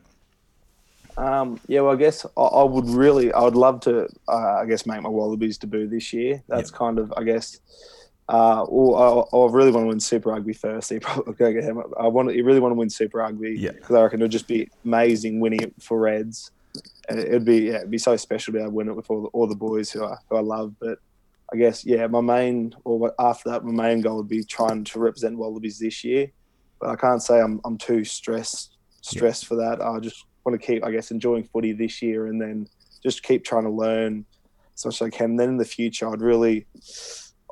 Um, 1.18 1.60
yeah, 1.68 1.82
well, 1.82 1.94
I 1.94 1.96
guess 1.96 2.26
I, 2.38 2.42
I 2.42 2.64
would 2.64 2.88
really, 2.88 3.34
I 3.34 3.42
would 3.42 3.56
love 3.56 3.80
to, 3.82 4.08
uh, 4.28 4.60
I 4.62 4.66
guess, 4.66 4.86
make 4.86 5.02
my 5.02 5.10
Wallabies 5.10 5.58
debut 5.58 5.88
this 5.88 6.14
year. 6.14 6.44
That's 6.48 6.70
kind 6.70 7.00
of, 7.00 7.12
I 7.18 7.24
guess, 7.24 7.60
uh, 8.30 8.66
well, 8.70 9.28
I, 9.34 9.36
I 9.38 9.52
really 9.52 9.72
want 9.72 9.86
to 9.86 9.88
win 9.88 10.00
Super 10.00 10.30
Rugby 10.30 10.54
first. 10.54 10.92
You 10.98 11.00
probably 11.00 11.34
go 11.34 11.52
get 11.52 11.64
him. 11.64 11.82
I 12.00 12.08
want, 12.08 12.36
you 12.36 12.44
really 12.44 12.60
want 12.60 12.72
to 12.72 12.78
win 12.78 12.90
Super 12.90 13.18
Rugby 13.20 13.56
Yeah. 13.58 13.72
because 13.72 13.96
I 13.96 14.04
reckon 14.04 14.22
it 14.22 14.26
would 14.26 14.32
just 14.32 14.48
be 14.48 14.70
amazing 14.86 15.40
winning 15.40 15.62
it 15.62 15.74
for 15.82 16.00
Reds. 16.00 16.52
And 17.10 17.20
it 17.20 17.32
would 17.32 17.46
be, 17.46 17.60
yeah, 17.62 17.78
it'd 17.78 17.92
be 17.92 17.98
so 17.98 18.16
special 18.16 18.52
to 18.52 18.58
be 18.58 18.62
able 18.62 18.72
to 18.72 18.76
win 18.76 18.90
it 18.90 18.96
with 18.96 19.10
all 19.10 19.24
the, 19.24 19.28
all 19.30 19.48
the 19.48 19.56
boys 19.56 19.90
who 19.90 20.06
I, 20.06 20.18
who 20.30 20.36
I 20.36 20.42
love. 20.42 20.76
But 20.80 21.00
I 21.52 21.58
guess, 21.58 21.84
yeah, 21.86 22.06
my 22.08 22.22
main, 22.22 22.76
or 22.84 23.12
after 23.18 23.50
that, 23.50 23.64
my 23.64 23.72
main 23.72 24.02
goal 24.02 24.18
would 24.18 24.28
be 24.28 24.44
trying 24.44 24.84
to 24.84 25.00
represent 25.00 25.38
Wallabies 25.38 25.80
this 25.80 26.04
year. 26.04 26.30
But 26.80 26.90
I 26.90 26.96
can't 26.96 27.24
say 27.24 27.40
I'm, 27.40 27.60
I'm 27.66 27.78
too 27.78 28.04
stressed, 28.04 28.78
stressed 29.02 29.48
for 29.48 29.56
that. 29.56 29.82
I 29.82 29.98
just 30.00 30.26
want 30.48 30.60
to 30.60 30.66
keep, 30.66 30.86
I 30.86 30.92
guess, 30.92 31.12
enjoying 31.12 31.44
footy 31.44 31.74
this 31.74 32.02
year 32.02 32.28
and 32.28 32.42
then 32.42 32.68
just 33.04 33.22
keep 33.22 33.44
trying 33.44 33.66
to 33.66 33.70
learn 33.70 34.26
as 34.76 34.86
much 34.86 35.02
as 35.02 35.08
I 35.08 35.10
can. 35.10 35.36
then 35.36 35.50
in 35.50 35.58
the 35.58 35.66
future, 35.66 36.10
I'd 36.10 36.22
really, 36.22 36.66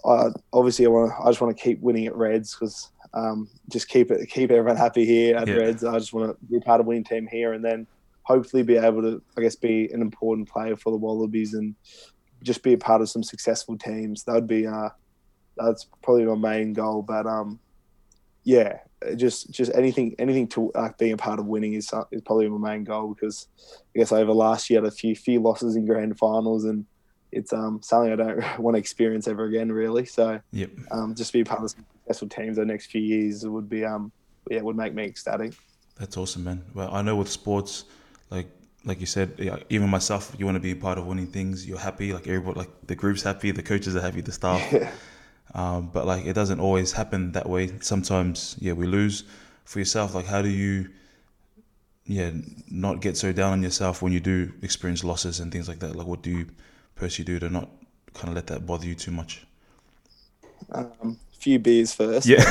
uh, 0.05 0.29
obviously, 0.53 0.86
I 0.86 0.89
want, 0.89 1.12
to, 1.12 1.21
I 1.21 1.27
just 1.27 1.41
want 1.41 1.55
to 1.55 1.62
keep 1.62 1.81
winning 1.81 2.08
at 2.08 2.15
Reds 2.15 2.55
because 2.55 2.89
um, 3.13 3.49
just 3.69 3.89
keep 3.89 4.12
it, 4.12 4.29
keep 4.29 4.49
everyone 4.49 4.77
happy 4.77 5.05
here 5.05 5.36
at 5.36 5.47
Yeah. 5.47 5.55
Reds. 5.55 5.84
I 5.84 5.99
just 5.99 6.13
want 6.13 6.31
to 6.31 6.45
be 6.45 6.60
part 6.62 6.79
of 6.79 6.88
winning 6.88 7.03
team 7.03 7.27
here 7.29 7.53
and 7.53 7.63
then 7.63 7.86
hopefully 8.23 8.63
be 8.63 8.77
able 8.77 9.01
to, 9.01 9.21
I 9.38 9.41
guess, 9.41 9.55
be 9.55 9.89
an 9.91 10.01
important 10.01 10.47
player 10.47 10.77
for 10.77 10.91
the 10.91 10.97
Wallabies 10.97 11.53
and 11.53 11.75
just 12.43 12.63
be 12.63 12.73
a 12.73 12.77
part 12.77 13.01
of 13.01 13.10
some 13.10 13.23
successful 13.23 13.77
teams. 13.77 14.23
That 14.23 14.36
would 14.36 14.47
be, 14.47 14.65
uh, 14.65 14.89
that's 15.58 15.88
probably 16.01 16.25
my 16.25 16.36
main 16.36 16.73
goal. 16.73 17.01
But 17.01 17.25
um, 17.25 17.60
yeah, 18.45 18.77
just 19.17 19.51
just 19.51 19.71
anything 19.75 20.15
anything 20.19 20.47
to 20.49 20.71
like 20.75 20.97
being 20.97 21.13
a 21.13 21.17
part 21.17 21.39
of 21.39 21.47
winning 21.47 21.73
is 21.73 21.91
is 22.12 22.21
probably 22.21 22.47
my 22.47 22.71
main 22.71 22.84
goal 22.84 23.13
because 23.13 23.47
I 23.95 23.99
guess 23.99 24.12
over 24.12 24.31
last 24.31 24.69
year 24.69 24.79
I 24.79 24.84
had 24.84 24.93
a 24.93 24.95
few 24.95 25.15
few 25.15 25.41
losses 25.41 25.75
in 25.75 25.86
grand 25.86 26.17
finals 26.17 26.63
and 26.65 26.86
it's 27.31 27.51
um 27.51 27.81
something 27.81 28.13
I 28.13 28.15
don't 28.15 28.60
want 28.60 28.75
to 28.75 28.79
experience 28.79 29.27
ever 29.27 29.45
again 29.45 29.71
really. 29.71 30.05
So 30.05 30.39
Yep. 30.51 30.69
um, 30.91 31.15
just 31.15 31.34
be 31.34 31.41
a 31.41 31.45
part 31.45 31.63
of 31.63 31.71
some 31.71 31.86
successful 32.05 32.29
teams 32.29 32.58
the 32.58 32.65
next 32.65 32.91
few 32.91 33.01
years 33.01 33.45
would 33.45 33.67
be 33.67 33.84
um 33.84 34.12
yeah 34.49 34.62
would 34.62 34.77
make 34.77 34.93
me 34.93 35.05
ecstatic. 35.05 35.53
That's 35.99 36.15
awesome, 36.15 36.43
man. 36.43 36.63
Well, 36.73 36.93
I 36.93 37.01
know 37.01 37.15
with 37.15 37.29
sports, 37.29 37.86
like 38.29 38.47
like 38.86 38.99
you 38.99 39.08
said, 39.08 39.34
yeah, 39.39 39.58
even 39.69 39.89
myself, 39.89 40.36
you 40.38 40.45
want 40.45 40.55
to 40.58 40.60
be 40.60 40.71
a 40.71 40.75
part 40.75 40.99
of 40.99 41.08
winning 41.08 41.25
things. 41.25 41.67
You're 41.67 41.79
happy, 41.79 42.13
like 42.13 42.27
everybody, 42.27 42.60
like 42.60 42.69
the 42.86 42.95
group's 42.95 43.23
happy, 43.23 43.49
the 43.49 43.63
coaches 43.63 43.95
are 43.95 44.01
happy, 44.01 44.21
the 44.21 44.31
staff. 44.31 44.62
Um, 45.56 45.89
but 45.91 46.06
like 46.06 46.26
it 46.26 46.34
doesn't 46.34 46.60
always 46.60 46.91
happen 46.91 47.32
that 47.32 47.50
way. 47.50 47.72
Sometimes, 47.80 48.56
yeah, 48.60 48.74
we 48.74 48.86
lose. 48.86 49.24
For 49.63 49.80
yourself, 49.80 50.13
like 50.13 50.28
how 50.28 50.44
do 50.44 50.50
you, 50.50 50.89
yeah, 52.06 52.32
not 52.70 53.02
get 53.02 53.18
so 53.18 53.32
down 53.32 53.54
on 53.54 53.63
yourself 53.63 54.04
when 54.04 54.13
you 54.13 54.20
do 54.20 54.52
experience 54.62 55.04
losses 55.04 55.39
and 55.39 55.52
things 55.52 55.68
like 55.68 55.80
that? 55.80 55.96
Like 55.96 56.06
what 56.06 56.22
do 56.22 56.30
you 56.30 56.48
personally 56.94 57.26
do 57.26 57.39
to 57.39 57.50
not 57.50 57.70
kind 58.13 58.30
of 58.30 58.36
let 58.36 58.46
that 58.48 58.68
bother 58.68 58.86
you 58.86 58.94
too 58.94 59.12
much? 59.12 59.48
Um, 60.72 61.18
few 61.39 61.58
beers 61.58 61.94
first. 61.94 62.28
Yeah. 62.28 62.44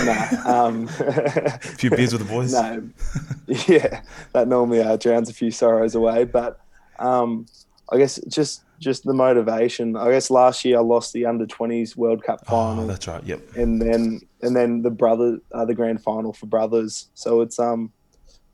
Nah, 0.44 0.66
um, 0.66 0.88
A 0.98 1.58
few 1.60 1.90
beers 1.90 2.12
with 2.12 2.26
the 2.26 2.32
boys. 2.32 2.52
no, 2.52 2.90
yeah, 3.68 4.02
that 4.32 4.48
normally 4.48 4.80
uh, 4.80 4.96
drowns 4.96 5.28
a 5.28 5.34
few 5.34 5.50
sorrows 5.50 5.94
away. 5.94 6.24
But 6.24 6.60
um, 6.98 7.46
I 7.92 7.98
guess 7.98 8.18
just 8.28 8.62
just 8.84 9.04
the 9.04 9.14
motivation. 9.14 9.96
I 9.96 10.10
guess 10.10 10.30
last 10.30 10.64
year 10.64 10.78
I 10.78 10.82
lost 10.82 11.12
the 11.12 11.26
under 11.26 11.46
twenties 11.46 11.96
World 11.96 12.22
Cup 12.22 12.46
final, 12.46 12.84
Oh, 12.84 12.86
that's 12.86 13.08
right. 13.08 13.24
Yep. 13.24 13.40
and 13.56 13.80
then 13.82 14.20
and 14.42 14.54
then 14.54 14.82
the 14.82 14.90
brother 14.90 15.38
uh, 15.52 15.64
the 15.64 15.74
grand 15.74 16.02
final 16.02 16.32
for 16.32 16.46
brothers. 16.46 17.08
So 17.14 17.40
it's 17.40 17.58
um, 17.58 17.92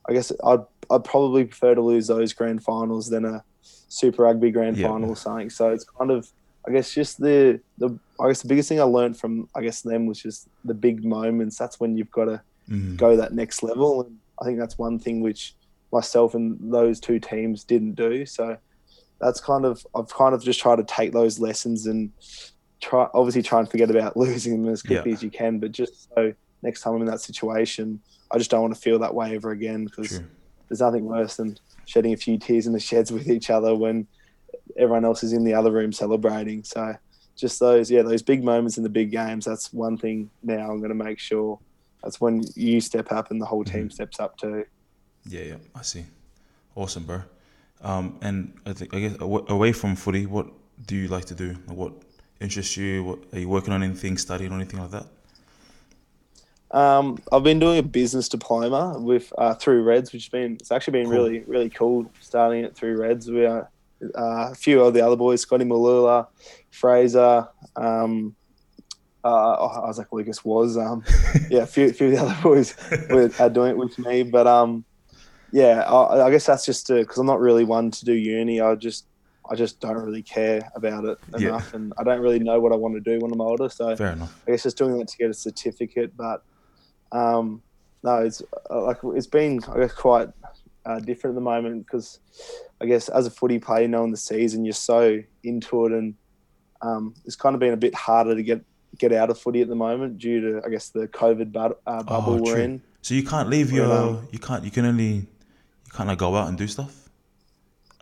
I 0.08 0.12
guess 0.14 0.32
I'd 0.44 0.60
I'd 0.90 1.04
probably 1.04 1.44
prefer 1.44 1.74
to 1.74 1.82
lose 1.82 2.06
those 2.06 2.32
grand 2.32 2.62
finals 2.62 3.08
than 3.10 3.24
a 3.24 3.44
Super 3.62 4.22
Rugby 4.22 4.50
grand 4.50 4.76
Yeah. 4.78 4.88
final 4.88 5.10
or 5.10 5.16
something. 5.16 5.50
So 5.50 5.70
it's 5.70 5.84
kind 5.84 6.10
of 6.10 6.26
I 6.66 6.72
guess 6.72 6.92
just 6.94 7.18
the 7.20 7.60
the 7.78 7.98
I 8.20 8.28
guess 8.28 8.42
the 8.42 8.48
biggest 8.48 8.68
thing 8.68 8.80
I 8.80 8.84
learned 8.84 9.18
from 9.18 9.48
I 9.54 9.60
guess 9.62 9.82
them 9.82 10.06
was 10.06 10.20
just 10.22 10.48
the 10.64 10.74
big 10.74 11.04
moments. 11.04 11.58
That's 11.58 11.78
when 11.80 11.96
you've 11.96 12.10
got 12.12 12.24
to 12.26 12.40
Mm. 12.70 12.96
go 12.96 13.16
that 13.16 13.32
next 13.34 13.64
level. 13.64 14.02
And 14.02 14.18
I 14.40 14.44
think 14.44 14.60
that's 14.60 14.78
one 14.78 14.96
thing 15.00 15.22
which 15.22 15.56
myself 15.92 16.34
and 16.36 16.56
those 16.72 17.00
two 17.00 17.18
teams 17.18 17.64
didn't 17.64 17.94
do. 17.96 18.24
So 18.26 18.56
that's 19.20 19.40
kind 19.40 19.64
of 19.64 19.86
I've 19.94 20.08
kind 20.08 20.34
of 20.34 20.42
just 20.42 20.60
tried 20.60 20.76
to 20.76 20.84
take 20.84 21.12
those 21.12 21.38
lessons 21.38 21.86
and 21.86 22.10
try 22.80 23.08
obviously 23.14 23.42
try 23.42 23.60
and 23.60 23.70
forget 23.70 23.90
about 23.90 24.16
losing 24.16 24.62
them 24.62 24.72
as 24.72 24.82
quickly 24.82 25.10
Yeah. 25.10 25.16
as 25.16 25.22
you 25.22 25.30
can. 25.30 25.58
But 25.58 25.72
just 25.72 26.08
so 26.14 26.32
next 26.62 26.82
time 26.82 26.94
I'm 26.94 27.02
in 27.02 27.06
that 27.06 27.20
situation, 27.20 28.00
I 28.30 28.38
just 28.38 28.50
don't 28.50 28.62
want 28.62 28.74
to 28.74 28.80
feel 28.80 28.98
that 29.00 29.14
way 29.14 29.34
ever 29.34 29.50
again 29.50 29.84
because 29.84 30.20
there's 30.68 30.80
nothing 30.80 31.04
worse 31.04 31.36
than 31.36 31.58
shedding 31.84 32.12
a 32.12 32.16
few 32.16 32.38
tears 32.38 32.66
in 32.66 32.72
the 32.72 32.80
sheds 32.80 33.12
with 33.12 33.28
each 33.28 33.50
other 33.50 33.74
when 33.74 34.06
everyone 34.76 35.04
else 35.04 35.22
is 35.22 35.32
in 35.32 35.44
the 35.44 35.54
other 35.54 35.70
room 35.70 35.92
celebrating. 35.92 36.64
So 36.64 36.94
just 37.36 37.58
those, 37.58 37.90
yeah, 37.90 38.02
those 38.02 38.22
big 38.22 38.44
moments 38.44 38.76
in 38.76 38.82
the 38.82 38.88
big 38.88 39.10
games. 39.10 39.44
That's 39.44 39.72
one 39.72 39.98
thing. 39.98 40.30
Now 40.42 40.70
I'm 40.70 40.78
going 40.78 40.90
to 40.90 41.04
make 41.04 41.18
sure 41.18 41.58
that's 42.02 42.20
when 42.20 42.42
you 42.54 42.80
step 42.80 43.12
up 43.12 43.30
and 43.30 43.40
the 43.40 43.46
whole 43.46 43.64
team 43.64 43.82
mm-hmm. 43.82 43.90
steps 43.90 44.20
up 44.20 44.36
too. 44.36 44.64
Yeah, 45.26 45.42
yeah, 45.42 45.56
I 45.74 45.82
see. 45.82 46.04
Awesome, 46.74 47.04
bro. 47.04 47.22
Um, 47.82 48.18
and 48.20 48.52
I 48.66 48.72
think 48.72 48.94
I 48.94 49.00
guess 49.00 49.16
away 49.20 49.72
from 49.72 49.96
footy, 49.96 50.26
what 50.26 50.46
do 50.86 50.96
you 50.96 51.08
like 51.08 51.24
to 51.26 51.34
do? 51.34 51.54
What 51.66 51.92
interests 52.40 52.76
you? 52.76 53.04
What 53.04 53.18
are 53.32 53.38
you 53.38 53.48
working 53.48 53.72
on? 53.72 53.82
Anything, 53.82 54.18
studying, 54.18 54.52
or 54.52 54.56
anything 54.56 54.80
like 54.80 54.90
that? 54.90 55.06
Um, 56.72 57.18
I've 57.32 57.42
been 57.42 57.58
doing 57.58 57.78
a 57.78 57.82
business 57.82 58.28
diploma 58.28 58.96
with 58.98 59.32
uh, 59.38 59.54
through 59.54 59.82
Reds, 59.82 60.12
which 60.12 60.24
has 60.24 60.28
been 60.28 60.52
it's 60.54 60.70
actually 60.70 60.92
been 60.92 61.06
Cool. 61.06 61.14
really 61.14 61.40
really 61.40 61.70
cool 61.70 62.10
starting 62.20 62.64
it 62.64 62.76
through 62.76 62.96
Reds. 63.00 63.30
We 63.30 63.44
are 63.44 63.68
uh, 64.16 64.50
a 64.50 64.54
few 64.54 64.82
of 64.82 64.94
the 64.94 65.00
other 65.04 65.16
boys, 65.16 65.40
Scotty 65.40 65.64
Malolua, 65.64 66.28
Fraser. 66.70 67.48
Um, 67.76 68.36
uh, 69.22 69.84
Isaac 69.88 70.08
Lucas 70.12 70.44
was 70.44 70.78
um, 70.78 71.04
yeah, 71.50 71.62
a 71.62 71.66
few, 71.66 71.86
a 71.88 71.92
few 71.92 72.06
of 72.06 72.12
the 72.12 72.22
other 72.22 72.36
boys 72.42 72.74
were 73.10 73.30
are 73.38 73.50
doing 73.50 73.72
it 73.72 73.76
with 73.76 73.98
me, 73.98 74.22
but 74.22 74.46
um, 74.46 74.84
yeah, 75.52 75.82
I, 75.82 76.26
I 76.26 76.30
guess 76.30 76.46
that's 76.46 76.64
just 76.66 76.88
because 76.88 77.18
I'm 77.18 77.26
not 77.26 77.40
really 77.40 77.64
one 77.64 77.90
to 77.90 78.04
do 78.04 78.12
uni. 78.12 78.60
I 78.60 78.74
just 78.74 79.06
I 79.50 79.54
just 79.56 79.80
don't 79.80 79.96
really 79.96 80.22
care 80.22 80.70
about 80.76 81.04
it 81.04 81.18
Yeah. 81.38 81.48
enough, 81.48 81.74
and 81.74 81.92
I 81.98 82.04
don't 82.04 82.20
really 82.20 82.38
know 82.38 82.60
what 82.60 82.72
I 82.72 82.76
want 82.76 82.94
to 82.94 83.00
do 83.00 83.18
when 83.22 83.32
I'm 83.32 83.40
older. 83.40 83.68
So 83.68 83.96
Fair 83.96 84.12
enough. 84.12 84.34
I 84.46 84.52
guess 84.52 84.62
just 84.62 84.78
doing 84.78 84.96
that 84.98 85.08
to 85.08 85.16
get 85.16 85.30
a 85.30 85.34
certificate. 85.34 86.16
But 86.16 86.42
um, 87.12 87.62
no, 88.02 88.18
it's 88.18 88.42
uh, 88.70 88.82
like 88.84 88.98
it's 89.14 89.26
been 89.26 89.60
I 89.74 89.80
guess 89.80 89.92
quite 89.92 90.28
uh, 90.86 91.00
different 91.00 91.34
at 91.34 91.40
the 91.40 91.40
moment 91.44 91.84
because 91.86 92.20
I 92.80 92.86
guess 92.86 93.08
as 93.08 93.26
a 93.26 93.30
footy 93.30 93.58
player, 93.58 93.82
you 93.82 93.88
knowing 93.88 94.10
the 94.10 94.16
season, 94.16 94.64
you're 94.64 94.72
so 94.72 95.18
into 95.42 95.86
it, 95.86 95.92
and 95.92 96.14
um, 96.82 97.14
it's 97.24 97.36
kind 97.36 97.54
of 97.54 97.60
been 97.60 97.72
a 97.72 97.76
bit 97.76 97.94
harder 97.94 98.34
to 98.34 98.42
get 98.42 98.64
get 98.98 99.12
out 99.12 99.30
of 99.30 99.38
footy 99.38 99.62
at 99.62 99.68
the 99.68 99.74
moment 99.74 100.18
due 100.18 100.40
to 100.40 100.62
I 100.64 100.70
guess 100.70 100.90
the 100.90 101.08
COVID 101.08 101.52
bu- 101.52 101.74
uh, 101.86 102.02
bubble 102.02 102.38
we're 102.42 102.58
in. 102.58 102.82
So 103.02 103.14
you 103.14 103.22
can't 103.24 103.48
leave 103.48 103.72
your. 103.72 103.90
um, 103.92 104.28
you 104.30 104.38
can't. 104.38 104.64
You 104.64 104.70
can 104.70 104.84
only. 104.84 105.26
You 105.90 105.96
can't 105.96 106.08
like, 106.08 106.18
go 106.18 106.36
out 106.36 106.48
and 106.48 106.56
do 106.56 106.66
stuff. 106.66 107.08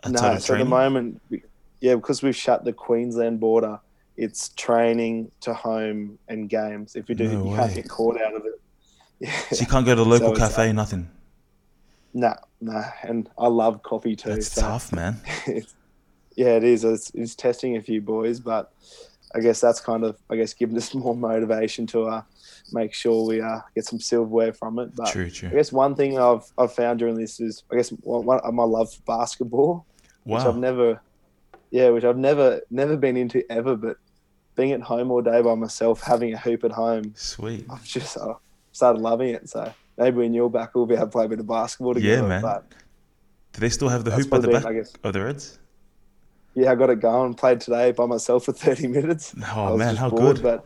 No, 0.07 0.37
so 0.37 0.53
at 0.53 0.59
the 0.59 0.65
moment, 0.65 1.21
yeah, 1.81 1.95
because 1.95 2.21
we've 2.21 2.35
shut 2.35 2.63
the 2.63 2.71
Queensland 2.71 3.39
border, 3.39 3.79
it's 4.15 4.49
training 4.49 5.31
to 5.41 5.53
home 5.53 6.19
and 6.27 6.49
games. 6.49 6.95
If 6.95 7.09
you 7.09 7.15
do, 7.15 7.29
No 7.29 7.49
you 7.49 7.55
can't 7.55 7.73
get 7.73 7.89
caught 7.89 8.21
out 8.21 8.35
of 8.35 8.45
it. 8.45 8.53
Yeah. 9.21 9.37
So 9.51 9.59
you 9.59 9.67
can't 9.67 9.85
go 9.85 9.95
to 9.95 10.01
the 10.01 10.09
local 10.09 10.27
So 10.27 10.31
it's, 10.31 10.55
cafe. 10.55 10.71
nothing. 10.71 11.09
No, 12.13 12.33
no, 12.61 12.81
and 13.03 13.29
I 13.37 13.47
love 13.47 13.83
coffee 13.83 14.15
too. 14.15 14.29
That's 14.29 14.53
so 14.53 14.61
tough, 14.61 14.93
man. 14.93 15.19
yeah, 16.37 16.55
it 16.55 16.63
is. 16.63 16.85
It's, 16.85 17.11
it's 17.13 17.35
testing 17.35 17.75
a 17.75 17.81
few 17.81 17.99
boys, 17.99 18.39
but 18.39 18.71
I 19.35 19.41
guess 19.41 19.59
that's 19.59 19.81
kind 19.81 20.05
of, 20.05 20.17
I 20.29 20.37
guess, 20.37 20.53
giving 20.53 20.77
us 20.77 20.93
more 20.95 21.17
motivation 21.17 21.85
to 21.87 22.05
uh, 22.05 22.21
make 22.73 22.93
sure 22.93 23.25
we 23.27 23.41
uh, 23.41 23.59
get 23.75 23.85
some 23.85 23.99
silverware 23.99 24.53
from 24.53 24.79
it. 24.79 24.95
But 24.95 25.11
True, 25.11 25.29
I 25.43 25.47
guess 25.47 25.71
one 25.71 25.95
thing 25.95 26.17
I've 26.19 26.43
I've 26.57 26.73
found 26.73 26.99
during 26.99 27.15
this 27.15 27.39
is, 27.39 27.63
I 27.71 27.75
guess, 27.75 27.89
one, 27.89 28.39
my 28.55 28.63
love 28.63 28.93
for 28.93 29.01
basketball, 29.03 29.85
which 30.23 30.41
I've 30.43 30.57
never, 30.57 31.01
yeah, 31.71 31.89
which 31.89 32.03
I've 32.03 32.17
never 32.17 32.61
never 32.69 32.97
been 32.97 33.17
into 33.17 33.43
ever. 33.51 33.75
But 33.75 33.97
being 34.55 34.71
at 34.71 34.81
home 34.81 35.11
all 35.11 35.21
day 35.21 35.41
by 35.41 35.55
myself, 35.55 36.01
having 36.01 36.33
a 36.33 36.37
hoop 36.37 36.63
at 36.63 36.71
home, 36.71 37.13
Sweet. 37.15 37.65
I've 37.71 37.83
just 37.85 38.17
uh, 38.17 38.33
started 38.71 39.01
loving 39.01 39.29
it. 39.29 39.49
So 39.49 39.73
maybe 39.97 40.17
when 40.17 40.33
you're 40.33 40.49
back, 40.49 40.75
we'll 40.75 40.85
be 40.85 40.95
able 40.95 41.05
to 41.05 41.11
play 41.11 41.25
a 41.25 41.29
bit 41.29 41.39
of 41.39 41.47
basketball 41.47 41.93
together. 41.93 42.23
Yeah, 42.23 42.27
man. 42.27 42.41
But 42.41 42.65
Do 43.53 43.61
they 43.61 43.69
still 43.69 43.89
have 43.89 44.03
the 44.03 44.11
hoop 44.11 44.33
at 44.33 44.41
the 44.41 44.47
back 44.49 44.65
I 44.65 44.73
guess. 44.73 44.93
of 45.03 45.13
the 45.13 45.21
Reds? 45.23 45.59
Yeah, 46.55 46.71
I 46.71 46.75
got 46.75 46.89
it 46.89 46.99
going. 46.99 47.35
Played 47.35 47.61
today 47.61 47.91
by 47.91 48.05
myself 48.05 48.45
for 48.45 48.51
30 48.67 48.87
minutes. 48.87 49.33
Oh 49.53 49.77
man, 49.77 49.95
how 49.95 50.09
bored, 50.09 50.37
good! 50.37 50.43
But 50.43 50.65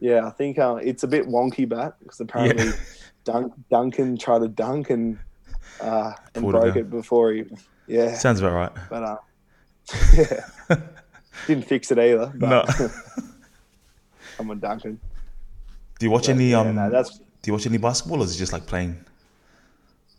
yeah, 0.00 0.26
I 0.26 0.30
think 0.30 0.58
uh, 0.58 0.76
it's 0.76 1.02
a 1.02 1.08
bit 1.08 1.26
wonky 1.26 1.68
bat 1.68 1.94
because 2.00 2.20
apparently 2.20 2.66
Yeah. 2.66 2.72
Dunk, 3.24 3.52
Duncan 3.70 4.16
tried 4.16 4.38
to 4.38 4.48
dunk 4.48 4.88
and 4.88 5.18
uh, 5.82 6.12
and 6.34 6.42
Pulled 6.42 6.52
broke 6.52 6.74
down. 6.74 6.78
it 6.78 6.90
before 6.90 7.32
he. 7.32 7.44
Yeah, 7.86 8.14
Sounds 8.14 8.40
about 8.40 8.52
right. 8.54 8.72
but 8.88 9.02
uh, 9.02 9.16
yeah, 10.14 10.46
didn't 11.46 11.64
fix 11.66 11.90
it 11.90 11.98
either. 11.98 12.32
But 12.34 12.48
No. 12.48 12.64
come 14.36 14.50
on, 14.50 14.60
Duncan. 14.60 14.98
Do 15.98 16.06
you 16.06 16.10
watch 16.10 16.26
But, 16.26 16.36
any 16.36 16.50
yeah, 16.50 16.60
um? 16.60 16.74
no, 16.74 16.90
do 17.02 17.10
you 17.46 17.52
watch 17.52 17.66
any 17.66 17.76
basketball, 17.78 18.20
or 18.20 18.24
is 18.24 18.34
it 18.34 18.38
just 18.38 18.52
like 18.52 18.66
playing? 18.66 18.96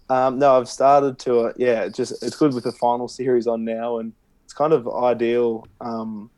Um, 0.09 0.39
no, 0.39 0.57
I've 0.59 0.67
started 0.69 1.17
to. 1.19 1.39
Uh, 1.39 1.53
yeah, 1.57 1.83
it 1.83 1.93
just 1.95 2.21
it's 2.23 2.35
good 2.35 2.53
with 2.53 2.63
the 2.65 2.71
final 2.73 3.07
series 3.07 3.47
on 3.47 3.63
now, 3.65 3.97
and 3.99 4.13
it's 4.45 4.53
kind 4.53 4.73
of 4.73 4.87
ideal 4.87 5.67
um, 5.81 6.29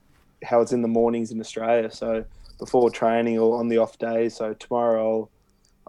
how 0.44 0.62
it's 0.62 0.72
in 0.74 0.82
the 0.82 0.88
mornings 0.88 1.32
in 1.32 1.40
Australia. 1.40 1.90
So 1.92 2.24
before 2.62 2.92
training 2.92 3.40
or 3.40 3.60
on 3.60 3.68
the 3.68 3.80
off 3.80 3.98
day. 3.98 4.30
So 4.30 4.54
tomorrow 4.54 5.30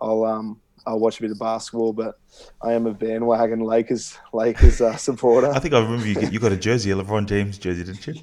I'll 0.00 0.08
I'll 0.08 0.24
um 0.24 0.61
I'll 0.87 0.98
watch 0.98 1.18
a 1.18 1.22
bit 1.22 1.30
of 1.30 1.38
basketball, 1.38 1.92
but 1.92 2.18
I 2.62 2.72
am 2.72 2.87
a 2.87 2.94
bandwagon 2.94 3.61
Lakers 3.61 4.18
Lakers 4.32 4.80
uh, 4.80 4.96
supporter. 5.08 5.50
I 5.52 5.61
think 5.61 5.74
I 5.74 5.80
remember 5.80 6.08
you. 6.08 6.28
You 6.28 6.40
got 6.40 6.50
a 6.50 6.56
jersey, 6.56 6.90
a 6.90 6.96
LeBron 6.96 7.26
James 7.26 7.58
jersey, 7.58 7.85
didn't 7.85 8.06
you? 8.06 8.14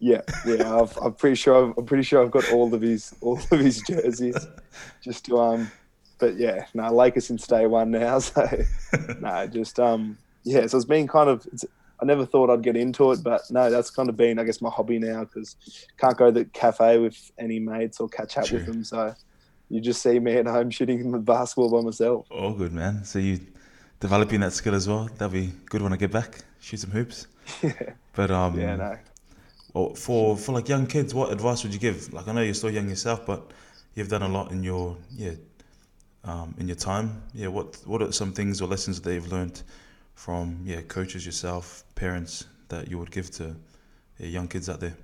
Yeah, 0.00 0.22
yeah. 0.46 0.80
I've, 0.80 0.96
I'm 0.96 1.12
pretty 1.12 1.36
sure. 1.36 1.68
I've, 1.68 1.78
I'm 1.78 1.84
pretty 1.84 2.02
sure 2.02 2.24
I've 2.24 2.32
got 2.32 2.50
all 2.50 2.72
of 2.74 2.80
his 2.80 3.14
all 3.20 3.38
of 3.38 3.60
his 3.60 3.82
jerseys. 3.82 4.48
just 5.04 5.26
to 5.26 5.38
um, 5.38 5.70
but 6.18 6.38
yeah, 6.38 6.64
no, 6.72 6.92
Lakers 6.92 7.26
since 7.26 7.46
day 7.46 7.66
one 7.66 7.90
now. 7.90 8.18
So 8.20 8.48
no, 9.20 9.46
just 9.46 9.78
um, 9.78 10.16
yeah. 10.42 10.66
So 10.66 10.78
it's 10.78 10.86
been 10.86 11.06
kind 11.06 11.28
of. 11.28 11.46
It's, 11.52 11.66
I 12.02 12.04
never 12.04 12.26
thought 12.26 12.50
I'd 12.50 12.62
get 12.62 12.76
into 12.76 13.12
it, 13.12 13.22
but 13.22 13.42
no, 13.50 13.70
that's 13.70 13.88
kind 13.88 14.08
of 14.08 14.16
been, 14.16 14.40
I 14.40 14.44
guess, 14.44 14.60
my 14.60 14.70
hobby 14.70 14.98
now 14.98 15.20
because 15.24 15.56
can't 15.96 16.16
go 16.16 16.26
to 16.26 16.32
the 16.32 16.44
cafe 16.46 16.98
with 16.98 17.30
any 17.38 17.60
mates 17.60 18.00
or 18.00 18.08
catch 18.08 18.36
up 18.36 18.46
True. 18.46 18.58
with 18.58 18.66
them. 18.66 18.82
So 18.82 19.14
you 19.70 19.80
just 19.80 20.02
see 20.02 20.18
me 20.18 20.34
at 20.34 20.46
home 20.46 20.70
shooting 20.70 21.12
the 21.12 21.18
basketball 21.34 21.70
by 21.70 21.80
myself. 21.80 22.26
All 22.30 22.54
good, 22.54 22.72
man. 22.72 23.04
So 23.04 23.20
you 23.20 23.38
developing 24.00 24.40
that 24.40 24.52
skill 24.52 24.74
as 24.74 24.88
well. 24.88 25.08
That'll 25.16 25.28
be 25.28 25.52
good 25.66 25.80
when 25.80 25.92
I 25.92 25.96
get 25.96 26.10
back. 26.10 26.40
Shoot 26.60 26.80
some 26.80 26.90
hoops. 26.90 27.28
yeah, 27.62 27.72
But 28.14 28.32
um, 28.32 28.58
yeah, 28.58 28.76
no. 28.76 28.98
Well, 29.72 29.94
for 29.94 30.36
for 30.36 30.52
like 30.52 30.68
young 30.68 30.88
kids, 30.88 31.14
what 31.14 31.32
advice 31.32 31.62
would 31.62 31.72
you 31.72 31.78
give? 31.78 32.12
Like 32.12 32.26
I 32.26 32.32
know 32.32 32.42
you're 32.42 32.54
still 32.54 32.70
young 32.70 32.88
yourself, 32.88 33.24
but 33.24 33.52
you've 33.94 34.08
done 34.08 34.22
a 34.22 34.28
lot 34.28 34.50
in 34.50 34.64
your 34.64 34.96
yeah, 35.16 35.34
um, 36.24 36.52
in 36.58 36.66
your 36.66 36.76
time. 36.76 37.22
Yeah, 37.32 37.46
what 37.46 37.76
what 37.86 38.02
are 38.02 38.10
some 38.10 38.32
things 38.32 38.60
or 38.60 38.66
lessons 38.66 39.00
that 39.00 39.14
you've 39.14 39.30
learned 39.30 39.62
from 40.14 40.60
yeah 40.64 40.82
coaches 40.82 41.24
yourself, 41.26 41.84
parents 41.94 42.46
that 42.68 42.88
you 42.88 42.98
would 42.98 43.10
give 43.10 43.30
to 43.32 43.56
yeah, 44.18 44.26
young 44.26 44.48
kids 44.48 44.68
out 44.68 44.80
there? 44.80 44.96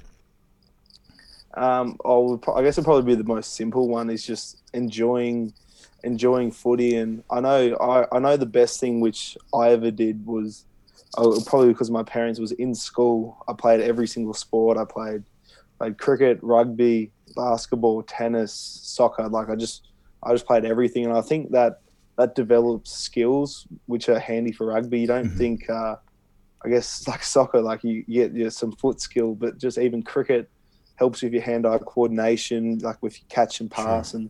Um, 1.55 1.97
I, 2.05 2.15
would, 2.15 2.45
I 2.55 2.63
guess 2.63 2.75
it'd 2.75 2.85
probably 2.85 3.15
be 3.15 3.21
the 3.21 3.27
most 3.27 3.55
simple 3.55 3.89
one 3.89 4.11
is 4.11 4.25
just 4.25 4.59
enjoying 4.75 5.53
enjoying 6.05 6.53
footy. 6.53 6.97
And 6.97 7.23
I 7.31 7.41
know 7.41 7.77
I, 7.81 8.17
I 8.17 8.19
know 8.19 8.37
the 8.37 8.47
best 8.47 8.81
thing 8.81 9.01
which 9.01 9.37
I 9.55 9.71
ever 9.71 9.91
did 9.91 10.25
was 10.25 10.65
oh, 11.17 11.41
probably 11.47 11.69
because 11.69 11.91
my 11.91 12.03
parents 12.03 12.39
was 12.39 12.53
in 12.53 12.75
school. 12.75 13.43
I 13.49 13.53
played 13.53 13.81
every 13.81 14.07
single 14.07 14.35
sport. 14.35 14.79
I 14.79 14.85
played 14.85 15.25
played 15.79 15.99
cricket, 15.99 16.39
rugby, 16.43 17.13
basketball, 17.37 18.03
tennis, 18.03 18.53
soccer. 18.53 19.29
Like 19.29 19.49
I 19.49 19.57
just 19.57 19.89
I 20.23 20.33
just 20.33 20.47
played 20.47 20.65
everything, 20.65 21.05
and 21.05 21.17
I 21.17 21.21
think 21.21 21.53
that 21.53 21.81
that 22.19 22.35
develops 22.35 22.93
skills 22.93 23.67
which 23.87 24.09
are 24.09 24.19
handy 24.19 24.53
for 24.53 24.67
rugby. 24.67 25.01
You 25.01 25.07
don't 25.07 25.31
Mhm. 25.31 25.39
think. 25.39 25.71
Uh, 25.71 25.97
I 26.65 26.69
guess 26.69 27.07
like 27.07 27.23
soccer, 27.23 27.61
like 27.63 27.85
you, 27.85 28.03
get 28.05 28.35
you 28.35 28.51
some 28.51 28.73
foot 28.73 29.01
skill, 29.01 29.37
but 29.37 29.59
just 29.59 29.79
even 29.79 30.03
cricket, 30.03 30.51
helps 30.97 31.23
with 31.23 31.33
your 31.33 31.43
hand-eye 31.43 31.79
coordination, 31.79 32.79
like 32.79 33.01
with 33.01 33.17
your 33.21 33.27
catch 33.29 33.61
and 33.61 33.71
pass, 33.71 34.15
and 34.15 34.29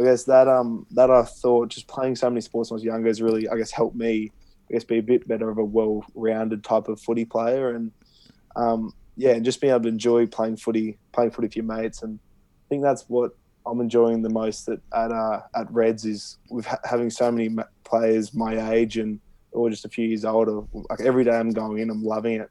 I 0.00 0.02
guess 0.02 0.24
that 0.24 0.48
um 0.48 0.86
that 0.90 1.12
I 1.12 1.22
thought 1.22 1.68
just 1.68 1.86
playing 1.86 2.16
so 2.16 2.28
many 2.28 2.40
sports 2.40 2.70
when 2.70 2.74
I 2.74 2.78
was 2.78 2.84
younger 2.84 3.06
has 3.06 3.22
really 3.22 3.48
I 3.48 3.56
guess 3.56 3.70
helped 3.70 3.94
me 3.94 4.32
I 4.68 4.72
guess 4.72 4.82
be 4.82 4.98
a 4.98 5.02
bit 5.02 5.28
better 5.28 5.48
of 5.48 5.58
a 5.58 5.64
well-rounded 5.64 6.64
type 6.64 6.88
of 6.88 7.00
footy 7.00 7.24
player, 7.24 7.76
and 7.76 7.92
um, 8.56 8.92
yeah, 9.16 9.34
and 9.34 9.44
just 9.44 9.60
being 9.60 9.72
able 9.72 9.84
to 9.84 9.88
enjoy 9.90 10.26
playing 10.26 10.56
footy, 10.56 10.98
playing 11.12 11.30
footy 11.30 11.46
with 11.46 11.56
your 11.56 11.64
mates, 11.64 12.02
and 12.02 12.18
I 12.18 12.64
think 12.68 12.82
that's 12.82 13.04
what 13.08 13.30
I'm 13.66 13.80
enjoying 13.80 14.22
the 14.22 14.30
most 14.30 14.68
at 14.68 14.80
at, 14.94 15.12
uh, 15.12 15.42
at 15.54 15.70
Reds 15.72 16.04
is 16.04 16.38
with 16.50 16.66
ha- 16.66 16.80
having 16.84 17.10
so 17.10 17.30
many 17.30 17.56
players 17.84 18.34
my 18.34 18.72
age 18.72 18.98
and 18.98 19.20
or 19.52 19.70
just 19.70 19.84
a 19.84 19.88
few 19.88 20.06
years 20.06 20.24
older. 20.24 20.62
Like 20.72 21.00
every 21.00 21.24
day 21.24 21.36
I'm 21.36 21.50
going 21.50 21.78
in, 21.78 21.90
I'm 21.90 22.04
loving 22.04 22.40
it. 22.40 22.50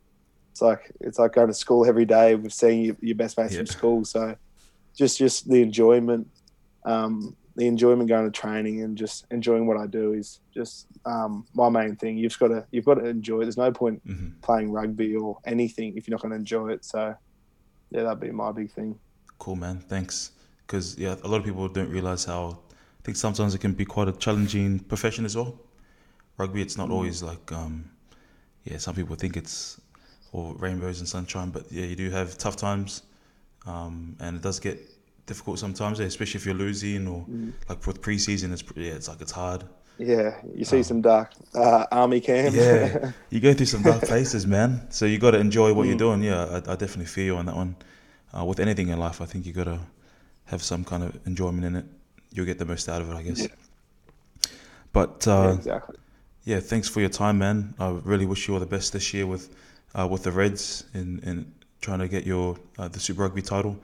It's 0.52 0.62
like 0.62 0.92
it's 1.02 1.20
like 1.20 1.34
going 1.34 1.48
to 1.48 1.54
school 1.54 1.86
every 1.86 2.06
day 2.06 2.36
with 2.36 2.54
seeing 2.54 2.86
your, 2.86 2.96
your 3.02 3.16
best 3.16 3.38
mates 3.38 3.54
yeah. 3.54 3.60
from 3.60 3.68
school. 3.68 4.06
So 4.06 4.36
just 4.96 5.18
just 5.18 5.50
the 5.50 5.62
enjoyment, 5.62 6.28
um, 6.86 7.36
the 7.56 7.68
enjoyment 7.68 8.10
going 8.10 8.26
to 8.26 8.32
training 8.32 8.82
and 8.82 8.98
just 8.98 9.26
enjoying 9.32 9.68
what 9.68 9.78
I 9.78 9.88
do 9.88 10.14
is 10.14 10.40
just 10.54 10.88
um, 11.06 11.46
my 11.54 11.70
main 11.70 11.96
thing. 11.96 12.18
You've 12.18 12.38
got 12.38 12.50
to 12.50 12.66
you've 12.72 12.86
got 12.86 12.96
to 12.96 13.06
enjoy. 13.06 13.42
It. 13.42 13.46
There's 13.46 13.58
no 13.58 13.72
point 13.72 14.06
mm-hmm. 14.08 14.40
playing 14.42 14.72
rugby 14.72 15.16
or 15.16 15.38
anything 15.46 15.98
if 15.98 16.08
you're 16.08 16.14
not 16.14 16.22
going 16.22 16.32
to 16.32 16.38
enjoy 16.38 16.70
it. 16.70 16.86
So 16.86 17.16
yeah, 17.92 18.04
that'd 18.04 18.20
be 18.20 18.32
my 18.32 18.52
big 18.52 18.72
thing. 18.72 18.98
Cool, 19.40 19.56
man. 19.56 19.80
Thanks. 19.80 20.32
Because 20.66 20.98
yeah, 20.98 21.16
a 21.24 21.28
lot 21.28 21.38
of 21.38 21.46
people 21.46 21.68
don't 21.68 21.90
realize 21.90 22.26
how 22.26 22.60
I 23.00 23.02
think 23.04 23.18
sometimes 23.18 23.54
it 23.54 23.60
can 23.60 23.74
be 23.74 23.86
quite 23.86 24.08
a 24.08 24.14
challenging 24.14 24.80
profession 24.80 25.26
as 25.26 25.36
well. 25.36 25.60
Rugby, 26.38 26.62
it's 26.62 26.78
not 26.78 26.90
mm. 26.90 26.94
always 26.94 27.22
like 27.22 27.52
um, 27.52 27.90
yeah. 28.64 28.78
Some 28.78 28.96
people 28.96 29.16
think 29.16 29.38
it's 29.38 29.80
all 30.32 30.54
rainbows 30.54 31.00
and 31.00 31.08
sunshine, 31.08 31.50
but 31.50 31.72
yeah, 31.72 31.86
you 31.86 31.96
do 31.96 32.10
have 32.10 32.38
tough 32.38 32.56
times, 32.56 33.04
um, 33.68 34.16
and 34.20 34.38
it 34.38 34.42
does 34.42 34.60
get 34.60 34.80
difficult 35.26 35.60
sometimes, 35.60 36.00
especially 36.00 36.40
if 36.40 36.46
you're 36.46 36.56
losing 36.56 37.08
or 37.08 37.26
mm. 37.30 37.52
like 37.70 37.86
with 37.86 38.02
preseason. 38.02 38.52
It's 38.52 38.64
yeah, 38.76 38.94
it's 38.94 39.10
like 39.10 39.22
it's 39.22 39.32
hard. 39.32 39.66
Yeah, 40.00 40.38
you 40.56 40.66
see 40.66 40.78
um, 40.78 40.84
some 40.84 41.02
dark 41.02 41.32
uh, 41.54 41.86
army 41.92 42.20
camps. 42.20 42.56
yeah, 42.56 43.12
you 43.30 43.40
go 43.40 43.54
through 43.54 43.68
some 43.68 43.84
dark 43.84 44.02
places, 44.02 44.48
man. 44.48 44.88
So 44.90 45.06
you 45.06 45.20
got 45.20 45.32
to 45.32 45.40
enjoy 45.40 45.74
what 45.74 45.86
mm. 45.86 45.90
you're 45.90 45.98
doing. 45.98 46.24
Yeah, 46.24 46.46
I, 46.46 46.72
I, 46.72 46.76
definitely 46.76 47.06
feel 47.06 47.26
you 47.26 47.38
on 47.38 47.46
that 47.46 47.56
one. 47.56 47.76
Uh, 48.36 48.46
with 48.46 48.60
anything 48.60 48.88
in 48.88 48.98
life, 48.98 49.22
I 49.22 49.26
think 49.26 49.46
you 49.46 49.54
got 49.54 49.66
to 49.66 49.80
have 50.46 50.62
some 50.62 50.84
kind 50.84 51.04
of 51.04 51.20
enjoyment 51.26 51.66
in 51.66 51.76
it. 51.76 51.86
You'll 52.32 52.46
get 52.46 52.60
the 52.60 52.66
most 52.66 52.90
out 52.90 53.02
of 53.02 53.10
it, 53.10 53.16
I 53.16 53.24
guess. 53.24 53.42
Yeah. 53.42 54.50
But 54.92 55.28
uh, 55.28 55.32
yeah, 55.32 55.54
exactly. 55.54 55.96
Yeah, 56.46 56.60
thanks 56.60 56.90
for 56.90 57.00
your 57.00 57.10
time, 57.10 57.38
man. 57.40 57.74
I 57.80 57.90
really 58.04 58.26
wish 58.26 58.48
you 58.48 58.54
all 58.54 58.60
the 58.60 58.66
best 58.66 58.94
this 58.94 59.14
year 59.14 59.26
with 59.26 59.56
uh, 59.96 60.08
with 60.10 60.24
the 60.24 60.32
Reds 60.32 60.86
in, 60.94 61.20
in 61.20 61.52
trying 61.82 62.00
to 62.00 62.08
get 62.08 62.26
your 62.26 62.58
uh, 62.78 62.88
the 62.88 63.00
Super 63.00 63.22
Rugby 63.22 63.42
title 63.42 63.80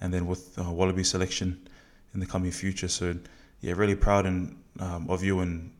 and 0.00 0.12
then 0.12 0.26
with 0.26 0.58
uh, 0.58 0.70
Wallaby 0.70 1.04
selection 1.04 1.68
in 2.14 2.20
the 2.20 2.26
coming 2.26 2.50
future. 2.50 2.88
So 2.88 3.14
yeah, 3.60 3.74
really 3.76 3.94
proud 3.94 4.26
and 4.26 4.56
um, 4.80 5.08
of 5.08 5.22
you 5.22 5.40
and 5.40 5.70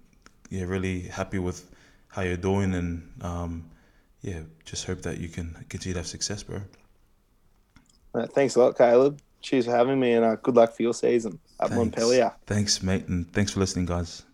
yeah, 0.50 0.64
really 0.64 1.02
happy 1.02 1.38
with 1.38 1.70
how 2.08 2.22
you're 2.22 2.36
doing 2.36 2.74
and 2.74 3.10
um, 3.20 3.64
yeah, 4.22 4.40
just 4.64 4.86
hope 4.86 5.02
that 5.02 5.18
you 5.18 5.28
can 5.28 5.54
continue 5.68 5.94
to 5.94 6.00
have 6.00 6.06
success, 6.06 6.42
bro. 6.42 6.60
Uh, 8.14 8.26
thanks 8.26 8.56
a 8.56 8.60
lot, 8.60 8.76
Caleb. 8.76 9.18
Cheers 9.42 9.66
for 9.66 9.72
having 9.72 10.00
me 10.00 10.12
and 10.12 10.24
uh, 10.24 10.36
good 10.36 10.54
luck 10.54 10.72
for 10.72 10.82
your 10.82 10.94
season 10.94 11.38
at 11.60 11.68
thanks. 11.68 11.76
Montpellier. 11.76 12.32
Thanks, 12.46 12.82
mate, 12.82 13.06
and 13.08 13.30
thanks 13.32 13.52
for 13.52 13.60
listening, 13.60 13.86
guys. 13.86 14.24